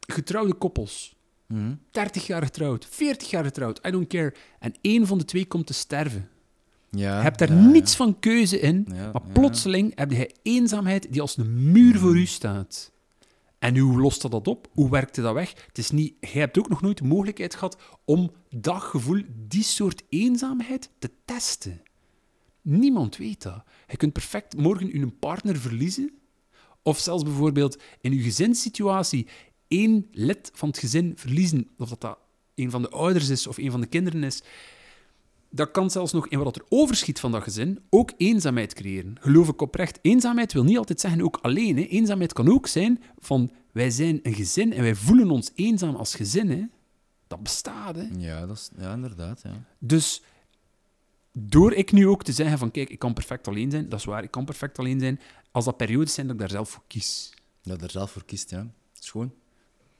getrouwde 0.00 0.54
koppels. 0.54 1.16
30 1.90 2.26
jaar 2.26 2.42
getrouwd, 2.42 2.86
40 2.90 3.30
jaar 3.30 3.44
getrouwd, 3.44 3.86
I 3.86 3.90
don't 3.90 4.08
care. 4.08 4.34
En 4.58 4.74
één 4.80 5.06
van 5.06 5.18
de 5.18 5.24
twee 5.24 5.46
komt 5.46 5.66
te 5.66 5.74
sterven. 5.74 6.28
Ja, 6.90 7.16
Je 7.16 7.22
hebt 7.22 7.38
daar 7.38 7.52
ja, 7.52 7.66
niets 7.66 7.96
van 7.96 8.18
keuze 8.18 8.60
in, 8.60 8.86
maar 9.12 9.22
plotseling 9.32 9.92
heb 9.94 10.10
je 10.10 10.34
eenzaamheid 10.42 11.12
die 11.12 11.20
als 11.20 11.36
een 11.36 11.72
muur 11.72 11.98
voor 11.98 12.16
u 12.16 12.26
staat. 12.26 12.92
En 13.58 13.76
hoe 13.78 14.00
lost 14.00 14.22
dat 14.22 14.30
dat 14.30 14.48
op? 14.48 14.68
Hoe 14.72 14.90
werkte 14.90 15.22
dat 15.22 15.34
weg? 15.34 15.54
Het 15.66 15.78
is 15.78 15.90
niet, 15.90 16.14
jij 16.20 16.40
hebt 16.40 16.58
ook 16.58 16.68
nog 16.68 16.82
nooit 16.82 16.98
de 16.98 17.04
mogelijkheid 17.04 17.54
gehad 17.54 17.78
om 18.04 18.32
dat 18.50 18.82
gevoel, 18.82 19.22
die 19.48 19.62
soort 19.62 20.02
eenzaamheid, 20.08 20.90
te 20.98 21.10
testen. 21.24 21.82
Niemand 22.62 23.16
weet 23.16 23.42
dat. 23.42 23.62
Je 23.86 23.96
kunt 23.96 24.12
perfect 24.12 24.56
morgen 24.56 24.98
je 25.00 25.06
partner 25.06 25.56
verliezen, 25.56 26.12
of 26.82 26.98
zelfs 26.98 27.22
bijvoorbeeld 27.22 27.82
in 28.00 28.14
je 28.14 28.22
gezinssituatie 28.22 29.28
één 29.68 30.06
lid 30.12 30.50
van 30.54 30.68
het 30.68 30.78
gezin 30.78 31.12
verliezen, 31.16 31.68
of 31.78 31.88
dat 31.88 32.00
dat 32.00 32.18
een 32.54 32.70
van 32.70 32.82
de 32.82 32.90
ouders 32.90 33.28
is 33.28 33.46
of 33.46 33.56
een 33.56 33.70
van 33.70 33.80
de 33.80 33.86
kinderen 33.86 34.24
is, 34.24 34.42
dat 35.50 35.70
kan 35.70 35.90
zelfs 35.90 36.12
nog 36.12 36.28
in 36.28 36.38
wat 36.38 36.56
er 36.56 36.64
overschiet 36.68 37.20
van 37.20 37.32
dat 37.32 37.42
gezin 37.42 37.78
ook 37.90 38.12
eenzaamheid 38.16 38.74
creëren. 38.74 39.16
Geloof 39.20 39.48
ik 39.48 39.60
oprecht. 39.60 39.98
Eenzaamheid 40.02 40.52
wil 40.52 40.64
niet 40.64 40.78
altijd 40.78 41.00
zeggen 41.00 41.22
ook 41.22 41.38
alleen. 41.42 41.76
Hè. 41.76 41.82
Eenzaamheid 41.82 42.32
kan 42.32 42.48
ook 42.48 42.66
zijn 42.66 43.02
van 43.18 43.50
wij 43.72 43.90
zijn 43.90 44.20
een 44.22 44.34
gezin 44.34 44.72
en 44.72 44.82
wij 44.82 44.94
voelen 44.94 45.30
ons 45.30 45.50
eenzaam 45.54 45.94
als 45.94 46.14
gezin. 46.14 46.50
Hè. 46.50 46.64
Dat 47.26 47.42
bestaat. 47.42 47.96
Hè. 47.96 48.08
Ja, 48.18 48.46
dat 48.46 48.56
is, 48.56 48.70
ja, 48.78 48.92
inderdaad. 48.92 49.40
Ja. 49.42 49.64
Dus 49.78 50.22
door 51.32 51.72
ik 51.72 51.92
nu 51.92 52.08
ook 52.08 52.24
te 52.24 52.32
zeggen 52.32 52.58
van 52.58 52.70
kijk, 52.70 52.90
ik 52.90 52.98
kan 52.98 53.14
perfect 53.14 53.48
alleen 53.48 53.70
zijn, 53.70 53.88
dat 53.88 53.98
is 53.98 54.04
waar, 54.04 54.22
ik 54.22 54.30
kan 54.30 54.44
perfect 54.44 54.78
alleen 54.78 55.00
zijn, 55.00 55.20
als 55.50 55.64
dat 55.64 55.76
periodes 55.76 56.14
zijn 56.14 56.26
dat 56.26 56.34
ik 56.34 56.40
daar 56.40 56.50
zelf 56.50 56.70
voor 56.70 56.82
kies. 56.86 57.32
Dat 57.62 57.82
er 57.82 57.90
zelf 57.90 58.10
voor 58.10 58.24
kiest, 58.24 58.50
ja. 58.50 58.66
Gewoon. 59.00 59.32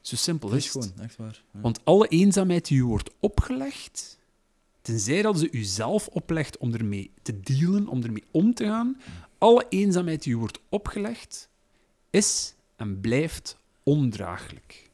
Zo 0.01 0.15
simpel 0.15 0.51
is 0.51 0.65
is 0.65 0.73
het. 0.73 0.83
gewoon, 0.83 1.05
echt 1.05 1.15
waar. 1.15 1.43
Ja. 1.53 1.59
Want 1.59 1.85
alle 1.85 2.07
eenzaamheid 2.07 2.67
die 2.67 2.77
u 2.77 2.83
wordt 2.83 3.09
opgelegd, 3.19 4.18
tenzij 4.89 5.21
dat 5.21 5.39
ze 5.39 5.51
u 5.51 5.63
zelf 5.63 6.07
oplegt 6.07 6.57
om 6.57 6.73
ermee 6.73 7.11
te 7.21 7.39
dealen, 7.39 7.87
om 7.87 8.03
ermee 8.03 8.23
om 8.31 8.53
te 8.53 8.63
gaan, 8.63 8.97
alle 9.37 9.65
eenzaamheid 9.69 10.23
die 10.23 10.33
u 10.33 10.37
wordt 10.37 10.59
opgelegd, 10.69 11.49
is 12.09 12.55
en 12.75 12.99
blijft 12.99 13.57
ondraaglijk. 13.83 14.89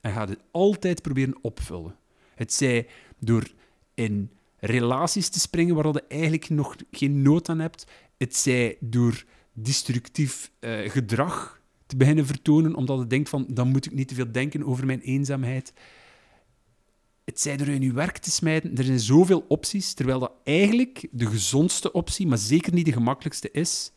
En 0.00 0.12
gaat 0.12 0.28
het 0.28 0.40
altijd 0.50 1.02
proberen 1.02 1.38
opvullen. 1.40 1.96
Het 2.34 2.52
zij 2.52 2.86
door 3.18 3.52
in 3.94 4.30
relaties 4.58 5.28
te 5.28 5.40
springen 5.40 5.74
waar 5.74 5.86
je 5.86 6.04
eigenlijk 6.08 6.48
nog 6.48 6.76
geen 6.90 7.22
nood 7.22 7.48
aan 7.48 7.60
hebt, 7.60 7.86
het 8.16 8.36
zij 8.36 8.76
door 8.80 9.24
destructief 9.52 10.50
eh, 10.58 10.90
gedrag 10.90 11.60
te 11.86 11.96
beginnen 11.96 12.26
vertonen, 12.26 12.74
omdat 12.74 12.98
je 12.98 13.06
denkt 13.06 13.28
van, 13.28 13.46
dan 13.48 13.68
moet 13.68 13.86
ik 13.86 13.92
niet 13.92 14.08
te 14.08 14.14
veel 14.14 14.32
denken 14.32 14.64
over 14.64 14.86
mijn 14.86 15.00
eenzaamheid. 15.00 15.72
Het 17.24 17.40
zij 17.40 17.56
door 17.56 17.68
in 17.68 17.82
je 17.82 17.92
werk 17.92 18.18
te 18.18 18.30
smijten. 18.30 18.76
Er 18.76 18.84
zijn 18.84 19.00
zoveel 19.00 19.44
opties, 19.48 19.94
terwijl 19.94 20.18
dat 20.18 20.32
eigenlijk 20.44 21.08
de 21.10 21.26
gezondste 21.26 21.92
optie, 21.92 22.26
maar 22.26 22.38
zeker 22.38 22.72
niet 22.72 22.84
de 22.84 22.92
gemakkelijkste 22.92 23.50
is. 23.50 23.92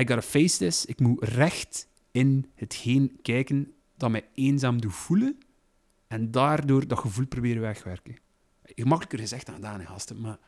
I 0.00 0.06
gotta 0.06 0.22
face 0.22 0.58
this. 0.58 0.84
Ik 0.84 1.00
moet 1.00 1.24
recht 1.24 1.88
in 2.10 2.50
hetgeen 2.54 3.18
kijken 3.22 3.72
dat 3.96 4.10
mij 4.10 4.28
eenzaam 4.34 4.80
doet 4.80 4.94
voelen 4.94 5.38
en 6.06 6.30
daardoor 6.30 6.86
dat 6.86 6.98
gevoel 6.98 7.26
proberen 7.26 7.62
wegwerken. 7.62 8.16
Gemakkelijker 8.64 9.18
gezegd 9.18 9.46
dan 9.46 9.54
gedaan, 9.54 9.86
gasten, 9.86 10.20
maar 10.20 10.38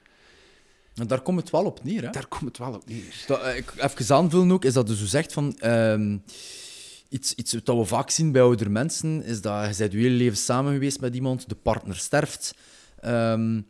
En 0.94 1.06
daar 1.06 1.20
komt 1.20 1.40
het 1.40 1.50
wel 1.50 1.64
op 1.64 1.84
neer. 1.84 2.02
Hè? 2.02 2.10
daar 2.10 2.26
komt 2.26 2.44
het 2.44 2.58
wel 2.58 2.74
op 2.74 2.88
neer. 2.88 3.24
Dat, 3.26 3.42
eh, 3.42 3.56
ik 3.56 3.72
even 3.76 4.16
aanvullen 4.16 4.52
ook, 4.52 4.64
is 4.64 4.72
dat 4.72 4.88
je 4.88 4.96
zo 4.96 5.06
zegt 5.06 5.32
van... 5.32 5.58
ehm, 5.58 6.18
iets, 7.10 7.34
iets 7.34 7.52
wat 7.52 7.76
we 7.76 7.84
vaak 7.84 8.10
zien 8.10 8.32
bij 8.32 8.42
oudere 8.42 8.70
mensen, 8.70 9.24
is 9.24 9.40
dat 9.40 9.62
je 9.62 9.74
bent 9.78 9.92
je 9.92 9.98
hele 9.98 10.14
leven 10.14 10.38
samen 10.38 10.72
geweest 10.72 11.00
met 11.00 11.14
iemand, 11.14 11.48
de 11.48 11.54
partner 11.54 11.96
sterft. 11.96 12.54
Ehm, 13.00 13.60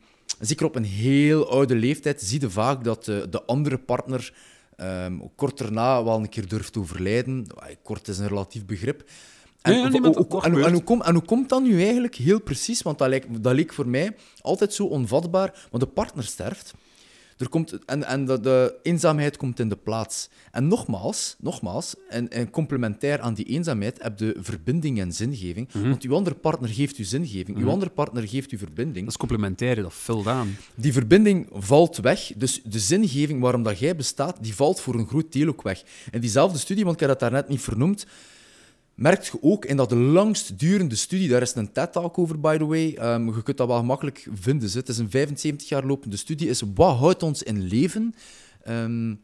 zeker 0.40 0.66
op 0.66 0.74
een 0.74 0.85
heel 0.85 1.50
oude 1.50 1.74
leeftijd 1.74 2.22
zie 2.22 2.40
je 2.40 2.50
vaak 2.50 2.85
dat 2.85 3.05
de, 3.05 3.26
de 3.31 3.42
andere 3.44 3.79
partner 3.79 4.35
ehm, 4.76 5.18
kort 5.37 5.59
daarna 5.59 6.05
wel 6.05 6.16
een 6.16 6.29
keer 6.29 6.48
durft 6.48 6.76
overlijden. 6.76 7.46
Ah, 7.55 7.68
Kort 7.83 8.09
is 8.09 8.18
een 8.18 8.29
relatief 8.29 8.64
begrip. 8.64 9.11
En, 9.62 9.72
Ja, 9.72 10.59
ja, 10.59 10.66
en, 10.66 10.72
hoe 10.72 10.83
kom, 10.83 11.03
en 11.03 11.14
hoe 11.14 11.24
komt 11.24 11.48
dat 11.48 11.62
nu 11.62 11.83
eigenlijk 11.83 12.14
heel 12.14 12.40
precies? 12.40 12.83
Want 12.83 12.98
dat, 12.98 13.09
lijkt, 13.09 13.42
dat 13.42 13.55
leek 13.55 13.72
voor 13.72 13.88
mij 13.88 14.16
altijd 14.40 14.74
zo 14.74 14.85
onvatbaar. 14.85 15.66
Want 15.70 15.83
de 15.83 15.88
partner 15.88 16.24
sterft. 16.24 16.74
Er 17.40 17.48
komt, 17.48 17.85
en 17.85 18.05
en 18.05 18.24
de, 18.24 18.40
de 18.40 18.79
eenzaamheid 18.83 19.37
komt 19.37 19.61
in 19.61 19.68
de 19.68 19.76
plaats. 19.76 20.29
En 20.50 20.68
nogmaals, 20.68 21.37
nogmaals 21.38 21.94
en, 22.09 22.31
en 22.31 22.50
complementair 22.50 23.20
aan 23.20 23.35
die 23.35 23.44
eenzaamheid 23.44 24.03
heb 24.03 24.18
je 24.18 24.37
verbinding 24.40 25.00
en 25.00 25.12
zingeving. 25.12 25.72
Mhm. 25.72 25.88
Want 25.88 26.03
uw 26.03 26.14
andere 26.14 26.37
partner 26.37 26.68
geeft 26.68 26.98
u 26.98 27.05
zingeving. 27.05 27.57
Uw 27.59 27.70
andere 27.70 27.90
partner 27.90 28.29
geeft 28.29 28.53
u 28.53 28.59
verbinding. 28.59 29.05
Dat 29.05 29.09
is 29.09 29.16
complementair, 29.16 29.83
dat 29.83 29.94
vult 29.94 30.26
aan. 30.26 30.57
Die 30.74 30.92
verbinding 30.92 31.48
valt 31.53 31.96
weg. 31.96 32.33
Dus 32.37 32.61
de 32.64 32.79
zingeving 32.79 33.40
waarom 33.40 33.62
dat 33.62 33.79
jij 33.79 33.96
bestaat, 33.96 34.37
die 34.40 34.55
valt 34.55 34.81
voor 34.81 34.94
een 34.94 35.07
groot 35.07 35.33
deel 35.33 35.48
ook 35.48 35.62
weg. 35.62 35.83
En 36.11 36.20
diezelfde 36.20 36.59
studie, 36.59 36.85
want 36.85 36.94
ik 36.94 37.00
heb 37.00 37.11
dat 37.11 37.20
daarnet 37.20 37.48
niet 37.48 37.61
vernoemd, 37.61 38.07
merkt 39.00 39.26
je 39.26 39.38
ook 39.40 39.64
in 39.64 39.76
dat 39.76 39.88
de 39.88 39.96
langst 39.96 40.58
durende 40.58 40.96
studie, 40.96 41.28
daar 41.28 41.42
is 41.42 41.54
een 41.54 41.72
TED-talk 41.72 42.18
over, 42.18 42.40
by 42.40 42.56
the 42.56 42.66
way, 42.66 42.94
ehm, 42.94 43.26
je 43.26 43.42
kunt 43.42 43.56
dat 43.56 43.66
wel 43.66 43.78
gemakkelijk 43.78 44.28
vinden. 44.32 44.68
ze. 44.68 44.78
Het 44.78 44.88
is 44.88 44.98
een 44.98 45.10
75 45.10 45.68
jaar 45.68 45.86
lopende 45.86 46.16
studie, 46.16 46.48
is 46.48 46.62
wat 46.74 46.96
houdt 46.96 47.22
ons 47.22 47.42
in 47.42 47.62
leven? 47.62 48.14
Ehm, 48.62 49.14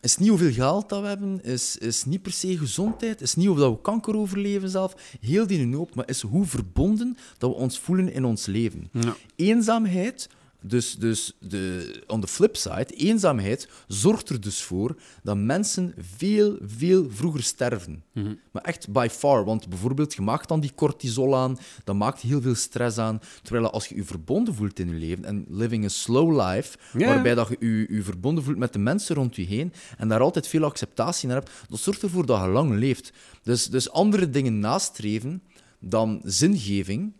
is 0.00 0.16
niet 0.16 0.28
hoeveel 0.28 0.52
geld 0.52 0.88
dat 0.88 1.00
we 1.00 1.06
hebben, 1.06 1.42
is, 1.42 1.78
is 1.78 2.04
niet 2.04 2.22
per 2.22 2.32
se 2.32 2.58
gezondheid, 2.58 3.20
is 3.20 3.34
niet 3.34 3.48
of 3.48 3.58
dat 3.58 3.70
we 3.70 3.80
kanker 3.80 4.16
overleven 4.16 4.68
zelf, 4.68 4.94
heel 5.20 5.46
die 5.46 5.74
hoop, 5.76 5.94
maar 5.94 6.08
is 6.08 6.20
hoe 6.20 6.44
verbonden 6.44 7.16
dat 7.38 7.50
we 7.50 7.56
ons 7.56 7.78
voelen 7.78 8.12
in 8.12 8.24
ons 8.24 8.46
leven. 8.46 8.88
Ja. 8.92 9.16
Eenzaamheid, 9.36 10.28
dus, 10.66 10.94
dus 10.94 11.36
de, 11.40 11.94
on 12.06 12.20
the 12.20 12.26
flip 12.26 12.56
side, 12.56 12.86
eenzaamheid 12.86 13.68
zorgt 13.86 14.28
er 14.28 14.40
dus 14.40 14.62
voor 14.62 14.96
dat 15.22 15.36
mensen 15.36 15.94
veel, 16.16 16.58
veel 16.62 17.06
vroeger 17.10 17.42
sterven. 17.42 18.02
Maar 18.50 18.62
echt 18.62 18.92
by 18.92 19.08
far, 19.10 19.44
want 19.44 19.68
bijvoorbeeld, 19.68 20.14
je 20.14 20.22
maakt 20.22 20.48
dan 20.48 20.60
die 20.60 20.74
cortisol 20.74 21.36
aan, 21.36 21.58
dat 21.84 21.96
maakt 21.96 22.20
heel 22.20 22.40
veel 22.40 22.54
stress 22.54 22.98
aan, 22.98 23.20
terwijl 23.42 23.70
als 23.70 23.86
je 23.86 23.94
je 23.94 24.04
verbonden 24.04 24.54
voelt 24.54 24.78
in 24.78 24.88
je 24.88 24.94
leven, 24.94 25.24
en 25.24 25.44
living 25.48 25.84
a 25.84 25.88
slow 25.88 26.40
life, 26.40 26.78
waarbij 26.92 27.34
dat 27.34 27.48
je 27.48 27.56
je, 27.66 27.94
je 27.94 28.02
verbonden 28.02 28.44
voelt 28.44 28.58
met 28.58 28.72
de 28.72 28.78
mensen 28.78 29.16
rond 29.16 29.36
je 29.36 29.42
heen, 29.42 29.72
en 29.98 30.08
daar 30.08 30.20
altijd 30.20 30.48
veel 30.48 30.64
acceptatie 30.64 31.28
naar 31.28 31.36
hebt, 31.36 31.50
dat 31.68 31.78
zorgt 31.78 32.02
ervoor 32.02 32.26
dat 32.26 32.40
je 32.40 32.48
lang 32.48 32.78
leeft. 32.78 33.12
Dus, 33.42 33.66
dus 33.66 33.90
andere 33.90 34.30
dingen 34.30 34.58
nastreven 34.58 35.42
dan 35.80 36.20
zingeving, 36.24 37.12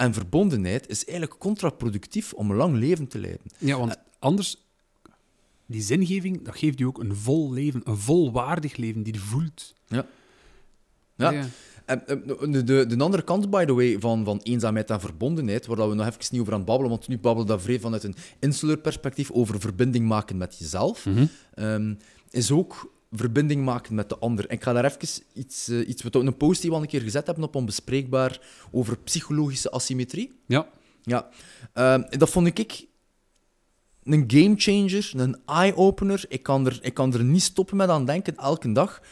en 0.00 0.14
verbondenheid 0.14 0.88
is 0.88 1.04
eigenlijk 1.04 1.40
contraproductief 1.40 2.32
om 2.32 2.50
een 2.50 2.56
lang 2.56 2.76
leven 2.76 3.06
te 3.06 3.18
leiden. 3.18 3.46
Ja, 3.58 3.78
want 3.78 3.96
anders, 4.18 4.56
die 5.66 5.82
zingeving, 5.82 6.44
dat 6.44 6.56
geeft 6.56 6.78
je 6.78 6.86
ook 6.86 6.98
een 6.98 7.16
vol 7.16 7.52
leven, 7.52 7.80
een 7.84 7.96
volwaardig 7.96 8.76
leven 8.76 9.02
die 9.02 9.12
je 9.12 9.18
voelt. 9.18 9.74
Ja. 9.86 10.06
Ja. 11.16 11.46
En, 11.84 12.06
en, 12.06 12.52
de, 12.52 12.64
de, 12.64 12.86
de 12.86 13.02
andere 13.02 13.22
kant, 13.22 13.50
by 13.50 13.64
the 13.64 13.74
way, 13.74 13.98
van, 13.98 14.24
van 14.24 14.40
eenzaamheid 14.42 14.90
en 14.90 15.00
verbondenheid, 15.00 15.66
waar 15.66 15.88
we 15.88 15.94
nog 15.94 16.06
even 16.06 16.18
niet 16.30 16.40
over 16.40 16.52
aan 16.52 16.64
babbelen, 16.64 16.90
want 16.90 17.08
nu 17.08 17.18
babbelen 17.18 17.46
we 17.46 17.52
dat 17.52 17.62
vrij 17.62 17.80
vanuit 17.80 18.04
een 18.04 18.16
insular 18.38 18.78
perspectief 18.78 19.30
over 19.30 19.60
verbinding 19.60 20.06
maken 20.06 20.36
met 20.36 20.58
jezelf, 20.58 21.06
ehm, 21.54 21.94
is 22.30 22.50
ook 22.50 22.92
verbinding 23.10 23.64
maken 23.64 23.94
met 23.94 24.08
de 24.08 24.18
ander. 24.18 24.46
En 24.46 24.56
ik 24.56 24.62
ga 24.62 24.72
daar 24.72 24.84
even 24.84 25.24
iets, 25.34 25.68
eh, 25.68 25.88
iets 25.88 26.02
wat 26.02 26.14
een 26.14 26.36
post 26.36 26.60
die 26.60 26.70
we 26.70 26.76
al 26.76 26.82
een 26.82 26.88
keer 26.88 27.00
gezet 27.00 27.26
hebben 27.26 27.44
op 27.44 27.54
onbespreekbaar 27.54 28.40
over 28.70 28.98
psychologische 28.98 29.70
asymmetrie. 29.70 30.40
Ja. 30.46 30.68
Ja, 31.02 31.28
Ehm, 31.72 32.02
dat 32.18 32.30
vond 32.30 32.46
ik 32.58 32.86
een 34.02 34.24
gamechanger, 34.26 35.12
een 35.16 35.36
eye-opener. 35.46 36.24
Ik 36.28 36.42
kan, 36.42 36.66
er, 36.66 36.78
ik 36.82 36.94
kan 36.94 37.14
er 37.14 37.24
niet 37.24 37.42
stoppen 37.42 37.76
met 37.76 37.88
aan 37.88 38.04
denken 38.04 38.36
elke 38.36 38.72
dag. 38.72 39.02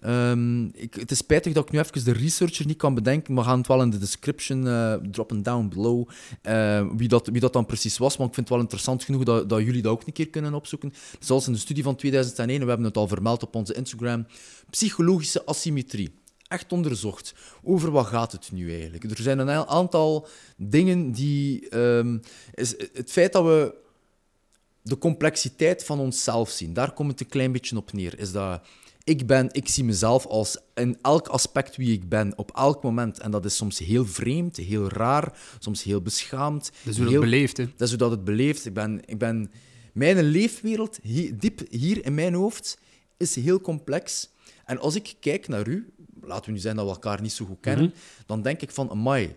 Ehm, 0.00 0.64
ik, 0.64 0.94
het 0.94 1.10
is 1.10 1.18
spijtig 1.18 1.52
dat 1.52 1.64
ik 1.64 1.70
nu 1.70 1.78
even 1.78 2.04
de 2.04 2.12
researcher 2.12 2.66
niet 2.66 2.76
kan 2.76 2.94
bedenken. 2.94 3.34
We 3.34 3.42
gaan 3.42 3.58
het 3.58 3.66
wel 3.66 3.82
in 3.82 3.90
de 3.90 3.98
description 3.98 4.66
uh, 4.66 4.94
droppen 4.94 5.42
down 5.42 5.68
below 5.68 6.08
uh, 6.42 6.86
wie, 6.96 7.08
dat, 7.08 7.26
wie 7.26 7.40
dat 7.40 7.52
dan 7.52 7.66
precies 7.66 7.98
was. 7.98 8.16
Maar 8.16 8.26
ik 8.26 8.34
vind 8.34 8.46
het 8.46 8.54
wel 8.54 8.64
interessant 8.64 9.04
genoeg 9.04 9.22
dat, 9.22 9.48
dat 9.48 9.62
jullie 9.62 9.82
dat 9.82 9.92
ook 9.92 10.06
een 10.06 10.12
keer 10.12 10.28
kunnen 10.28 10.54
opzoeken. 10.54 10.92
Zoals 11.18 11.46
in 11.46 11.52
de 11.52 11.58
studie 11.58 11.82
van 11.82 11.96
2001, 11.96 12.50
en 12.54 12.62
we 12.62 12.68
hebben 12.68 12.86
het 12.86 12.96
al 12.96 13.08
vermeld 13.08 13.42
op 13.42 13.54
onze 13.54 13.74
Instagram, 13.74 14.26
psychologische 14.70 15.46
asymmetrie 15.46 16.14
echt 16.48 16.72
onderzocht. 16.72 17.34
Over 17.62 17.90
wat 17.90 18.06
gaat 18.06 18.32
het 18.32 18.52
nu 18.52 18.72
eigenlijk? 18.72 19.04
Er 19.04 19.22
zijn 19.22 19.38
een 19.38 19.50
aantal 19.50 20.26
dingen 20.56 21.12
die. 21.12 21.68
Is 22.54 22.74
het 22.92 23.10
feit 23.10 23.32
dat 23.32 23.44
we 23.44 23.74
de 24.82 24.98
complexiteit 24.98 25.84
van 25.84 25.98
onszelf 25.98 26.50
zien, 26.50 26.72
daar 26.72 26.92
komt 26.92 27.10
het 27.10 27.20
een 27.20 27.26
klein 27.26 27.52
beetje 27.52 27.76
op 27.76 27.92
neer. 27.92 28.18
Is 28.18 28.32
dat 28.32 28.62
ik 29.08 29.26
ben, 29.26 29.48
ik 29.52 29.68
zie 29.68 29.84
mezelf 29.84 30.26
als 30.26 30.58
in 30.74 30.98
elk 31.02 31.28
aspect 31.28 31.76
wie 31.76 31.92
ik 31.92 32.08
ben, 32.08 32.38
op 32.38 32.56
elk 32.56 32.82
moment. 32.82 33.20
En 33.20 33.30
dat 33.30 33.44
is 33.44 33.56
soms 33.56 33.78
heel 33.78 34.06
vreemd, 34.06 34.56
heel 34.56 34.88
raar, 34.88 35.38
soms 35.58 35.82
heel 35.82 36.00
beschaamd. 36.02 36.70
Dat 36.84 36.92
is 36.92 36.98
hoe 36.98 37.10
het 37.10 37.20
beleeft, 37.20 37.56
hè? 37.56 37.64
Dat 37.64 37.80
is 37.80 37.88
hoe 37.88 37.98
dat 37.98 38.10
het 38.10 38.24
beleeft. 38.24 38.66
Ik 38.66 38.74
ben, 38.74 39.00
ik 39.04 39.18
ben, 39.18 39.50
mijn 39.92 40.22
leefwereld, 40.22 40.98
diep 41.34 41.60
hier 41.70 42.04
in 42.04 42.14
mijn 42.14 42.34
hoofd, 42.34 42.78
is 43.16 43.34
heel 43.34 43.60
complex. 43.60 44.30
En 44.64 44.78
als 44.78 44.94
ik 44.94 45.14
kijk 45.20 45.48
naar 45.48 45.68
u, 45.68 45.92
laten 46.20 46.44
we 46.44 46.52
nu 46.52 46.58
zijn 46.58 46.76
dat 46.76 46.84
we 46.84 46.92
elkaar 46.92 47.20
niet 47.20 47.32
zo 47.32 47.44
goed 47.44 47.60
kennen, 47.60 47.84
mhm. 47.84 47.96
dan 48.26 48.42
denk 48.42 48.60
ik 48.60 48.70
van, 48.70 48.90
amai, 48.90 49.36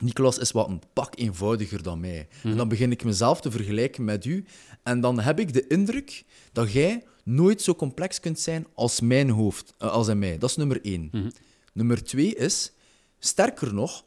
Nicolas 0.00 0.38
is 0.38 0.50
wat 0.50 0.68
een 0.68 0.82
pak 0.92 1.18
eenvoudiger 1.18 1.82
dan 1.82 2.00
mij. 2.00 2.28
En 2.42 2.56
dan 2.56 2.68
begin 2.68 2.90
ik 2.90 3.04
mezelf 3.04 3.40
te 3.40 3.50
vergelijken 3.50 4.04
met 4.04 4.24
u. 4.24 4.44
En 4.82 5.00
dan 5.00 5.20
heb 5.20 5.38
ik 5.38 5.52
de 5.52 5.66
indruk 5.66 6.24
dat 6.52 6.72
jij 6.72 7.04
nooit 7.24 7.62
zo 7.62 7.74
complex 7.74 8.20
kunt 8.20 8.40
zijn 8.40 8.66
als 8.74 9.00
mijn 9.00 9.30
hoofd, 9.30 9.74
uh, 9.82 9.90
als 9.90 10.08
in 10.08 10.18
mij. 10.18 10.38
Dat 10.38 10.50
is 10.50 10.56
nummer 10.56 10.84
één. 10.84 11.08
Mhm. 11.12 11.30
Nummer 11.72 12.04
twee 12.04 12.34
is, 12.34 12.72
sterker 13.18 13.74
nog, 13.74 14.04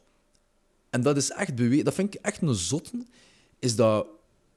en 0.90 1.02
dat 1.02 1.16
is 1.16 1.30
echt 1.30 1.54
bewezen, 1.54 1.84
dat 1.84 1.94
vind 1.94 2.14
ik 2.14 2.20
echt 2.20 2.42
een 2.42 2.54
zotten, 2.54 3.08
is 3.58 3.76
dat 3.76 4.06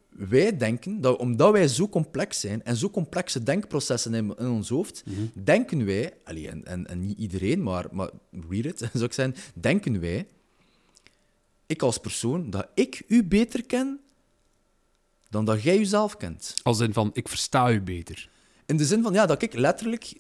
wij 0.10 0.58
denken 0.58 1.02
dat 1.02 1.18
omdat 1.18 1.52
wij 1.52 1.68
zo 1.68 1.90
complex 1.90 2.40
zijn 2.40 2.64
en 2.64 2.76
zo 2.76 2.90
complexe 2.90 3.44
denkprocessen 3.44 4.14
in, 4.14 4.34
in 4.38 4.48
ons 4.48 4.70
hoofd, 4.70 5.04
mhm. 5.06 5.44
denken 5.44 5.86
wij, 5.86 6.14
allee, 6.24 6.50
en, 6.50 6.66
en, 6.66 6.88
en, 6.88 7.00
niet 7.00 7.18
iedereen, 7.18 7.64
maar, 7.64 7.86
maar 7.92 8.10
read 8.50 8.66
it, 8.66 8.78
zou 8.94 9.04
ik 9.06 9.14
zeggen, 9.14 9.36
denken 9.54 10.00
wij, 10.00 10.28
ik 11.68 11.82
als 11.82 11.98
persoon, 11.98 12.50
dat 12.50 12.68
ik 12.74 13.04
u 13.08 13.24
beter 13.24 13.66
ken 13.66 14.00
dan 15.30 15.46
dat 15.46 15.64
jij 15.64 15.78
jezelf 15.78 16.18
kent. 16.18 16.54
Als 16.64 16.80
in 16.80 16.94
van, 16.94 17.10
ik 17.14 17.28
versta 17.28 17.72
u 17.72 17.82
beter. 17.82 18.30
In 18.66 18.78
de 18.78 18.86
zin 18.86 19.04
van, 19.04 19.14
ja, 19.14 19.26
dat 19.26 19.42
ik 19.42 19.54
letterlijk 19.54 20.14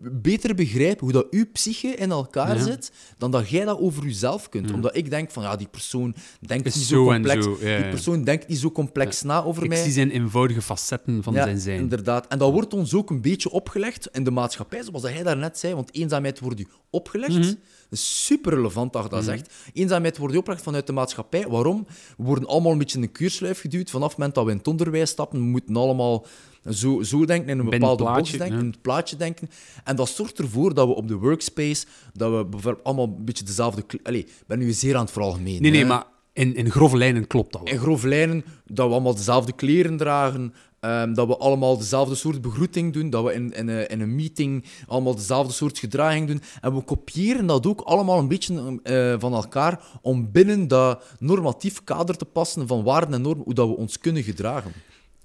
beter 0.00 0.54
begrijp 0.54 1.00
hoe 1.00 1.12
dat 1.12 1.26
uw 1.30 1.44
psyche 1.52 1.88
in 1.88 2.10
elkaar 2.10 2.58
zit, 2.58 2.92
dan 3.18 3.30
dat 3.30 3.48
jij 3.48 3.64
dat 3.64 3.78
over 3.78 4.04
jezelf 4.04 4.48
kunt. 4.48 4.72
Omdat 4.72 4.96
ik 4.96 5.10
denk 5.10 5.30
van, 5.30 5.42
ja, 5.42 5.56
die 5.56 5.68
persoon 5.68 6.14
denkt 6.40 6.64
niet 6.64 6.74
zo, 6.74 7.04
complex. 7.04 7.46
die 7.60 7.88
persoon 7.88 8.24
denkt 8.24 8.48
niet 8.48 8.58
zo 8.58 8.70
complex 8.70 9.22
na 9.22 9.42
over 9.44 9.68
mij. 9.68 9.76
Ik 9.76 9.84
zie 9.84 9.92
zijn 9.92 10.10
eenvoudige 10.10 10.62
facetten 10.62 11.22
van 11.22 11.34
zijn 11.34 11.58
zijn. 11.58 11.78
inderdaad. 11.78 12.26
En 12.26 12.38
dat 12.38 12.52
wordt 12.52 12.74
ons 12.74 12.94
ook 12.94 13.10
een 13.10 13.20
beetje 13.20 13.50
opgelegd 13.50 14.08
in 14.12 14.24
de 14.24 14.30
maatschappij, 14.30 14.82
zoals 14.82 15.02
hij 15.02 15.22
daarnet 15.22 15.58
zei, 15.58 15.74
want 15.74 15.94
eenzaamheid 15.94 16.40
wordt 16.40 16.60
u 16.60 16.66
opgelegd. 16.90 17.32
Mm 17.32 17.42
Dat 17.42 17.56
is 17.90 18.26
super 18.26 18.54
relevant 18.54 18.92
dat 18.92 19.02
je 19.02 19.08
dat 19.08 19.20
mhm. 19.20 19.30
zegt. 19.30 19.54
Eenzaamheid 19.72 20.18
wordt 20.18 20.36
opgelegd 20.36 20.62
vanuit 20.62 20.86
de 20.86 20.92
maatschappij. 20.92 21.46
Waarom? 21.48 21.86
We 22.16 22.24
worden 22.24 22.46
allemaal 22.46 22.72
een 22.72 22.78
beetje 22.78 22.96
in 22.96 23.04
een 23.04 23.12
keurslijf 23.12 23.60
geduwd. 23.60 23.90
Vanaf 23.90 24.08
het 24.08 24.18
moment 24.18 24.34
dat 24.34 24.44
we 24.44 24.50
in 24.50 24.56
het 24.56 24.68
onderwijs 24.68 25.10
stappen, 25.10 25.38
we 25.38 25.44
moeten 25.44 25.76
allemaal 25.76 26.26
zo, 26.68 27.02
zo 27.02 27.24
denken, 27.24 27.48
in 27.48 27.58
een 27.58 27.70
bepaalde 27.70 28.04
box 28.04 28.30
denken, 28.30 28.58
in 28.58 28.66
het 28.66 28.82
plaatje 28.82 29.16
denken. 29.16 29.50
En 29.84 29.96
dat 29.96 30.08
zorgt 30.08 30.38
ervoor 30.38 30.74
dat 30.74 30.86
we 30.86 30.94
op 30.94 31.08
de 31.08 31.16
workspace, 31.16 31.86
dat 32.12 32.36
we 32.36 32.44
bijvoorbeeld 32.44 32.84
allemaal 32.84 33.04
een 33.04 33.24
beetje 33.24 33.44
dezelfde... 33.44 33.84
Allee, 34.02 34.20
ik 34.20 34.44
ben 34.46 34.58
nu 34.58 34.72
zeer 34.72 34.94
aan 34.94 35.02
het 35.02 35.12
veralgemenen. 35.12 35.62
Nee, 35.62 35.70
nee, 35.70 35.84
maar 35.84 36.04
in, 36.32 36.54
in 36.54 36.70
grove 36.70 36.96
lijnen 36.96 37.26
klopt 37.26 37.52
dat 37.52 37.62
wel. 37.62 37.72
In 37.72 37.78
grove 37.78 38.08
lijnen, 38.08 38.44
dat 38.66 38.86
we 38.86 38.92
allemaal 38.92 39.14
dezelfde 39.14 39.52
kleren 39.52 39.96
dragen, 39.96 40.54
um, 40.80 41.14
dat 41.14 41.26
we 41.26 41.36
allemaal 41.36 41.78
dezelfde 41.78 42.14
soort 42.14 42.40
begroeting 42.40 42.92
doen, 42.92 43.10
dat 43.10 43.24
we 43.24 43.32
in, 43.32 43.52
in, 43.52 43.68
een, 43.68 43.88
in 43.88 44.00
een 44.00 44.14
meeting 44.14 44.64
allemaal 44.86 45.14
dezelfde 45.14 45.52
soort 45.52 45.78
gedraging 45.78 46.26
doen. 46.26 46.42
En 46.60 46.74
we 46.74 46.82
kopiëren 46.82 47.46
dat 47.46 47.66
ook 47.66 47.80
allemaal 47.80 48.18
een 48.18 48.28
beetje 48.28 48.80
uh, 48.82 49.14
van 49.18 49.32
elkaar 49.32 49.84
om 50.02 50.30
binnen 50.32 50.68
dat 50.68 51.04
normatief 51.18 51.84
kader 51.84 52.16
te 52.16 52.24
passen 52.24 52.66
van 52.66 52.82
waarden 52.82 53.14
en 53.14 53.22
normen, 53.22 53.44
hoe 53.44 53.54
dat 53.54 53.68
we 53.68 53.76
ons 53.76 53.98
kunnen 53.98 54.22
gedragen. 54.22 54.72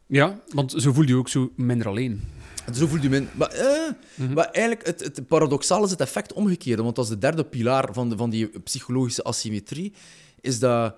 Ja, 0.07 0.39
want 0.49 0.73
zo 0.77 0.93
voel 0.93 1.05
je 1.05 1.15
ook 1.15 1.29
zo 1.29 1.51
minder 1.55 1.87
alleen. 1.87 2.23
Zo 2.73 2.87
voelt 2.87 3.01
je 3.01 3.09
minder. 3.09 3.31
Maar, 3.35 3.49
eh, 3.49 3.91
mhm. 4.15 4.33
maar 4.33 4.45
eigenlijk, 4.45 4.85
het, 4.85 4.99
het 4.99 5.27
paradoxaal 5.27 5.83
is 5.83 5.91
het 5.91 6.01
effect 6.01 6.33
omgekeerde. 6.33 6.83
Want 6.83 6.95
dat 6.95 7.05
is 7.05 7.11
de 7.11 7.17
derde 7.17 7.43
pilaar 7.43 7.93
van, 7.93 8.09
de, 8.09 8.17
van 8.17 8.29
die 8.29 8.59
psychologische 8.59 9.23
asymmetrie. 9.23 9.93
Is 10.41 10.59
dat 10.59 10.95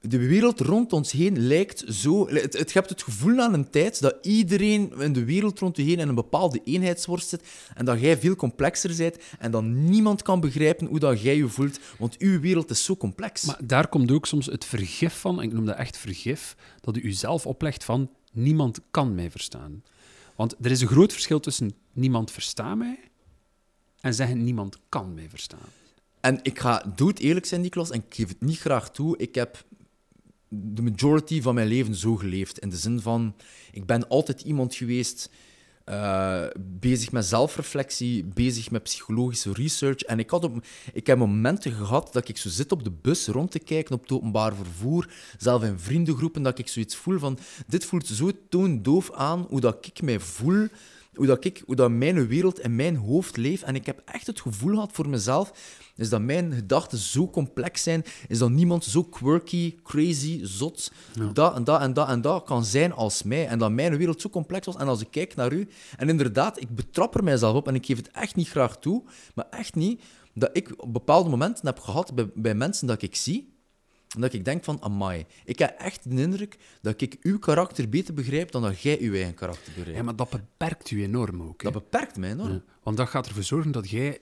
de 0.00 0.18
wereld 0.18 0.60
rond 0.60 0.92
ons 0.92 1.12
heen 1.12 1.38
lijkt 1.38 1.84
zo... 1.88 2.28
Het, 2.28 2.58
het, 2.58 2.72
je 2.72 2.78
hebt 2.78 2.90
het 2.90 3.02
gevoel 3.02 3.40
aan 3.40 3.54
een 3.54 3.70
tijd 3.70 4.00
dat 4.00 4.16
iedereen 4.22 4.92
in 4.98 5.12
de 5.12 5.24
wereld 5.24 5.58
rond 5.58 5.76
je 5.76 5.82
heen 5.82 5.98
in 5.98 6.08
een 6.08 6.14
bepaalde 6.14 6.60
eenheidsworst 6.64 7.28
zit 7.28 7.42
en 7.74 7.84
dat 7.84 8.00
jij 8.00 8.18
veel 8.18 8.36
complexer 8.36 8.96
bent 8.96 9.16
en 9.38 9.50
dat 9.50 9.62
niemand 9.62 10.22
kan 10.22 10.40
begrijpen 10.40 10.86
hoe 10.86 10.98
dat 10.98 11.20
jij 11.20 11.36
je 11.36 11.48
voelt, 11.48 11.80
want 11.98 12.18
uw 12.18 12.40
wereld 12.40 12.70
is 12.70 12.84
zo 12.84 12.96
complex. 12.96 13.44
Maar 13.44 13.60
daar 13.64 13.88
komt 13.88 14.10
ook 14.10 14.26
soms 14.26 14.46
het 14.46 14.64
vergif 14.64 15.14
van, 15.14 15.38
en 15.38 15.44
ik 15.44 15.52
noem 15.52 15.66
dat 15.66 15.76
echt 15.76 15.96
vergif, 15.96 16.56
dat 16.80 16.96
u 16.96 17.00
uzelf 17.00 17.46
oplegt 17.46 17.84
van 17.84 18.10
niemand 18.32 18.80
kan 18.90 19.14
mij 19.14 19.30
verstaan. 19.30 19.82
Want 20.36 20.54
er 20.60 20.70
is 20.70 20.80
een 20.80 20.88
groot 20.88 21.12
verschil 21.12 21.40
tussen 21.40 21.72
niemand 21.92 22.30
verstaat 22.30 22.76
mij 22.76 22.98
en 24.00 24.14
zeggen 24.14 24.44
niemand 24.44 24.78
kan 24.88 25.14
mij 25.14 25.28
verstaan. 25.28 25.68
En 26.20 26.38
ik 26.42 26.58
ga 26.58 26.92
dood 26.96 27.18
eerlijk 27.18 27.46
zijn, 27.46 27.60
Niklas, 27.60 27.90
en 27.90 28.02
ik 28.06 28.14
geef 28.14 28.28
het 28.28 28.40
niet 28.40 28.58
graag 28.58 28.90
toe. 28.90 29.18
Ik 29.18 29.34
heb 29.34 29.64
de 30.48 30.82
majority 30.82 31.42
van 31.42 31.54
mijn 31.54 31.68
leven 31.68 31.94
zo 31.94 32.16
geleefd. 32.16 32.58
In 32.58 32.68
de 32.68 32.76
zin 32.76 33.00
van, 33.00 33.34
ik 33.72 33.86
ben 33.86 34.08
altijd 34.08 34.40
iemand 34.40 34.74
geweest 34.74 35.30
uh, 35.88 36.44
bezig 36.58 37.12
met 37.12 37.24
zelfreflectie, 37.24 38.24
bezig 38.24 38.70
met 38.70 38.82
psychologische 38.82 39.52
research. 39.52 40.02
En 40.02 40.18
ik, 40.18 40.30
had 40.30 40.50
ik 40.92 41.06
heb 41.06 41.18
momenten 41.18 41.72
gehad 41.72 42.12
dat 42.12 42.28
ik 42.28 42.36
zo 42.36 42.48
zit 42.48 42.72
op 42.72 42.84
de 42.84 42.90
bus 42.90 43.26
rond 43.26 43.50
te 43.50 43.58
kijken 43.58 43.94
op 43.94 44.02
het 44.02 44.12
openbaar 44.12 44.54
vervoer, 44.54 45.12
zelf 45.38 45.62
in 45.62 45.78
vriendengroepen, 45.78 46.42
dat 46.42 46.58
ik 46.58 46.68
zoiets 46.68 46.96
voel 46.96 47.18
van, 47.18 47.38
dit 47.66 47.84
voelt 47.84 48.06
zo 48.06 48.30
toondoof 48.48 49.12
aan 49.12 49.46
hoe 49.48 49.60
dat 49.60 49.86
ik 49.86 50.02
mij 50.02 50.20
voel 50.20 50.68
hoe, 51.18 51.26
dat 51.26 51.44
ik, 51.44 51.62
hoe 51.66 51.76
dat 51.76 51.90
mijn 51.90 52.26
wereld 52.26 52.60
in 52.60 52.76
mijn 52.76 52.96
hoofd 52.96 53.36
leeft. 53.36 53.62
En 53.62 53.74
ik 53.74 53.86
heb 53.86 54.02
echt 54.04 54.26
het 54.26 54.40
gevoel 54.40 54.72
gehad 54.72 54.92
voor 54.92 55.08
mezelf, 55.08 55.52
is 55.98 56.08
dat 56.08 56.20
mijn 56.20 56.52
gedachten 56.52 56.98
zo 56.98 57.30
complex 57.30 57.82
zijn, 57.82 58.04
is 58.28 58.38
dat 58.38 58.50
niemand 58.50 58.84
zo 58.84 59.04
quirky, 59.04 59.74
crazy, 59.82 60.40
zot, 60.42 60.92
dat 61.32 61.54
en 61.54 61.64
dat 61.64 61.80
en 61.80 61.92
dat 61.92 62.08
en 62.08 62.20
dat 62.20 62.44
kan 62.44 62.64
zijn 62.64 62.92
als 62.92 63.22
mij. 63.22 63.46
En 63.46 63.58
dat 63.58 63.70
mijn 63.70 63.96
wereld 63.96 64.20
zo 64.20 64.28
complex 64.28 64.66
was. 64.66 64.76
En 64.76 64.88
als 64.88 65.00
ik 65.00 65.10
kijk 65.10 65.34
naar 65.34 65.52
u, 65.52 65.68
en 65.96 66.08
inderdaad, 66.08 66.60
ik 66.60 66.74
betrap 66.74 67.14
er 67.14 67.24
mijzelf 67.24 67.56
op 67.56 67.68
en 67.68 67.74
ik 67.74 67.86
geef 67.86 67.96
het 67.96 68.10
echt 68.10 68.36
niet 68.36 68.48
graag 68.48 68.78
toe, 68.78 69.02
maar 69.34 69.46
echt 69.50 69.74
niet, 69.74 70.02
dat 70.34 70.50
ik 70.52 70.72
op 70.76 70.92
bepaalde 70.92 71.30
momenten 71.30 71.66
heb 71.66 71.78
gehad 71.78 72.14
bij, 72.14 72.30
bij 72.34 72.54
mensen 72.54 72.86
dat 72.86 73.02
ik 73.02 73.16
zie, 73.16 73.56
omdat 74.14 74.32
ik 74.32 74.44
denk 74.44 74.64
van, 74.64 74.82
amai, 74.82 75.26
ik 75.44 75.58
heb 75.58 75.78
echt 75.78 76.10
de 76.10 76.22
indruk 76.22 76.56
dat 76.82 77.00
ik 77.00 77.16
uw 77.20 77.38
karakter 77.38 77.88
beter 77.88 78.14
begrijp 78.14 78.50
dan 78.50 78.62
dat 78.62 78.80
jij 78.80 78.98
uw 79.00 79.14
eigen 79.14 79.34
karakter 79.34 79.72
begrijpt. 79.74 79.98
Ja, 79.98 80.02
maar 80.02 80.16
dat 80.16 80.30
beperkt 80.30 80.90
u 80.90 81.02
enorm 81.02 81.42
ook. 81.42 81.62
Dat 81.62 81.72
beperkt 81.72 82.16
mij 82.16 82.30
enorm. 82.30 82.62
want 82.82 82.96
dat 82.96 83.08
gaat 83.08 83.26
ervoor 83.26 83.42
zorgen 83.42 83.70
dat 83.70 83.90
jij 83.90 84.20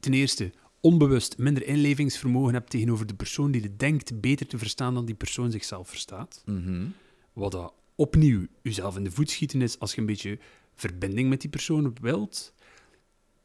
ten 0.00 0.12
eerste 0.12 0.52
onbewust 0.86 1.38
minder 1.38 1.66
inlevingsvermogen 1.66 2.54
hebt 2.54 2.70
tegenover 2.70 3.06
de 3.06 3.14
persoon 3.14 3.50
die 3.50 3.62
het 3.62 3.78
denkt 3.78 4.20
beter 4.20 4.46
te 4.46 4.58
verstaan 4.58 4.94
dan 4.94 5.04
die 5.04 5.14
persoon 5.14 5.50
zichzelf 5.50 5.88
verstaat. 5.88 6.42
Mhm. 6.44 6.86
Wat 7.32 7.52
dat 7.52 7.72
opnieuw 7.94 8.46
jezelf 8.62 8.96
in 8.96 9.04
de 9.04 9.10
voet 9.10 9.30
schieten 9.30 9.62
is 9.62 9.78
als 9.78 9.94
je 9.94 10.00
een 10.00 10.06
beetje 10.06 10.38
verbinding 10.74 11.28
met 11.28 11.40
die 11.40 11.50
persoon 11.50 11.96
wilt 12.00 12.54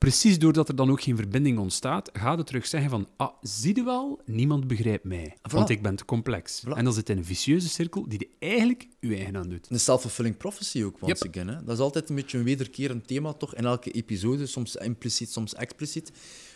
precies 0.02 0.40
doordat 0.40 0.68
er 0.68 0.76
dan 0.76 0.92
ook 0.92 1.02
geen 1.02 1.16
verbinding 1.16 1.58
ontstaat, 1.58 2.10
gaat 2.14 2.38
het 2.38 2.48
terug 2.48 2.68
zeggen 2.68 2.90
van, 2.90 3.08
ah, 3.18 3.34
zie 3.42 3.76
je 3.76 3.84
wel, 3.84 4.22
niemand 4.26 4.68
begrijpt 4.68 5.04
mij, 5.04 5.38
want 5.42 5.70
ik 5.70 5.82
ben 5.82 5.96
te 5.96 6.06
complex. 6.06 6.64
En 6.64 6.84
dan 6.84 6.94
zit 6.94 7.10
in 7.10 7.18
een 7.18 7.26
vicieuze 7.26 7.70
cirkel 7.70 8.08
die 8.08 8.20
je 8.20 8.48
eigenlijk 8.48 8.88
je 9.00 9.16
eigen 9.16 9.38
aan 9.38 9.50
doet. 9.50 9.68
Een 9.70 9.80
self-fulfilling 9.80 10.38
prophecy 10.38 10.84
ook, 10.84 11.02
once 11.02 11.28
again. 11.30 11.48
Hè? 11.48 11.64
Dat 11.64 11.76
is 11.76 11.80
altijd 11.80 12.10
een 12.10 12.16
beetje 12.16 12.38
een 12.38 12.44
wederkerend 12.44 13.08
thema, 13.08 13.34
toch, 13.34 13.56
in 13.56 13.66
elke 13.66 13.92
episode, 13.92 14.46
soms 14.46 14.76
impliciet, 14.76 15.32
soms 15.32 15.54
expliciet. 15.54 16.12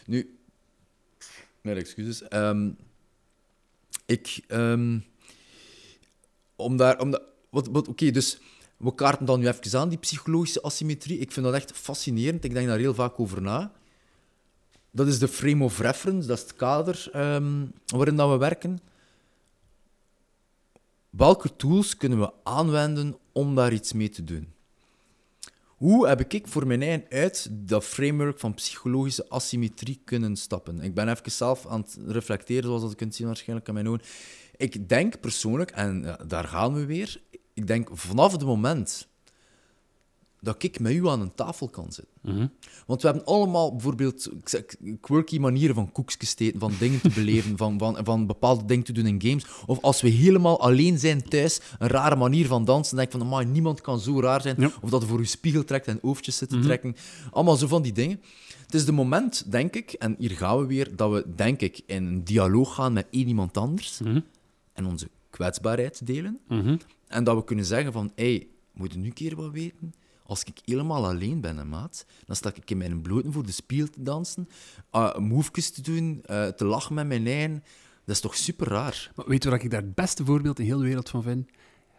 Nu, 0.06 0.38
nee, 1.66 1.76
excuses. 1.76 2.24
Um, 2.30 2.78
ik, 4.06 4.44
um, 4.48 5.06
om 6.56 6.78
daar, 6.78 7.00
om 7.00 7.12
wat, 7.50 7.68
wat, 7.68 7.88
oké, 7.88 8.12
dus 8.12 8.40
we 8.78 8.96
kaarten 8.96 9.26
dan 9.26 9.40
nu 9.40 9.48
even 9.48 9.80
aan, 9.80 9.90
die 9.90 9.98
psychologische 9.98 10.62
asymmetrie. 10.62 11.20
Ik 11.20 11.32
vind 11.32 11.46
dat 11.46 11.56
echt 11.56 11.72
fascinerend. 11.72 12.44
Ik 12.44 12.54
denk 12.54 12.68
daar 12.68 12.78
heel 12.78 12.94
vaak 12.94 13.20
over 13.20 13.42
na. 13.42 13.72
Dat 14.92 15.08
is 15.08 15.20
de 15.20 15.28
frame 15.28 15.64
of 15.64 15.80
reference, 15.80 16.28
dat 16.28 16.38
is 16.38 16.44
het 16.44 16.56
kader 16.56 17.10
um, 17.16 17.74
waarin 17.86 18.16
dat 18.16 18.30
we 18.30 18.38
werken. 18.38 18.80
Welke 21.10 21.56
tools 21.56 21.98
kunnen 21.98 22.20
we 22.20 22.32
aanwenden 22.44 23.18
om 23.32 23.56
daar 23.56 23.74
iets 23.74 23.94
mee 23.94 24.10
te 24.10 24.24
doen? 24.24 24.54
Hoe 25.76 26.08
heb 26.08 26.34
ik 26.34 26.48
voor 26.48 26.68
mijn 26.68 26.82
eigen 26.82 27.06
uit 27.10 27.48
dat 27.52 27.84
framework 27.84 28.40
van 28.40 28.54
psychologische 28.54 29.30
asymmetrie 29.30 30.02
kunnen 30.06 30.36
stappen? 30.36 30.80
Ik 30.80 30.94
ben 30.94 31.10
even 31.10 31.32
zelf 31.32 31.68
aan 31.68 31.82
het 31.82 31.98
reflecteren, 32.08 32.64
zoals 32.64 32.82
dat 32.82 32.92
je 32.92 32.98
kunt 32.98 33.16
zien 33.16 33.28
waarschijnlijk 33.28 33.68
aan 33.68 33.74
mijn 33.74 33.88
ogen. 33.88 34.02
Ik 34.56 34.90
denk 34.90 35.20
persoonlijk, 35.20 35.72
en 35.72 36.18
daar 36.28 36.44
gaan 36.44 36.74
we 36.74 36.86
weer, 36.86 37.22
ik 37.54 37.68
denk 37.68 37.90
vanaf 37.94 38.32
het 38.32 38.44
moment 38.44 39.08
dat 40.46 40.64
ik 40.64 40.80
met 40.80 40.92
u 40.94 41.08
aan 41.08 41.22
een 41.22 41.34
tafel 41.36 41.70
kan 41.70 41.92
zitten. 41.92 42.14
Mhm. 42.22 42.48
Want 42.86 43.02
we 43.02 43.08
hebben 43.08 43.26
allemaal 43.26 43.72
bijvoorbeeld 43.72 44.30
quirky 45.02 45.38
manieren 45.40 45.76
van 45.76 45.92
koekjes 45.92 46.34
te 46.34 46.44
eten, 46.44 46.60
van 46.60 46.72
dingen 46.80 47.02
te 47.02 47.10
beleven, 47.10 47.58
van, 47.58 47.78
van, 47.80 47.98
van 48.04 48.26
bepaalde 48.28 48.66
dingen 48.66 48.84
te 48.84 48.92
doen 48.92 49.06
in 49.06 49.22
games. 49.22 49.46
Of 49.66 49.82
als 49.82 50.02
we 50.02 50.10
helemaal 50.10 50.60
alleen 50.60 51.00
zijn 51.00 51.24
thuis, 51.30 51.60
een 51.80 51.88
rare 51.88 52.16
manier 52.16 52.48
van 52.48 52.66
dansen, 52.66 52.96
denk 52.96 53.08
ik 53.14 53.18
van, 53.20 53.28
amai, 53.28 53.46
niemand 53.46 53.82
kan 53.82 54.00
zo 54.00 54.20
raar 54.22 54.42
zijn. 54.42 54.56
Ja. 54.60 54.72
Of 54.82 54.90
dat 54.90 55.02
je 55.02 55.08
voor 55.08 55.20
je 55.20 55.26
spiegel 55.26 55.64
trekt 55.64 55.88
en 55.88 56.00
oofjes 56.04 56.38
zit 56.38 56.50
te 56.50 56.56
Mhm. 56.56 56.66
trekken. 56.66 56.96
Allemaal 57.32 57.56
zo 57.56 57.68
van 57.68 57.82
die 57.82 57.94
dingen. 57.94 58.22
Het 58.66 58.74
is 58.74 58.86
de 58.86 58.92
moment, 58.92 59.52
denk 59.52 59.76
ik, 59.76 59.92
en 59.92 60.16
hier 60.20 60.32
gaan 60.32 60.60
we 60.60 60.66
weer, 60.66 60.96
dat 60.96 61.12
we, 61.12 61.26
denk 61.36 61.62
ik, 61.62 61.82
in 61.86 62.06
een 62.06 62.24
dialoog 62.24 62.76
gaan 62.76 62.94
met 62.94 63.08
één 63.12 63.28
iemand 63.28 63.58
anders 63.58 64.00
Mhm. 64.00 64.20
en 64.74 64.86
onze 64.86 65.10
kwetsbaarheid 65.30 66.06
delen. 66.08 66.40
En 67.08 67.24
dat 67.24 67.36
we 67.36 67.44
kunnen 67.44 67.66
zeggen 67.66 67.92
van, 67.94 68.12
hé, 68.16 68.24
hey, 68.36 68.48
moet 68.74 68.94
je 68.94 69.00
nu 69.00 69.06
een 69.06 69.14
keer 69.14 69.36
wat 69.36 69.52
weten? 69.52 69.94
Als 70.28 70.44
ik 70.44 70.60
helemaal 70.66 71.06
alleen 71.06 71.42
ben, 71.42 71.58
hè, 71.58 71.66
maat, 71.66 72.06
dan 72.26 72.36
sta 72.36 72.52
ik 72.56 72.72
in 72.72 72.78
mijn 72.78 73.02
bloten 73.02 73.32
voor 73.32 73.46
de 73.46 73.52
spiegel 73.52 73.90
te 73.90 74.04
dansen, 74.04 74.50
uh, 74.92 75.18
movejes 75.18 75.70
te 75.70 75.82
doen, 75.82 76.22
eh, 76.26 76.48
te 76.48 76.66
lachen 76.66 76.96
met 76.96 77.08
mijn 77.08 77.28
eigen. 77.28 77.64
Dat 78.06 78.16
is 78.16 78.22
toch 78.22 78.36
super 78.36 78.68
raar? 78.68 79.12
Maar 79.16 79.28
weet 79.28 79.44
je 79.44 79.50
wat 79.50 79.64
ik 79.64 79.72
daar 79.72 79.82
het 79.82 79.96
beste 79.96 80.26
voorbeeld 80.26 80.60
in 80.60 80.66
heel 80.66 80.78
de 80.78 80.84
wereld 80.84 81.10
van 81.10 81.24
vind? 81.24 81.50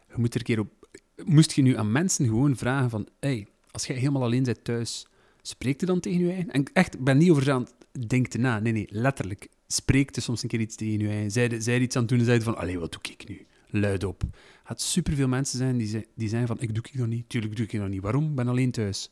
Je 0.09 0.15
moet 0.17 0.35
er 0.35 0.41
een 0.41 0.47
keer 0.47 0.59
op... 0.61 0.89
Moest 1.25 1.53
je 1.53 1.63
nu 1.63 1.77
aan 1.77 1.93
mensen 1.93 2.27
gewoon 2.27 2.57
vragen 2.57 2.91
van... 2.91 3.09
Hey, 3.21 3.47
als 3.71 3.87
jij 3.87 3.97
helemaal 3.97 4.23
alleen 4.23 4.43
bent 4.43 4.65
thuis, 4.65 5.07
spreek 5.43 5.81
je 5.81 5.87
dan 5.87 6.01
tegen 6.01 6.21
je 6.21 6.33
eigen? 6.33 6.51
En 6.51 6.65
echt, 6.73 6.99
ben 6.99 7.19
niet 7.19 7.31
over 7.31 7.53
aan 7.53 7.67
denk 8.09 8.37
na. 8.37 8.59
Nee, 8.59 8.73
nee, 8.73 8.87
letterlijk. 8.91 9.49
Spreek 9.67 10.15
je 10.15 10.21
soms 10.21 10.43
een 10.43 10.49
keer 10.49 10.61
iets 10.61 10.77
tegen 10.77 10.99
je 10.99 11.09
eigen. 11.09 11.31
Zij, 11.31 11.61
zij 11.61 11.81
iets 11.81 11.97
aan 11.97 12.03
het 12.03 12.11
doen 12.11 12.19
en 12.19 12.25
zeiden 12.25 12.45
van... 12.45 12.57
Allee, 12.57 12.79
wat 12.79 12.93
doe 12.93 13.01
ik 13.03 13.29
nu? 13.29 13.47
Luid 13.81 14.05
op. 14.05 14.23
Gaat 14.67 14.81
superveel 14.81 15.29
mensen 15.29 15.59
zijn 15.59 15.77
die, 15.77 15.87
ze- 15.89 16.07
die 16.15 16.29
zijn 16.29 16.47
van... 16.47 16.57
Ik 16.61 16.75
doe 16.75 16.85
ik 16.93 16.99
dat 16.99 17.07
niet. 17.07 17.29
Tuurlijk 17.29 17.57
doe 17.57 17.67
ik 17.67 17.79
dat 17.79 17.89
niet. 17.89 18.03
Waarom? 18.03 18.25
Ik 18.29 18.35
ben 18.35 18.49
alleen 18.49 18.71
thuis. 18.71 19.11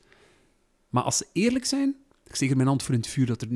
Maar 0.88 1.02
als 1.02 1.16
ze 1.16 1.26
eerlijk 1.32 1.64
zijn... 1.64 1.94
Ik 2.26 2.34
steek 2.34 2.50
er 2.50 2.56
mijn 2.56 2.68
hand 2.68 2.82
voor 2.82 2.94
in 2.94 3.00
het 3.00 3.08
vuur 3.08 3.26
dat 3.26 3.42
er 3.42 3.48
99% 3.48 3.52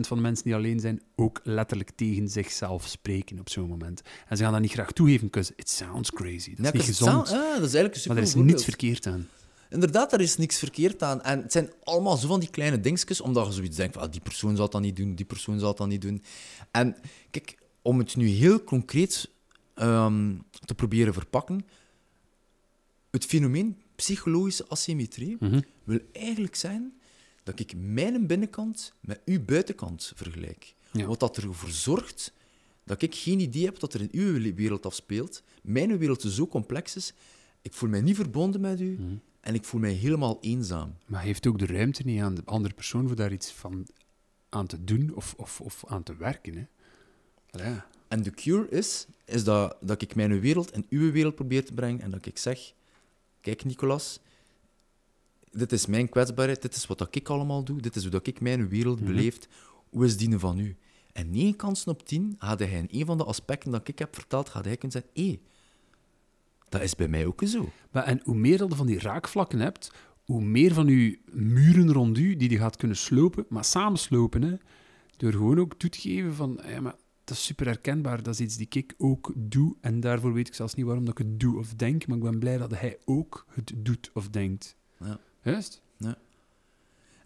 van 0.00 0.16
de 0.16 0.22
mensen 0.22 0.44
die 0.44 0.54
alleen 0.54 0.80
zijn 0.80 1.02
ook 1.16 1.40
letterlijk 1.42 1.90
tegen 1.94 2.28
zichzelf 2.28 2.86
spreken 2.88 3.38
op 3.40 3.48
zo'n 3.50 3.68
moment. 3.68 4.02
En 4.28 4.36
ze 4.36 4.42
gaan 4.42 4.52
dat 4.52 4.60
niet 4.60 4.70
graag 4.72 4.92
toegeven, 4.92 5.26
because 5.26 5.52
it 5.56 5.70
sounds 5.70 6.10
crazy. 6.12 6.50
Dat 6.54 6.58
is 6.58 6.64
Ja, 6.64 6.72
niet 6.72 6.82
gezond. 6.82 7.28
ah, 7.28 7.54
dat 7.54 7.68
is 7.68 7.74
eigenlijk 7.74 8.06
maar 8.06 8.16
er 8.16 8.22
is 8.22 8.34
niets 8.34 8.64
verkeerd 8.64 9.06
aan. 9.06 9.28
Inderdaad, 9.70 10.10
daar 10.10 10.20
is 10.20 10.36
niks 10.36 10.58
verkeerd 10.58 11.02
aan. 11.02 11.22
En 11.22 11.42
het 11.42 11.52
zijn 11.52 11.70
allemaal 11.82 12.16
zo 12.16 12.26
van 12.28 12.40
die 12.40 12.50
kleine 12.50 12.80
dingetjes, 12.80 13.20
omdat 13.20 13.46
je 13.46 13.52
zoiets 13.52 13.76
denkt 13.76 13.94
van 13.94 14.02
ah, 14.02 14.10
die 14.12 14.20
persoon 14.20 14.56
zal 14.56 14.70
dat 14.70 14.80
niet 14.80 14.96
doen, 14.96 15.14
die 15.14 15.26
persoon 15.26 15.58
zal 15.58 15.74
dat 15.74 15.88
niet 15.88 16.02
doen. 16.02 16.22
En 16.70 16.96
kijk, 17.30 17.58
om 17.82 17.98
het 17.98 18.16
nu 18.16 18.26
heel 18.28 18.64
concreet 18.64 19.30
ehm, 19.74 20.34
te 20.64 20.74
proberen 20.74 21.12
verpakken, 21.14 21.66
het 23.10 23.24
fenomeen 23.24 23.76
psychologische 23.96 24.68
asymmetrie 24.68 25.36
Mhm. 25.40 25.60
wil 25.84 25.98
eigenlijk 26.12 26.54
zijn 26.54 26.92
dat 27.42 27.58
ik 27.60 27.72
mijn 27.76 28.26
binnenkant 28.26 28.92
met 29.00 29.20
uw 29.24 29.44
buitenkant 29.44 30.12
vergelijk. 30.14 30.74
Ja. 30.92 31.06
Wat 31.06 31.20
dat 31.20 31.36
ervoor 31.36 31.70
zorgt 31.70 32.32
dat 32.84 33.02
ik 33.02 33.14
geen 33.14 33.40
idee 33.40 33.64
heb 33.64 33.78
dat 33.78 33.94
er 33.94 34.00
in 34.00 34.08
uw 34.12 34.54
wereld 34.54 34.86
afspeelt. 34.86 35.42
Mijn 35.62 35.98
wereld 35.98 36.22
zo 36.22 36.46
complex 36.46 36.96
is. 36.96 37.12
Ik 37.62 37.72
voel 37.72 37.88
mij 37.88 38.00
niet 38.00 38.16
verbonden 38.16 38.60
met 38.60 38.80
u 38.80 38.96
Mhm. 39.00 39.14
en 39.40 39.54
ik 39.54 39.64
voel 39.64 39.80
mij 39.80 39.92
helemaal 39.92 40.38
eenzaam. 40.40 40.94
Maar 41.06 41.22
heeft 41.22 41.46
ook 41.46 41.58
de 41.58 41.66
ruimte 41.66 42.02
niet 42.04 42.20
aan 42.20 42.34
de 42.34 42.42
andere 42.44 42.74
persoon 42.74 43.06
voor 43.06 43.16
daar 43.16 43.32
iets 43.32 43.50
van 43.52 43.86
aan 44.48 44.66
te 44.66 44.84
doen 44.84 45.14
of, 45.14 45.34
of, 45.36 45.60
of 45.60 45.84
aan 45.86 46.02
te 46.02 46.16
werken. 46.16 46.54
Hè. 46.56 46.64
Ja. 47.64 47.86
En 48.08 48.22
de 48.22 48.30
cure 48.30 48.68
is, 48.68 49.06
is 49.24 49.44
dat, 49.44 49.76
dat 49.80 50.02
ik 50.02 50.14
mijn 50.14 50.40
wereld 50.40 50.70
en 50.70 50.86
uw 50.88 51.12
wereld 51.12 51.34
probeer 51.34 51.64
te 51.64 51.72
brengen 51.72 52.00
en 52.00 52.10
dat 52.10 52.26
ik 52.26 52.38
zeg, 52.38 52.72
kijk 53.40 53.64
Nicolas, 53.64 54.20
dit 55.50 55.72
is 55.72 55.86
mijn 55.86 56.08
kwetsbaarheid, 56.08 56.62
dit 56.62 56.74
is 56.74 56.86
wat 56.86 56.98
dat 56.98 57.14
ik 57.14 57.28
allemaal 57.28 57.64
doe, 57.64 57.80
dit 57.80 57.96
is 57.96 58.02
hoe 58.02 58.10
dat 58.10 58.26
ik 58.26 58.40
mijn 58.40 58.68
wereld 58.68 59.00
Mhm. 59.00 59.08
beleef, 59.08 59.38
hoe 59.90 60.04
is 60.04 60.16
die 60.16 60.38
van 60.38 60.58
u? 60.58 60.76
En 61.12 61.30
negen 61.30 61.56
kansen 61.56 61.92
op 61.92 62.06
tien 62.06 62.34
gaat 62.38 62.58
hij 62.58 62.70
in 62.70 63.00
een 63.00 63.06
van 63.06 63.18
de 63.18 63.24
aspecten 63.24 63.70
dat 63.70 63.88
ik 63.88 63.98
heb 63.98 64.14
verteld, 64.14 64.48
gaat 64.48 64.64
hij 64.64 64.76
kunnen 64.76 65.02
zeggen, 65.02 65.24
hé, 65.24 65.40
dat 66.68 66.82
is 66.82 66.96
bij 66.96 67.08
mij 67.08 67.26
ook 67.26 67.42
zo. 67.44 67.72
Maar, 67.90 68.04
en 68.04 68.20
hoe 68.24 68.34
meer 68.34 68.58
dat 68.58 68.70
je 68.70 68.76
van 68.76 68.86
die 68.86 68.98
raakvlakken 68.98 69.58
hebt, 69.60 69.92
hoe 70.24 70.42
meer 70.42 70.74
van 70.74 70.86
je 70.86 71.18
muren 71.30 71.92
rond 71.92 72.18
u 72.18 72.36
die 72.36 72.50
je 72.50 72.56
gaat 72.56 72.76
kunnen 72.76 72.96
slopen, 72.96 73.46
maar 73.48 73.64
samen 73.64 73.98
slopen. 73.98 74.42
Hè, 74.42 74.56
door 75.16 75.32
gewoon 75.32 75.58
ook 75.60 75.74
toe 75.74 75.90
te 75.90 76.00
geven 76.00 76.34
van, 76.34 76.60
ja, 76.66 76.80
maar 76.80 76.94
dat 77.24 77.36
is 77.36 77.44
super 77.44 77.66
herkenbaar, 77.66 78.22
dat 78.22 78.34
is 78.34 78.40
iets 78.40 78.56
die 78.56 78.66
ik 78.70 78.94
ook 78.98 79.32
doe. 79.36 79.76
En 79.80 80.00
daarvoor 80.00 80.32
weet 80.32 80.48
ik 80.48 80.54
zelfs 80.54 80.74
niet 80.74 80.86
waarom 80.86 81.04
dat 81.04 81.18
ik 81.18 81.26
het 81.26 81.40
doe 81.40 81.58
of 81.58 81.74
denk, 81.74 82.06
maar 82.06 82.16
ik 82.16 82.22
ben 82.22 82.38
blij 82.38 82.58
dat 82.58 82.70
hij 82.70 82.98
ook 83.04 83.46
het 83.48 83.72
doet 83.76 84.10
of 84.14 84.28
denkt. 84.28 84.76
Ja. 84.98 85.20
Juist? 85.42 85.82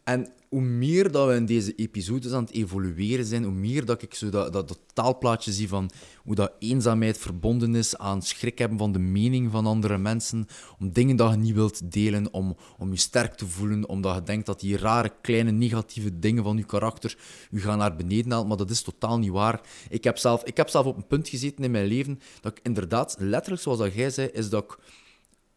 En 0.08 0.28
hoe 0.48 0.60
meer 0.60 1.12
dat 1.12 1.28
we 1.28 1.34
in 1.34 1.46
deze 1.46 1.74
episodes 1.74 2.32
aan 2.32 2.44
het 2.44 2.52
evolueren 2.52 3.24
zijn, 3.24 3.44
hoe 3.44 3.52
meer 3.52 3.84
dat 3.84 4.02
ik 4.02 4.14
zo 4.14 4.28
dat, 4.30 4.52
dat, 4.52 4.68
dat 4.68 4.78
taalplaatje 4.92 5.52
zie 5.52 5.68
van 5.68 5.90
hoe 6.24 6.34
dat 6.34 6.52
eenzaamheid 6.58 7.18
verbonden 7.18 7.74
is 7.74 7.96
aan 7.96 8.22
schrik 8.22 8.58
hebben 8.58 8.78
van 8.78 8.92
de 8.92 8.98
mening 8.98 9.50
van 9.50 9.66
andere 9.66 9.98
mensen, 9.98 10.46
om 10.78 10.92
dingen 10.92 11.16
dat 11.16 11.30
je 11.30 11.36
niet 11.36 11.54
wilt 11.54 11.92
delen, 11.92 12.32
om, 12.32 12.56
om 12.78 12.90
je 12.90 12.98
sterk 12.98 13.34
te 13.34 13.46
voelen, 13.46 13.88
omdat 13.88 14.14
je 14.14 14.22
denkt 14.22 14.46
dat 14.46 14.60
die 14.60 14.76
rare, 14.76 15.12
kleine, 15.20 15.50
negatieve 15.50 16.18
dingen 16.18 16.44
van 16.44 16.56
je 16.56 16.64
karakter 16.64 17.16
je 17.50 17.60
gaan 17.60 17.78
naar 17.78 17.96
beneden 17.96 18.30
halen, 18.30 18.48
maar 18.48 18.56
dat 18.56 18.70
is 18.70 18.82
totaal 18.82 19.18
niet 19.18 19.30
waar. 19.30 19.60
Ik 19.88 20.04
heb 20.04 20.18
zelf, 20.18 20.44
ik 20.44 20.56
heb 20.56 20.68
zelf 20.68 20.86
op 20.86 20.96
een 20.96 21.06
punt 21.06 21.28
gezeten 21.28 21.64
in 21.64 21.70
mijn 21.70 21.86
leven 21.86 22.20
dat 22.40 22.52
ik 22.52 22.60
inderdaad, 22.62 23.16
letterlijk 23.18 23.62
zoals 23.62 23.78
dat 23.78 23.94
jij 23.94 24.10
zei, 24.10 24.28
is 24.28 24.48
dat 24.48 24.64
ik 24.64 24.78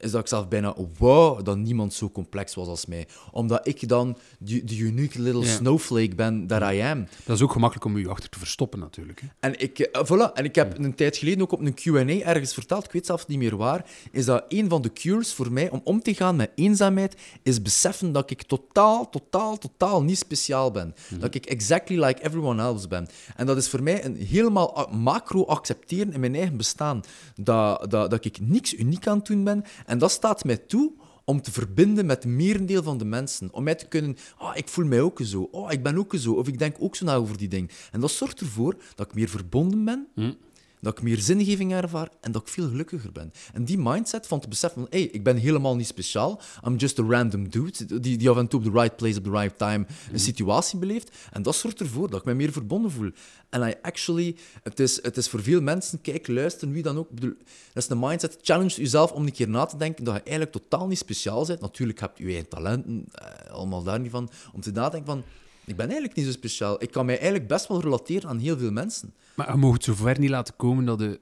is 0.01 0.11
dat 0.11 0.21
ik 0.21 0.27
zelf 0.27 0.47
bijna 0.47 0.75
wou 0.97 1.43
dat 1.43 1.57
niemand 1.57 1.93
zo 1.93 2.09
complex 2.09 2.55
was 2.55 2.67
als 2.67 2.85
mij. 2.85 3.07
Omdat 3.31 3.67
ik 3.67 3.87
dan 3.87 4.17
de 4.39 4.63
de 4.63 4.77
unique 4.77 5.21
little 5.21 5.45
snowflake 5.45 6.15
ben 6.15 6.47
that 6.47 6.73
I 6.73 6.79
am. 6.79 7.07
Dat 7.25 7.35
is 7.35 7.41
ook 7.41 7.51
gemakkelijk 7.51 7.85
om 7.85 7.97
je 7.97 8.09
achter 8.09 8.29
te 8.29 8.39
verstoppen, 8.39 8.79
natuurlijk. 8.79 9.21
Hè. 9.21 9.27
En 9.39 9.59
ik, 9.59 9.79
eh, 9.79 10.05
voilà. 10.05 10.33
en 10.33 10.45
ik 10.45 10.55
heb 10.55 10.77
een 10.77 10.95
tijd 10.95 11.17
geleden 11.17 11.41
ook 11.41 11.51
op 11.51 11.59
een 11.59 11.73
Q&A 11.73 12.29
ergens 12.29 12.53
verteld, 12.53 12.85
ik 12.85 12.91
weet 12.91 13.05
zelf 13.05 13.27
niet 13.27 13.37
meer 13.37 13.57
waar, 13.57 13.85
is 14.11 14.25
dat 14.25 14.45
een 14.47 14.69
van 14.69 14.81
de 14.81 14.93
cures 14.93 15.33
voor 15.33 15.51
mij 15.51 15.69
om 15.69 15.81
om 15.83 16.01
te 16.01 16.13
gaan 16.13 16.35
met 16.35 16.51
eenzaamheid, 16.55 17.15
is 17.43 17.61
beseffen 17.61 18.11
dat 18.11 18.31
ik 18.31 18.41
totaal, 18.41 19.09
totaal, 19.09 19.57
totaal 19.57 20.03
niet 20.03 20.17
speciaal 20.17 20.71
ben. 20.71 20.95
Dat 21.19 21.35
ik 21.35 21.45
exactly 21.45 22.03
like 22.03 22.23
everyone 22.23 22.61
else 22.61 22.87
ben. 22.87 23.07
En 23.35 23.45
dat 23.45 23.57
is 23.57 23.69
voor 23.69 23.83
mij 23.83 24.05
een 24.05 24.15
helemaal 24.15 24.89
macro 24.91 25.45
accepteren 25.45 26.13
in 26.13 26.19
mijn 26.19 26.35
eigen 26.35 26.57
bestaan. 26.57 27.01
Dat, 27.35 27.91
dat, 27.91 28.09
dat 28.09 28.25
ik 28.25 28.39
niks 28.41 28.73
uniek 28.73 29.07
aan 29.07 29.17
het 29.17 29.25
doen 29.25 29.43
ben. 29.43 29.63
En 29.91 29.97
dat 29.97 30.11
staat 30.11 30.43
mij 30.43 30.57
toe 30.57 30.91
om 31.25 31.41
te 31.41 31.51
verbinden 31.51 32.05
met 32.05 32.23
het 32.23 32.33
merendeel 32.33 32.83
van 32.83 32.97
de 32.97 33.05
mensen. 33.05 33.53
Om 33.53 33.63
mij 33.63 33.75
te 33.75 33.87
kunnen... 33.87 34.17
Ah, 34.37 34.57
ik 34.57 34.67
voel 34.67 34.85
mij 34.85 35.01
ook 35.01 35.19
zo. 35.23 35.47
Oh, 35.51 35.71
ik 35.71 35.83
ben 35.83 35.97
ook 35.97 36.13
zo. 36.17 36.33
Of 36.33 36.47
ik 36.47 36.59
denk 36.59 36.75
ook 36.79 36.95
zo 36.95 37.05
na 37.05 37.15
over 37.15 37.37
die 37.37 37.47
dingen. 37.47 37.69
En 37.91 37.99
dat 37.99 38.11
zorgt 38.11 38.39
ervoor 38.39 38.75
dat 38.95 39.07
ik 39.07 39.15
meer 39.15 39.29
verbonden 39.29 39.85
ben, 39.85 40.07
Hm. 40.15 40.33
Dat 40.81 40.97
ik 40.97 41.03
meer 41.03 41.17
zingeving 41.17 41.73
ervaar 41.73 42.09
en 42.21 42.31
dat 42.31 42.41
ik 42.41 42.47
veel 42.47 42.67
gelukkiger 42.67 43.11
ben. 43.11 43.31
En 43.53 43.65
die 43.65 43.77
mindset 43.77 44.27
van 44.27 44.39
te 44.39 44.47
beseffen 44.47 44.81
van, 44.81 44.89
hey, 44.89 45.01
ik 45.01 45.23
ben 45.23 45.37
helemaal 45.37 45.75
niet 45.75 45.87
speciaal. 45.87 46.41
I'm 46.67 46.75
just 46.75 46.99
a 46.99 47.03
random 47.03 47.49
dude 47.49 47.99
die, 47.99 48.17
die 48.17 48.29
af 48.29 48.37
en 48.37 48.47
toe 48.47 48.59
op 48.59 48.65
the 48.65 48.79
right 48.79 48.95
place, 48.95 49.17
op 49.17 49.23
the 49.23 49.31
right 49.31 49.57
time 49.57 49.85
een 50.11 50.19
situatie 50.19 50.79
beleeft. 50.79 51.17
En 51.31 51.41
dat 51.41 51.55
zorgt 51.55 51.79
ervoor 51.79 52.09
dat 52.09 52.19
ik 52.19 52.25
me 52.25 52.33
meer 52.33 52.51
verbonden 52.51 52.91
voel. 52.91 53.11
En 53.49 53.67
I 53.67 53.73
actually, 53.81 54.35
het 54.63 54.79
is, 54.79 55.03
het 55.03 55.17
is 55.17 55.29
voor 55.29 55.43
veel 55.43 55.61
mensen, 55.61 56.01
kijk, 56.01 56.27
luisteren, 56.27 56.73
wie 56.73 56.83
dan 56.83 56.97
ook. 56.97 57.21
dat 57.21 57.33
is 57.73 57.89
een 57.89 57.99
mindset. 57.99 58.37
Challenge 58.41 58.75
jezelf 58.75 59.11
om 59.11 59.25
een 59.25 59.31
keer 59.31 59.49
na 59.49 59.65
te 59.65 59.77
denken 59.77 60.03
dat 60.03 60.15
je 60.15 60.21
eigenlijk 60.21 60.51
totaal 60.51 60.87
niet 60.87 60.97
speciaal 60.97 61.45
bent. 61.45 61.61
Natuurlijk 61.61 61.99
heb 61.99 62.17
je 62.17 62.23
je 62.23 62.29
eigen 62.29 62.49
talenten, 62.49 63.05
eh, 63.11 63.51
allemaal 63.51 63.83
daar 63.83 63.99
niet 63.99 64.11
van. 64.11 64.29
Om 64.53 64.61
te 64.61 64.71
nadenken 64.71 65.05
van, 65.05 65.23
ik 65.65 65.75
ben 65.75 65.85
eigenlijk 65.85 66.15
niet 66.15 66.25
zo 66.25 66.31
speciaal. 66.31 66.83
Ik 66.83 66.91
kan 66.91 67.05
mij 67.05 67.15
eigenlijk 67.15 67.47
best 67.47 67.67
wel 67.67 67.81
relateren 67.81 68.29
aan 68.29 68.39
heel 68.39 68.57
veel 68.57 68.71
mensen. 68.71 69.13
Maar 69.35 69.51
je 69.51 69.57
mag 69.57 69.73
het 69.73 69.83
zover 69.83 70.19
niet 70.19 70.29
laten 70.29 70.55
komen 70.55 70.85
dat 70.85 70.99
je 70.99 71.19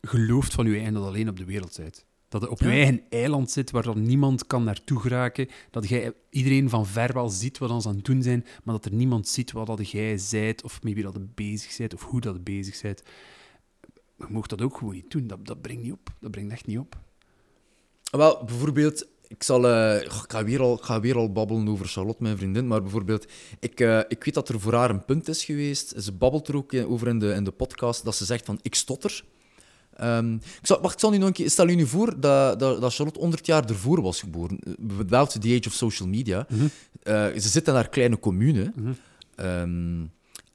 gelooft 0.00 0.52
van 0.54 0.66
je 0.66 0.74
eigen 0.74 0.92
dat 0.94 1.04
alleen 1.04 1.28
op 1.28 1.36
de 1.36 1.44
wereld 1.44 1.76
bent. 1.76 2.04
Dat 2.28 2.42
je 2.42 2.50
op 2.50 2.58
je 2.58 2.64
Ja. 2.64 2.70
eigen 2.72 3.02
eiland 3.08 3.50
zit 3.50 3.70
waar 3.70 3.82
dan 3.82 4.02
niemand 4.02 4.46
kan 4.46 4.64
naartoe 4.64 5.00
geraken. 5.00 5.48
Dat 5.70 5.88
jij 5.88 6.12
iedereen 6.30 6.68
van 6.68 6.86
ver 6.86 7.12
wel 7.12 7.28
ziet 7.28 7.58
wat 7.58 7.70
ons 7.70 7.86
aan 7.86 7.94
het 7.96 8.04
doen 8.04 8.22
zijn, 8.22 8.46
maar 8.64 8.74
dat 8.74 8.84
er 8.84 8.92
niemand 8.94 9.28
ziet 9.28 9.52
wat 9.52 9.66
dat 9.66 9.90
jij 9.90 10.18
zijt, 10.18 10.62
of 10.62 10.82
maybe 10.82 11.02
dat 11.02 11.12
je 11.14 11.26
bezig 11.34 11.76
bent, 11.76 11.94
of 11.94 12.04
hoe 12.04 12.20
dat 12.20 12.34
je 12.34 12.40
bezig 12.40 12.80
bent. 12.82 13.02
Je 14.18 14.26
mag 14.28 14.46
dat 14.46 14.62
ook 14.62 14.76
gewoon 14.76 14.94
niet 14.94 15.10
doen. 15.10 15.26
Dat, 15.26 15.46
dat 15.46 15.62
brengt 15.62 15.82
niet 15.82 15.92
op. 15.92 16.12
Dat 16.20 16.30
brengt 16.30 16.52
echt 16.52 16.66
niet 16.66 16.78
op. 16.78 16.98
Wel, 18.10 18.44
bijvoorbeeld, 18.44 19.06
ik, 19.32 19.42
zal, 19.42 19.68
eh, 19.68 20.02
ik, 20.02 20.10
ga 20.28 20.44
weer 20.44 20.60
al, 20.60 20.76
ga 20.76 21.00
weer 21.00 21.16
al 21.16 21.32
babbelen 21.32 21.68
over 21.68 21.86
Charlotte, 21.86 22.22
mijn 22.22 22.36
vriendin. 22.36 22.66
Maar 22.66 22.82
bijvoorbeeld, 22.82 23.26
ik, 23.60 23.80
eh, 23.80 23.98
ik 24.08 24.24
weet 24.24 24.34
dat 24.34 24.48
er 24.48 24.60
voor 24.60 24.74
haar 24.74 24.90
een 24.90 25.04
punt 25.04 25.28
is 25.28 25.44
geweest. 25.44 25.94
Ze 26.02 26.12
babbelt 26.12 26.48
er 26.48 26.56
ook 26.56 26.72
in- 26.72 26.86
over 26.86 27.08
in 27.08 27.18
de, 27.18 27.32
in 27.32 27.44
de 27.44 27.50
podcast 27.50 28.04
dat 28.04 28.16
ze 28.16 28.24
zegt 28.24 28.44
van 28.44 28.58
ik 28.62 28.74
stotter. 28.74 29.24
Ehm, 29.96 30.34
ik 30.34 30.40
zal, 30.66 30.80
wacht, 30.80 30.94
ik 30.94 31.00
zal 31.00 31.10
nu 31.10 31.18
nog 31.18 31.26
een 31.26 31.32
keer... 31.34 31.50
Stel 31.50 31.68
je 31.68 31.76
nu 31.76 31.86
voor 31.86 32.20
dat, 32.20 32.58
dat, 32.58 32.80
dat 32.80 32.94
Charlotte 32.94 33.20
100 33.20 33.46
jaar 33.46 33.64
ervoor 33.68 34.02
was 34.02 34.20
geboren. 34.20 34.58
Without 34.96 35.40
the 35.40 35.56
age 35.58 35.66
of 35.68 35.72
social 35.72 36.08
media. 36.08 36.46
Eh, 37.02 37.26
ze 37.26 37.48
zit 37.48 37.68
in 37.68 37.74
haar 37.74 37.88
kleine 37.88 38.18
commune. 38.18 38.72
Ehm, 39.34 40.00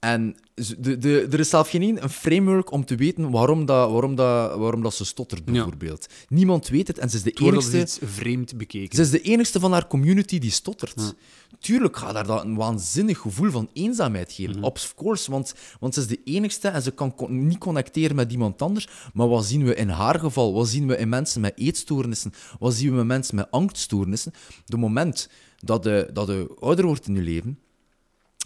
en 0.00 0.36
de, 0.78 0.98
de, 0.98 1.26
er 1.30 1.40
is 1.40 1.48
zelf 1.48 1.70
geen 1.70 2.02
een 2.02 2.08
framework 2.08 2.70
om 2.70 2.84
te 2.84 2.94
weten 2.94 3.30
waarom, 3.30 3.66
dat, 3.66 3.90
waarom, 3.90 4.14
dat, 4.14 4.56
waarom 4.56 4.82
dat 4.82 4.94
ze 4.94 5.04
stottert, 5.04 5.44
bijvoorbeeld. 5.44 6.06
Niemand 6.28 6.68
weet 6.68 6.86
het 6.88 6.98
en 6.98 7.10
ze 7.10 7.16
is 7.16 7.22
de 7.22 7.30
Het 7.30 7.40
enigste... 7.40 8.06
vreemd 8.06 8.56
bekeken. 8.56 8.96
Ze 8.96 9.02
is 9.02 9.10
de 9.10 9.20
enigste 9.20 9.60
van 9.60 9.72
haar 9.72 9.86
community 9.86 10.38
die 10.38 10.50
stottert. 10.50 11.14
Tuurlijk 11.58 11.96
gaat 11.96 12.14
haar 12.14 12.26
dat 12.26 12.44
een 12.44 12.54
waanzinnig 12.54 13.18
gevoel 13.18 13.50
van 13.50 13.70
eenzaamheid 13.72 14.32
geven. 14.32 14.62
Of 14.62 14.94
course, 14.96 15.30
want, 15.30 15.54
want 15.80 15.94
ze 15.94 16.00
is 16.00 16.06
de 16.06 16.20
enigste 16.24 16.68
en 16.68 16.82
ze 16.82 16.90
kan 16.90 17.14
con- 17.14 17.46
niet 17.46 17.58
connecteren 17.58 18.16
met 18.16 18.32
iemand 18.32 18.62
anders. 18.62 18.88
Maar 19.14 19.28
wat 19.28 19.44
zien 19.44 19.64
we 19.64 19.74
in 19.74 19.88
haar 19.88 20.18
geval? 20.18 20.52
Wat 20.52 20.68
zien 20.68 20.86
we 20.86 20.96
in 20.96 21.08
mensen 21.08 21.40
met 21.40 21.52
eetstoornissen? 21.56 22.32
Wat 22.58 22.74
zien 22.74 22.90
we 22.90 22.96
met 22.96 23.06
mensen 23.06 23.36
met 23.36 23.50
angststoornissen? 23.50 24.32
De 24.66 24.76
moment 24.76 25.28
dat 25.58 25.84
je, 25.84 26.10
dat 26.12 26.26
je 26.26 26.56
ouder 26.58 26.86
wordt 26.86 27.06
in 27.06 27.14
je 27.14 27.22
leven, 27.22 27.58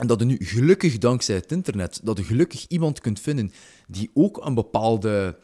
en 0.01 0.07
dat 0.07 0.21
je 0.21 0.27
nu 0.27 0.37
gelukkig 0.41 0.99
dankzij 0.99 1.35
het 1.35 1.53
internet, 1.53 2.01
dat 2.03 2.17
je 2.19 2.25
gelukkig 2.25 2.65
iemand 2.69 3.01
kunt 3.01 3.21
vinden 3.21 3.53
die 3.89 4.11
ook 4.15 4.45
een 4.47 4.55
bepaalde 4.55 5.39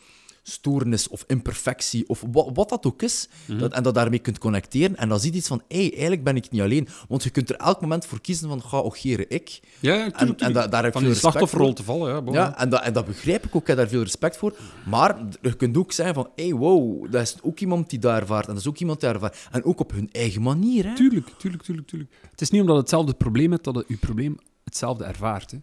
stoornis 0.51 1.09
of 1.09 1.25
imperfectie 1.27 2.09
of 2.09 2.25
wat, 2.33 2.51
wat 2.55 2.69
dat 2.69 2.87
ook 2.87 3.03
is, 3.03 3.29
dat, 3.47 3.73
en 3.73 3.83
dat 3.83 3.95
daarmee 3.95 4.19
kunt 4.19 4.39
connecteren. 4.39 4.97
En 4.97 5.09
dan 5.09 5.21
ziet 5.21 5.35
iets 5.35 5.49
van, 5.49 5.63
hé, 5.69 5.77
hey, 5.79 5.91
eigenlijk 5.91 6.25
ben 6.25 6.37
ik 6.37 6.51
niet 6.51 6.61
alleen. 6.61 6.89
Want 7.09 7.23
je 7.23 7.31
kunt 7.31 7.51
er 7.51 7.57
elk 7.57 7.81
moment 7.81 8.07
voor 8.07 8.21
kiezen 8.21 8.49
van, 8.49 8.63
ga 8.63 8.77
ogeren 8.77 9.27
ik. 9.29 9.61
Ja, 9.81 9.95
ja, 9.95 10.05
En, 10.05 10.13
tuurlijk, 10.13 10.41
en 10.41 10.53
da- 10.53 10.67
daar 10.67 10.83
heb 10.83 10.93
Van 10.93 11.03
veel 11.03 11.11
respect 11.11 11.33
slachtofferrol 11.33 11.73
te 11.73 11.83
vallen, 11.83 12.33
ja. 12.33 12.59
en 12.59 12.69
dat, 12.69 12.83
en 12.83 12.93
dat 12.93 13.07
begrijp 13.07 13.45
ik 13.45 13.55
ook, 13.55 13.61
ik 13.61 13.67
heb 13.67 13.77
daar 13.77 13.89
veel 13.89 14.03
respect 14.03 14.37
voor. 14.37 14.57
Maar 14.87 15.17
je 15.43 15.57
kunt 15.57 15.77
ook 15.77 15.93
zeggen 15.93 16.15
van, 16.15 16.29
hé, 16.35 16.45
hey, 16.49 16.55
wow, 16.55 17.13
dat 17.13 17.23
is 17.23 17.37
ook 17.43 17.59
iemand 17.61 17.91
die 17.91 17.99
daar 17.99 18.21
ervaart. 18.21 18.47
En 18.47 18.53
dat 18.53 18.63
is 18.63 18.69
ook 18.69 18.79
iemand 18.79 19.01
die 19.01 19.09
daar 19.09 19.23
ervaart. 19.23 19.49
En 19.51 19.65
ook 19.65 19.81
op 19.81 19.93
hun 19.93 20.09
eigen 20.13 20.43
manier, 20.43 20.85
hè. 20.85 20.95
Tuurlijk, 20.95 21.29
tuurlijk, 21.39 21.63
tuurlijk, 21.63 21.89
tuurlijk. 21.89 22.13
Het 22.31 22.41
is 22.41 22.51
niet 22.51 22.61
omdat 22.61 22.77
het 22.77 22.85
hetzelfde 22.85 23.15
probleem 23.15 23.51
hebt 23.51 23.65
dat 23.65 23.75
het 23.75 23.85
je 23.89 23.97
probleem 23.97 24.39
hetzelfde 24.65 25.05
ervaart. 25.05 25.51
Hè. 25.51 25.59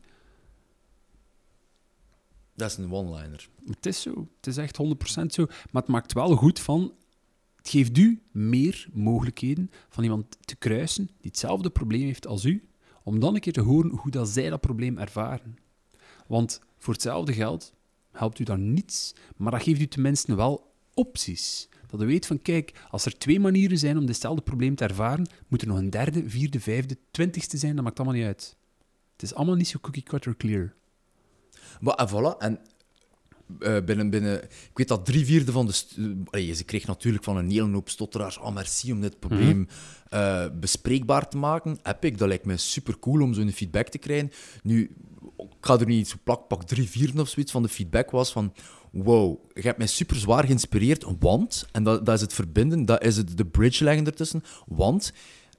Dat 2.56 2.70
is 2.70 2.78
een 2.78 2.91
one-liner. 2.91 3.49
Het 3.66 3.86
is 3.86 4.01
zo. 4.01 4.28
Het 4.36 4.47
is 4.47 4.58
echt 4.58 4.78
100% 5.22 5.26
zo. 5.26 5.45
Maar 5.72 5.82
het 5.82 5.91
maakt 5.91 6.14
wel 6.14 6.36
goed 6.36 6.60
van... 6.60 6.93
Het 7.56 7.70
geeft 7.74 7.97
u 7.97 8.22
meer 8.32 8.88
mogelijkheden 8.93 9.72
van 9.89 10.03
iemand 10.03 10.38
te 10.41 10.56
kruisen 10.56 11.06
die 11.06 11.32
hetzelfde 11.32 11.70
probleem 11.70 12.01
heeft 12.01 12.28
als 12.28 12.45
u, 12.45 12.68
om 13.03 13.20
dan 13.20 13.36
een 13.36 13.41
keer 13.41 13.53
te 13.53 13.62
horen 13.62 13.91
hoe 13.91 14.12
dat 14.12 14.30
zij 14.30 14.49
dat 14.49 14.62
probleem 14.62 14.97
ervaren. 14.97 15.58
Want 16.28 16.60
voor 16.78 16.93
hetzelfde 16.93 17.34
geld 17.34 17.74
helpt 18.12 18.39
u 18.39 18.43
dan 18.43 18.74
niets, 18.74 19.14
maar 19.36 19.51
dat 19.51 19.64
geeft 19.64 19.82
u 19.82 19.88
tenminste 19.88 20.36
wel 20.36 20.74
opties. 20.93 21.70
Dat 21.88 22.01
u 22.01 22.06
weet 22.06 22.26
van, 22.26 22.41
kijk, 22.41 22.86
als 22.89 23.06
er 23.06 23.18
twee 23.18 23.39
manieren 23.39 23.78
zijn 23.78 23.97
om 23.97 24.06
ditzelfde 24.06 24.41
probleem 24.41 24.76
te 24.76 24.84
ervaren, 24.84 25.30
moet 25.47 25.62
er 25.62 25.68
nog 25.68 25.78
een 25.78 25.89
derde, 25.89 26.30
vierde, 26.30 26.60
vijfde, 26.60 26.97
twintigste 27.12 27.58
zijn, 27.58 27.76
dat 27.76 27.84
maakt 27.84 27.99
allemaal 27.99 28.18
niet 28.18 28.26
uit. 28.26 28.58
Het 29.14 29.24
is 29.24 29.34
allemaal 29.34 29.56
niet 29.56 29.68
zo 29.68 29.80
cookie-cutter 29.80 30.38
clear. 30.38 30.74
Maar 31.80 31.93
en 31.93 32.09
voilà, 32.09 32.38
en 32.39 32.59
eh, 33.59 33.84
binnen, 33.86 34.09
binnen... 34.09 34.43
Ik 34.43 34.71
weet 34.73 34.88
dat 34.88 35.05
drie 35.05 35.26
vierde 35.26 35.51
van 35.51 35.65
de... 35.65 35.84
eh, 35.97 36.05
allee, 36.32 36.53
ze 36.53 36.63
kreeg 36.63 36.86
natuurlijk 36.86 37.23
van 37.23 37.38
een 37.38 37.49
hele 37.49 37.71
hoop 37.71 37.89
stotteraars... 37.89 38.38
Oh, 38.38 38.53
merci 38.53 38.91
om 38.91 39.01
dit 39.01 39.19
probleem 39.19 39.67
eh, 40.09 40.45
bespreekbaar 40.59 41.30
te 41.30 41.38
maken. 41.38 41.78
Heb 41.84 42.05
ik. 42.05 42.17
Dat 42.17 42.28
lijkt 42.28 42.45
me 42.45 42.57
super 42.57 42.99
cool 42.99 43.21
om 43.21 43.34
zo'n 43.34 43.51
feedback 43.51 43.88
te 43.88 43.97
krijgen. 43.97 44.32
Nu, 44.63 44.95
ik 45.38 45.45
ga 45.61 45.80
er 45.80 45.86
niet 45.86 46.07
zo 46.07 46.15
plak, 46.23 46.47
pak 46.47 46.63
drie 46.63 46.89
vierde 46.89 47.21
of 47.21 47.30
zoiets 47.30 47.51
van 47.51 47.61
de 47.63 47.69
feedback 47.69 48.11
was 48.11 48.32
van... 48.32 48.53
Wow, 48.91 49.39
je 49.53 49.61
hebt 49.61 49.78
mij 49.78 49.88
super 49.88 50.15
zwaar 50.15 50.45
geïnspireerd, 50.45 51.05
want... 51.19 51.67
En 51.71 51.84
dat, 51.84 52.05
dat 52.05 52.15
is 52.15 52.21
het 52.21 52.34
verbinden, 52.34 52.86
dat 52.86 53.03
is 53.03 53.17
het 53.17 53.38
de 53.38 53.45
bridge 53.45 53.84
leggen 53.84 54.05
ertussen. 54.05 54.43
Want 54.65 55.13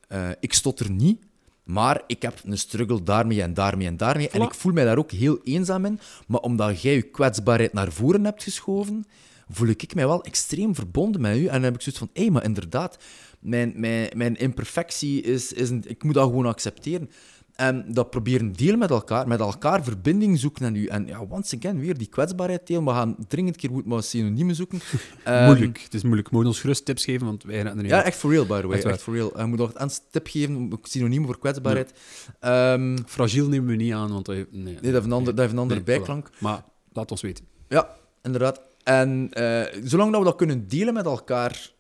eh, 0.09 0.31
ik 0.41 0.53
stotter 0.53 0.91
niet, 0.91 1.26
maar 1.67 2.03
ik 2.07 2.23
heb 2.23 2.41
een 2.45 2.59
struggle 2.59 3.03
daarmee 3.03 3.43
en 3.43 3.55
daarmee 3.55 3.87
en 3.87 3.97
daarmee. 3.97 4.29
En 4.29 4.43
ik 4.43 4.55
voel 4.55 4.73
mij 4.73 4.85
daar 4.85 4.99
ook 4.99 5.11
heel 5.11 5.39
eenzaam 5.43 5.85
in. 5.85 6.01
Maar 6.27 6.41
omdat 6.41 6.83
jij 6.83 6.95
je 6.95 7.03
kwetsbaarheid 7.03 7.73
naar 7.73 7.93
voren 7.93 8.25
hebt 8.25 8.43
geschoven, 8.43 9.05
voel 9.49 9.69
ik 9.69 9.95
mij 9.95 10.07
wel 10.07 10.25
extreem 10.25 10.75
verbonden 10.75 11.21
met 11.21 11.37
u. 11.37 11.47
En 11.47 11.53
dan 11.53 11.63
heb 11.63 11.75
ik 11.75 11.81
zoiets 11.81 12.01
van, 12.01 12.11
hé, 12.13 12.31
maar 12.31 12.45
inderdaad, 12.45 12.99
mijn, 13.39 13.73
mijn, 13.77 14.11
mijn 14.17 14.37
imperfectie 14.37 15.23
is, 15.23 15.53
is 15.53 15.71
een, 15.71 15.85
ik 15.87 16.03
moet 16.03 16.15
dat 16.15 16.25
gewoon 16.25 16.47
accepteren. 16.47 17.11
En 17.57 17.85
dat 17.89 18.11
proberen 18.11 18.53
delen 18.53 18.79
met 18.79 18.91
elkaar, 18.91 19.29
met 19.29 19.41
elkaar 19.41 19.85
verbinding 19.85 20.39
zoeken 20.39 20.63
naar 20.63 20.73
u. 20.73 20.87
En 20.87 21.07
ja, 21.07 21.21
once 21.29 21.57
again, 21.57 21.81
weer 21.81 21.99
die 21.99 22.07
kwetsbaarheid 22.07 22.67
delen. 22.67 22.85
We 22.85 22.91
gaan 22.91 23.17
dringend 23.29 23.57
keer 23.57 23.71
goed 23.71 23.87
maar 23.87 24.03
synoniemen 24.03 24.55
zoeken. 24.55 24.81
Ehm, 25.25 25.45
moeilijk, 25.45 25.81
het 25.81 25.95
is 25.95 26.03
moeilijk. 26.03 26.31
Moet 26.31 26.47
ons 26.47 26.61
gerust 26.61 26.85
tips 26.85 27.05
geven, 27.05 27.27
want 27.27 27.43
wij 27.43 27.65
er 27.65 27.77
niet 27.77 27.87
Ja, 27.87 28.03
echt 28.03 28.17
for 28.19 28.31
real, 28.31 28.47
by 28.47 28.61
the 28.61 28.67
way. 28.67 28.77
Echt. 28.77 28.87
Echt 28.87 29.03
for 29.03 29.15
real. 29.15 29.41
Je 29.41 29.45
moet 29.45 29.59
nog 29.59 29.71
een 29.75 29.91
tip 30.11 30.27
geven, 30.27 30.79
synoniemen 30.83 31.27
voor 31.27 31.39
kwetsbaarheid. 31.39 31.93
Ehm, 32.41 32.99
Fragiel 33.07 33.49
nemen 33.49 33.69
we 33.69 33.77
niet 33.77 33.93
aan, 33.93 34.13
want 34.13 34.27
dat 34.27 34.35
heeft, 34.35 34.53
nee, 34.53 34.63
nee, 34.63 34.75
dat 34.75 34.93
heeft 34.93 35.05
een, 35.05 35.13
ander, 35.13 35.35
dat 35.35 35.39
heeft 35.41 35.53
een 35.53 35.59
andere 35.59 35.81
Nee, 35.81 35.95
voilà. 35.95 35.97
bijklank. 35.99 36.31
Maar 36.39 36.65
laat 36.93 37.11
ons 37.11 37.21
weten. 37.21 37.45
Ja, 37.69 37.89
inderdaad. 38.23 38.61
En 38.83 39.29
eh, 39.33 39.81
zolang 39.85 40.11
dat 40.11 40.21
we 40.21 40.27
dat 40.27 40.37
kunnen 40.37 40.69
delen 40.69 40.95
met 40.95 41.05
elkaar, 41.05 41.71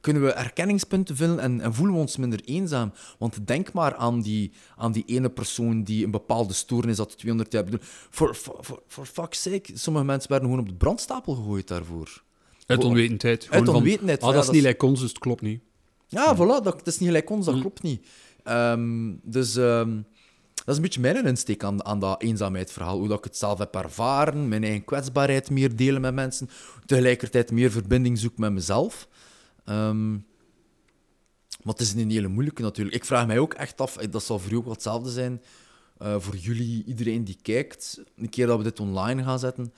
kunnen 0.00 0.22
we 0.22 0.32
erkenningspunten 0.32 1.16
vinden 1.16 1.38
en, 1.38 1.60
en 1.60 1.74
voelen 1.74 1.94
we 1.94 2.00
ons 2.00 2.16
minder 2.16 2.40
eenzaam. 2.44 2.92
Want 3.18 3.46
denk 3.46 3.72
maar 3.72 3.94
aan 3.94 4.20
die, 4.20 4.52
aan 4.76 4.92
die 4.92 5.04
ene 5.06 5.28
persoon 5.30 5.82
die 5.82 6.04
een 6.04 6.10
bepaalde 6.10 6.52
stoornis 6.54 6.98
had 6.98 7.18
200 7.18 7.52
jaar. 7.52 7.64
Ik 7.64 7.70
bedoel, 7.70 7.86
For, 8.10 8.34
for, 8.34 8.56
for, 8.60 8.82
for 8.86 9.06
fuck's 9.06 9.42
sake, 9.42 9.70
sommige 9.74 10.04
mensen 10.04 10.30
werden 10.30 10.48
gewoon 10.48 10.64
op 10.64 10.70
de 10.70 10.76
brandstapel 10.76 11.34
gegooid 11.34 11.68
daarvoor. 11.68 12.22
Uit 12.66 12.80
Voor- 12.80 12.88
onwetendheid. 12.90 13.44
Gewoon 13.44 13.64
van, 13.64 13.74
onwetendheid, 13.74 14.22
Ah, 14.22 14.32
dat 14.32 14.42
is 14.44 14.50
niet 14.50 14.62
lijkt 14.62 14.82
ons, 14.82 15.00
dus 15.00 15.08
het 15.08 15.18
klopt 15.18 15.42
niet. 15.42 15.60
Ja, 16.08 16.34
voilà, 16.36 16.38
dat, 16.38 16.64
dat 16.64 16.86
is 16.86 16.98
niet 16.98 17.08
gelijk 17.08 17.30
ons, 17.30 17.44
dat 17.46 17.54
Mm. 17.54 17.60
klopt 17.60 17.82
niet. 17.82 18.06
Ehm, 18.44 19.12
dus 19.22 19.56
ehm, 19.56 19.94
dat 20.54 20.68
is 20.68 20.76
een 20.76 20.82
beetje 20.82 21.00
mijn 21.00 21.26
insteek 21.26 21.64
aan, 21.64 21.84
aan 21.84 22.00
dat 22.00 22.22
eenzaamheidsverhaal. 22.22 22.98
Hoe 22.98 23.08
dat 23.08 23.18
ik 23.18 23.24
het 23.24 23.36
zelf 23.36 23.58
heb 23.58 23.74
ervaren, 23.74 24.48
mijn 24.48 24.62
eigen 24.64 24.84
kwetsbaarheid 24.84 25.50
meer 25.50 25.76
delen 25.76 26.00
met 26.00 26.14
mensen, 26.14 26.48
tegelijkertijd 26.86 27.50
meer 27.50 27.70
verbinding 27.70 28.18
zoeken 28.18 28.40
met 28.40 28.52
mezelf. 28.52 29.08
Ehm, 29.68 30.12
maar 31.62 31.74
het 31.74 31.80
is 31.80 31.92
een 31.92 32.10
hele 32.10 32.28
moeilijke 32.28 32.62
natuurlijk. 32.62 32.96
Ik 32.96 33.04
vraag 33.04 33.26
mij 33.26 33.38
ook 33.38 33.54
echt 33.54 33.80
af, 33.80 33.94
dat 33.94 34.22
zal 34.24 34.38
voor 34.38 34.48
jou 34.48 34.58
ook 34.58 34.64
wel 34.64 34.74
hetzelfde 34.74 35.10
zijn, 35.10 35.42
eh, 35.98 36.20
voor 36.20 36.36
jullie, 36.36 36.84
iedereen 36.84 37.24
die 37.24 37.38
kijkt, 37.42 38.02
een 38.16 38.28
keer 38.28 38.46
dat 38.46 38.58
we 38.58 38.62
dit 38.62 38.80
online 38.80 39.22
gaan 39.22 39.38
zetten, 39.38 39.72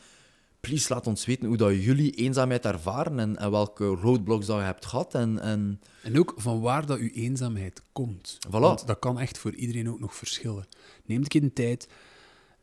please 0.61 0.93
laat 0.95 1.07
ons 1.07 1.27
weten 1.27 1.47
hoe 1.47 1.57
dat 1.57 1.83
jullie 1.83 2.11
eenzaamheid 2.11 2.65
ervaren 2.65 3.19
en, 3.19 3.37
en 3.37 3.51
welke 3.51 3.87
roadblocks 3.87 4.47
dat 4.47 4.57
je 4.57 4.63
hebt 4.63 4.87
gehad. 4.87 5.15
En, 5.15 5.39
en 5.41 5.81
En 6.03 6.19
ook 6.19 6.35
van 6.37 6.61
waar 6.61 6.87
dat 6.87 6.99
uw 6.99 7.11
eenzaamheid 7.11 7.83
komt. 7.93 8.39
Voilà. 8.47 8.51
Want 8.51 8.87
dat 8.87 8.99
kan 8.99 9.19
echt 9.19 9.39
voor 9.39 9.55
iedereen 9.55 9.91
ook 9.91 10.01
nog 10.01 10.15
verschillen. 10.15 10.67
Neem 11.05 11.21
een 11.21 11.29
keer 11.29 11.41
de 11.41 11.53
tijd 11.53 11.89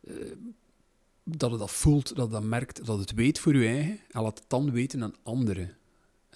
eh, 0.08 0.16
dat 1.24 1.52
je 1.52 1.58
dat 1.58 1.72
voelt, 1.72 2.16
dat 2.16 2.26
je 2.26 2.32
dat 2.32 2.44
merkt, 2.44 2.86
dat 2.86 3.00
het 3.00 3.14
weet 3.14 3.40
voor 3.40 3.56
je 3.56 3.68
eigen 3.68 4.00
en 4.12 4.22
laat 4.22 4.40
het 4.40 4.50
dan 4.50 4.72
weten 4.72 5.04
aan 5.04 5.16
anderen. 5.24 5.77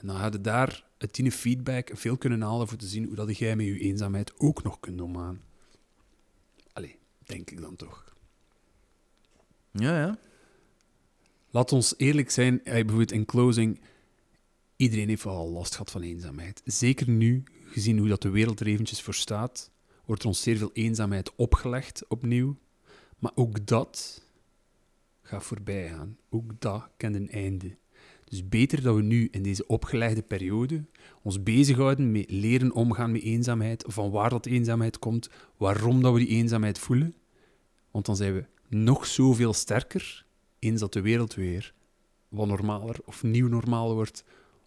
En 0.01 0.07
dan 0.07 0.31
je 0.31 0.41
daar 0.41 0.85
het 0.97 1.13
tiende 1.13 1.31
feedback 1.31 1.89
veel 1.93 2.17
kunnen 2.17 2.41
halen 2.41 2.67
voor 2.67 2.77
te 2.77 2.87
zien 2.87 3.05
hoe 3.05 3.15
dat 3.15 3.37
jij 3.37 3.55
met 3.55 3.65
je 3.65 3.79
eenzaamheid 3.79 4.33
ook 4.39 4.63
nog 4.63 4.79
kunt 4.79 5.01
omgaan. 5.01 5.41
Allee, 6.73 6.99
denk 7.25 7.51
ik 7.51 7.61
dan 7.61 7.75
toch. 7.75 8.15
ja, 9.71 9.99
ja. 9.99 10.19
Laat 11.49 11.71
ons 11.71 11.93
eerlijk 11.97 12.29
zijn, 12.29 12.63
eh, 12.63 12.73
bijvoorbeeld 12.73 13.11
in 13.11 13.25
closing. 13.25 13.81
Iedereen 14.75 15.07
heeft 15.07 15.23
wel 15.23 15.49
last 15.49 15.71
gehad 15.71 15.91
van 15.91 16.01
eenzaamheid. 16.01 16.61
Zeker 16.65 17.09
nu, 17.09 17.43
gezien 17.65 17.97
hoe 17.97 18.07
dat 18.07 18.21
de 18.21 18.29
wereld 18.29 18.59
er 18.59 18.67
eventjes 18.67 19.01
voor 19.01 19.13
staat, 19.13 19.71
wordt 20.05 20.21
er 20.21 20.27
ons 20.27 20.41
zeer 20.41 20.57
veel 20.57 20.71
eenzaamheid 20.73 21.35
opgelegd 21.35 22.07
opnieuw. 22.07 22.57
Maar 23.19 23.31
ook 23.35 23.65
dat 23.67 24.23
gaat 25.21 25.43
voorbij 25.43 25.89
gaan. 25.89 26.17
Ook 26.29 26.59
dat 26.59 26.89
kent 26.97 27.15
een 27.15 27.29
einde. 27.29 27.77
Dus 28.31 28.49
beter 28.49 28.81
dat 28.81 28.95
we 28.95 29.01
nu 29.01 29.27
in 29.31 29.43
deze 29.43 29.67
opgelegde 29.67 30.21
periode 30.21 30.85
ons 31.21 31.43
bezighouden 31.43 32.11
met 32.11 32.31
leren 32.31 32.73
omgaan 32.73 33.11
met 33.11 33.21
eenzaamheid, 33.21 33.83
van 33.87 34.11
waar 34.11 34.29
dat 34.29 34.45
eenzaamheid 34.45 34.99
komt, 34.99 35.29
waarom 35.57 36.01
dat 36.01 36.13
we 36.13 36.19
die 36.19 36.27
eenzaamheid 36.27 36.79
voelen. 36.79 37.15
Want 37.91 38.05
dan 38.05 38.15
zijn 38.15 38.33
we 38.33 38.45
nog 38.67 39.05
zoveel 39.05 39.53
sterker 39.53 40.25
eens 40.59 40.79
dat 40.79 40.93
de 40.93 41.01
wereld 41.01 41.33
weer 41.33 41.73
wat 42.27 42.47
normaler 42.47 42.95
of 43.05 43.23
nieuw 43.23 43.47
normaal 43.47 43.93
wordt, 43.93 44.23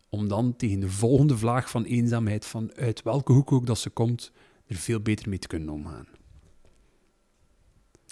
om 0.09 0.29
dan 0.29 0.57
tegen 0.57 0.81
de 0.81 0.91
volgende 0.91 1.39
vlaag 1.39 1.71
van 1.71 1.85
eenzaamheid, 1.85 2.45
van 2.47 2.75
uit 2.75 3.03
welke 3.03 3.33
hoek 3.33 3.53
ook 3.53 3.67
dat 3.67 3.79
ze 3.79 3.91
komt, 3.91 4.33
er 4.67 4.77
veel 4.77 5.01
beter 5.01 5.29
mee 5.29 5.39
te 5.39 5.47
kunnen 5.47 5.69
omgaan. 5.69 6.07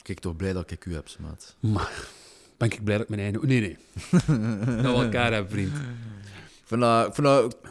Kijk, 0.03 0.19
toch 0.19 0.37
blij 0.37 0.53
dat 0.53 0.71
ik 0.71 0.85
u 0.85 0.95
heb, 0.95 1.09
maat. 1.21 1.57
Maar 1.61 2.11
ben 2.69 2.79
ik 2.79 2.85
blij 2.85 2.97
dat 2.97 3.09
ik 3.09 3.17
mijn 3.17 3.21
eigen... 3.21 3.49
Nee, 3.49 3.61
nee. 3.61 3.77
dat 4.83 4.97
we 4.97 5.03
elkaar 5.03 5.33
hebben, 5.33 5.51
vriend. 5.51 5.77
Ik 5.77 6.65
vind 6.65 6.81
dat, 6.81 7.07
ik 7.07 7.15
vind 7.15 7.27
dat 7.27 7.57
eh, 7.63 7.71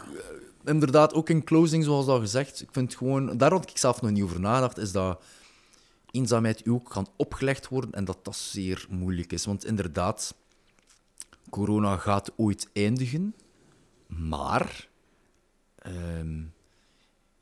inderdaad 0.66 1.14
ook 1.14 1.30
in 1.30 1.44
closing, 1.44 1.84
zoals 1.84 2.08
al 2.08 2.20
gezegd. 2.20 2.62
Ik 2.62 2.70
vind 2.72 2.96
gewoon, 2.96 3.38
daar 3.38 3.52
had 3.52 3.70
ik 3.70 3.78
zelf 3.78 4.02
nog 4.02 4.12
niet 4.12 4.24
over 4.24 4.39
nagedacht, 4.39 4.78
is 4.78 4.92
dat 4.92 5.24
eenzaamheid 6.12 6.66
u 6.66 6.72
ook 6.72 6.89
kan 6.89 7.08
opgelegd 7.16 7.68
worden 7.68 7.92
en 7.92 8.06
dat 8.06 8.26
dat 8.26 8.36
zeer 8.36 8.86
moeilijk 8.89 9.34
is. 9.34 9.46
Want 9.46 9.66
inderdaad, 9.66 10.36
corona 11.50 11.98
gaat 11.98 12.32
ooit 12.36 12.70
eindigen, 12.74 13.36
maar 14.08 14.88
ehm 15.76 16.39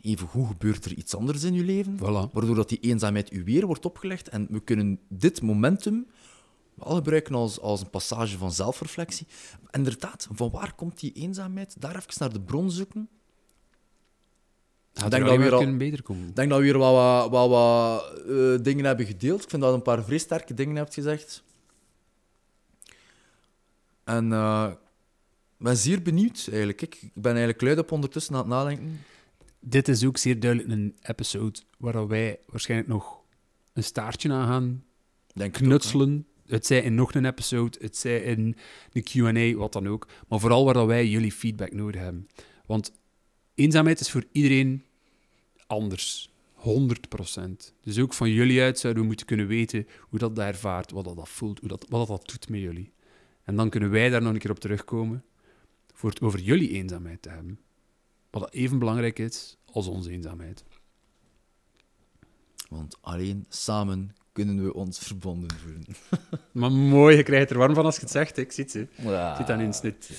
even 0.01 0.27
hoe 0.31 0.47
gebeurt 0.47 0.85
er 0.85 0.93
iets 0.93 1.15
anders 1.15 1.43
in 1.43 1.53
je 1.53 1.63
leven, 1.63 1.97
Voilà. 1.97 2.31
waardoor 2.31 2.55
dat 2.55 2.69
die 2.69 2.79
eenzaamheid 2.79 3.33
u 3.33 3.43
weer 3.43 3.65
wordt 3.65 3.85
opgelegd. 3.85 4.29
En 4.29 4.47
we 4.49 4.59
kunnen 4.59 4.99
dit 5.07 5.41
momentum 5.41 6.07
wel 6.83 6.95
gebruiken 6.95 7.35
als, 7.35 7.59
als 7.59 7.81
een 7.81 7.89
passage 7.89 8.37
van 8.37 8.51
zelfreflectie. 8.51 9.27
Inderdaad, 9.71 10.27
van 10.31 10.51
waar 10.51 10.73
komt 10.73 10.99
die 10.99 11.13
eenzaamheid? 11.13 11.81
Daar 11.81 11.95
even 11.95 12.13
naar 12.17 12.33
de 12.33 12.41
bron 12.41 12.71
zoeken. 12.71 13.09
Had 14.93 15.11
denk 15.11 15.25
dat 15.25 15.37
maar 15.37 15.51
al- 15.51 15.57
kunnen 15.57 15.77
beter 15.77 16.01
komen. 16.03 16.27
Ik 16.27 16.35
denk 16.35 16.49
dat 16.49 16.59
we 16.59 16.71
wel 16.71 16.93
wat, 16.93 17.29
wel 17.29 17.49
wat 17.49 18.13
eh, 18.19 18.63
dingen 18.63 18.85
hebben 18.85 19.05
gedeeld. 19.05 19.43
Ik 19.43 19.49
vind 19.49 19.61
dat 19.61 19.73
een 19.73 19.81
paar 19.81 20.03
vrij 20.03 20.17
sterke 20.17 20.53
dingen 20.53 20.75
hebt 20.75 20.93
gezegd. 20.93 21.43
En 24.03 24.33
eh, 24.33 24.67
ik 25.57 25.65
ben 25.65 25.77
zeer 25.77 26.01
benieuwd, 26.01 26.47
eigenlijk. 26.49 26.81
Ik 26.81 26.95
ik 26.95 27.21
ben 27.21 27.31
eigenlijk 27.31 27.61
luid 27.61 27.77
op 27.77 27.91
ondertussen 27.91 28.33
aan 28.33 28.39
het 28.39 28.49
nadenken. 28.49 28.99
Dit 29.59 29.87
is 29.87 30.05
ook 30.05 30.17
zeer 30.17 30.39
duidelijk 30.39 30.71
een 30.71 30.97
episode 31.01 31.59
waar 31.77 32.07
wij 32.07 32.39
waarschijnlijk 32.47 32.89
nog 32.89 33.19
een 33.73 33.83
staartje 33.83 34.31
aan 34.31 34.47
gaan 34.47 34.83
Denk 35.33 35.53
knutselen. 35.53 36.27
Het 36.49 36.65
zij 36.65 36.81
in 36.81 36.95
nog 36.95 37.13
een 37.13 37.25
episode, 37.25 37.77
het 37.81 37.97
zij 37.97 38.21
in 38.21 38.55
de 38.91 39.01
Q&A, 39.01 39.57
wat 39.57 39.73
dan 39.73 39.87
ook. 39.87 40.07
Maar 40.27 40.39
vooral 40.39 40.65
waar 40.65 40.73
dat 40.73 40.87
wij 40.87 41.07
jullie 41.07 41.31
feedback 41.31 41.73
nodig 41.73 42.01
hebben. 42.01 42.27
Want 42.65 42.91
eenzaamheid 43.55 43.99
is 43.99 44.11
voor 44.11 44.23
iedereen 44.31 44.83
anders. 45.67 46.29
100%. 46.59 46.61
Dus 47.81 47.99
ook 47.99 48.13
van 48.13 48.31
jullie 48.31 48.61
uit 48.61 48.79
zouden 48.79 49.01
we 49.01 49.07
moeten 49.07 49.25
kunnen 49.25 49.47
weten 49.47 49.87
hoe 49.99 50.19
dat, 50.19 50.35
dat 50.35 50.45
ervaart, 50.45 50.91
wat 50.91 51.03
dat, 51.03 51.15
dat 51.15 51.29
voelt, 51.29 51.59
hoe 51.59 51.69
dat, 51.69 51.85
wat 51.89 52.07
dat, 52.07 52.17
dat 52.17 52.29
doet 52.29 52.49
met 52.49 52.59
jullie. 52.59 52.91
En 53.43 53.55
dan 53.55 53.69
kunnen 53.69 53.89
wij 53.89 54.09
daar 54.09 54.21
nog 54.21 54.33
een 54.33 54.39
keer 54.39 54.51
op 54.51 54.59
terugkomen 54.59 55.23
voor 55.93 56.09
het 56.09 56.21
over 56.21 56.39
jullie 56.39 56.69
eenzaamheid 56.69 57.21
te 57.21 57.29
hebben. 57.29 57.59
Wat 58.29 58.53
even 58.53 58.79
belangrijk 58.79 59.19
is 59.19 59.57
als 59.65 59.87
onze 59.87 60.11
eenzaamheid. 60.11 60.63
Want 62.69 62.97
alleen 63.01 63.45
samen 63.49 64.15
kunnen 64.45 64.63
we 64.63 64.73
ons 64.73 64.99
verbonden 64.99 65.49
voelen. 65.63 65.85
Maar 66.51 66.71
mooi, 66.71 67.17
je 67.17 67.23
krijgt 67.23 67.49
er 67.49 67.57
warm 67.57 67.73
van 67.75 67.85
als 67.85 67.95
je 67.95 68.01
het 68.01 68.11
zegt. 68.11 68.37
Ik 68.37 68.51
zie 68.51 68.63
het. 68.63 68.73
hè. 68.73 68.79
Ik 68.79 68.89
Ja. 68.95 69.35
zie 69.35 69.45
het 69.45 69.49
aan 69.53 69.65
niet. 69.65 70.09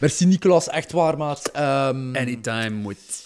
Merci, 0.00 0.26
Nicolas. 0.26 0.68
Echt 0.68 0.92
waar, 0.92 1.16
maat. 1.16 1.46
Ehm, 1.50 2.16
Anytime 2.16 2.70
moet. 2.70 3.24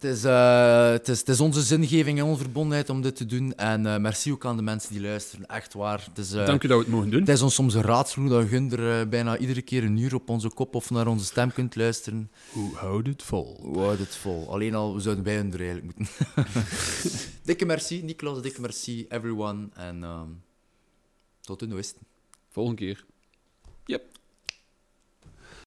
Het 0.00 0.10
is, 0.10 0.24
eh, 0.24 0.90
het, 0.90 1.08
is, 1.08 1.18
het 1.18 1.28
is 1.28 1.40
onze 1.40 1.62
zingeving 1.62 2.18
en 2.18 2.24
onze 2.24 2.42
verbondenheid 2.42 2.90
om 2.90 3.02
dit 3.02 3.16
te 3.16 3.26
doen. 3.26 3.54
En 3.54 3.86
eh, 3.86 3.98
merci 3.98 4.32
ook 4.32 4.44
aan 4.44 4.56
de 4.56 4.62
mensen 4.62 4.92
die 4.92 5.02
luisteren. 5.02 5.46
Echt 5.46 5.74
waar. 5.74 6.04
Het 6.08 6.18
is, 6.18 6.32
eh, 6.32 6.46
Dank 6.46 6.62
u 6.62 6.68
dat 6.68 6.76
we 6.78 6.84
het 6.84 6.92
mogen 6.92 7.10
doen. 7.10 7.20
het 7.20 7.28
is 7.28 7.42
ons 7.42 7.54
soms 7.54 7.74
een 7.74 7.82
raadsel 7.82 8.22
hoe 8.22 8.30
dat 8.30 8.48
Gunder 8.48 9.08
bijna 9.08 9.38
iedere 9.38 9.62
keer 9.62 9.84
een 9.84 9.96
uur 9.96 10.14
op 10.14 10.28
onze 10.28 10.48
kop 10.48 10.74
of 10.74 10.90
naar 10.90 11.06
onze 11.06 11.24
stem 11.24 11.52
kunt 11.52 11.76
luisteren. 11.76 12.30
Hoe 12.52 12.74
houdt 12.74 13.06
het 13.06 13.22
vol? 13.22 13.58
Hoe 13.62 13.78
houdt 13.78 13.98
het 13.98 14.16
vol? 14.16 14.52
Alleen 14.52 14.74
al, 14.74 15.00
zouden 15.00 15.24
bij 15.24 15.36
hun 15.36 15.52
er 15.52 15.60
eigenlijk 15.60 15.98
moeten. 15.98 16.14
dikke 17.44 17.64
merci, 17.64 18.02
Nicolas. 18.02 18.42
Dikke 18.42 18.60
merci, 18.60 19.06
everyone. 19.08 19.68
En 19.74 20.04
ehm, 20.04 20.28
tot 21.40 21.58
de 21.58 21.66
nooiste. 21.66 21.98
Volgende 22.48 22.80
keer. 22.80 23.04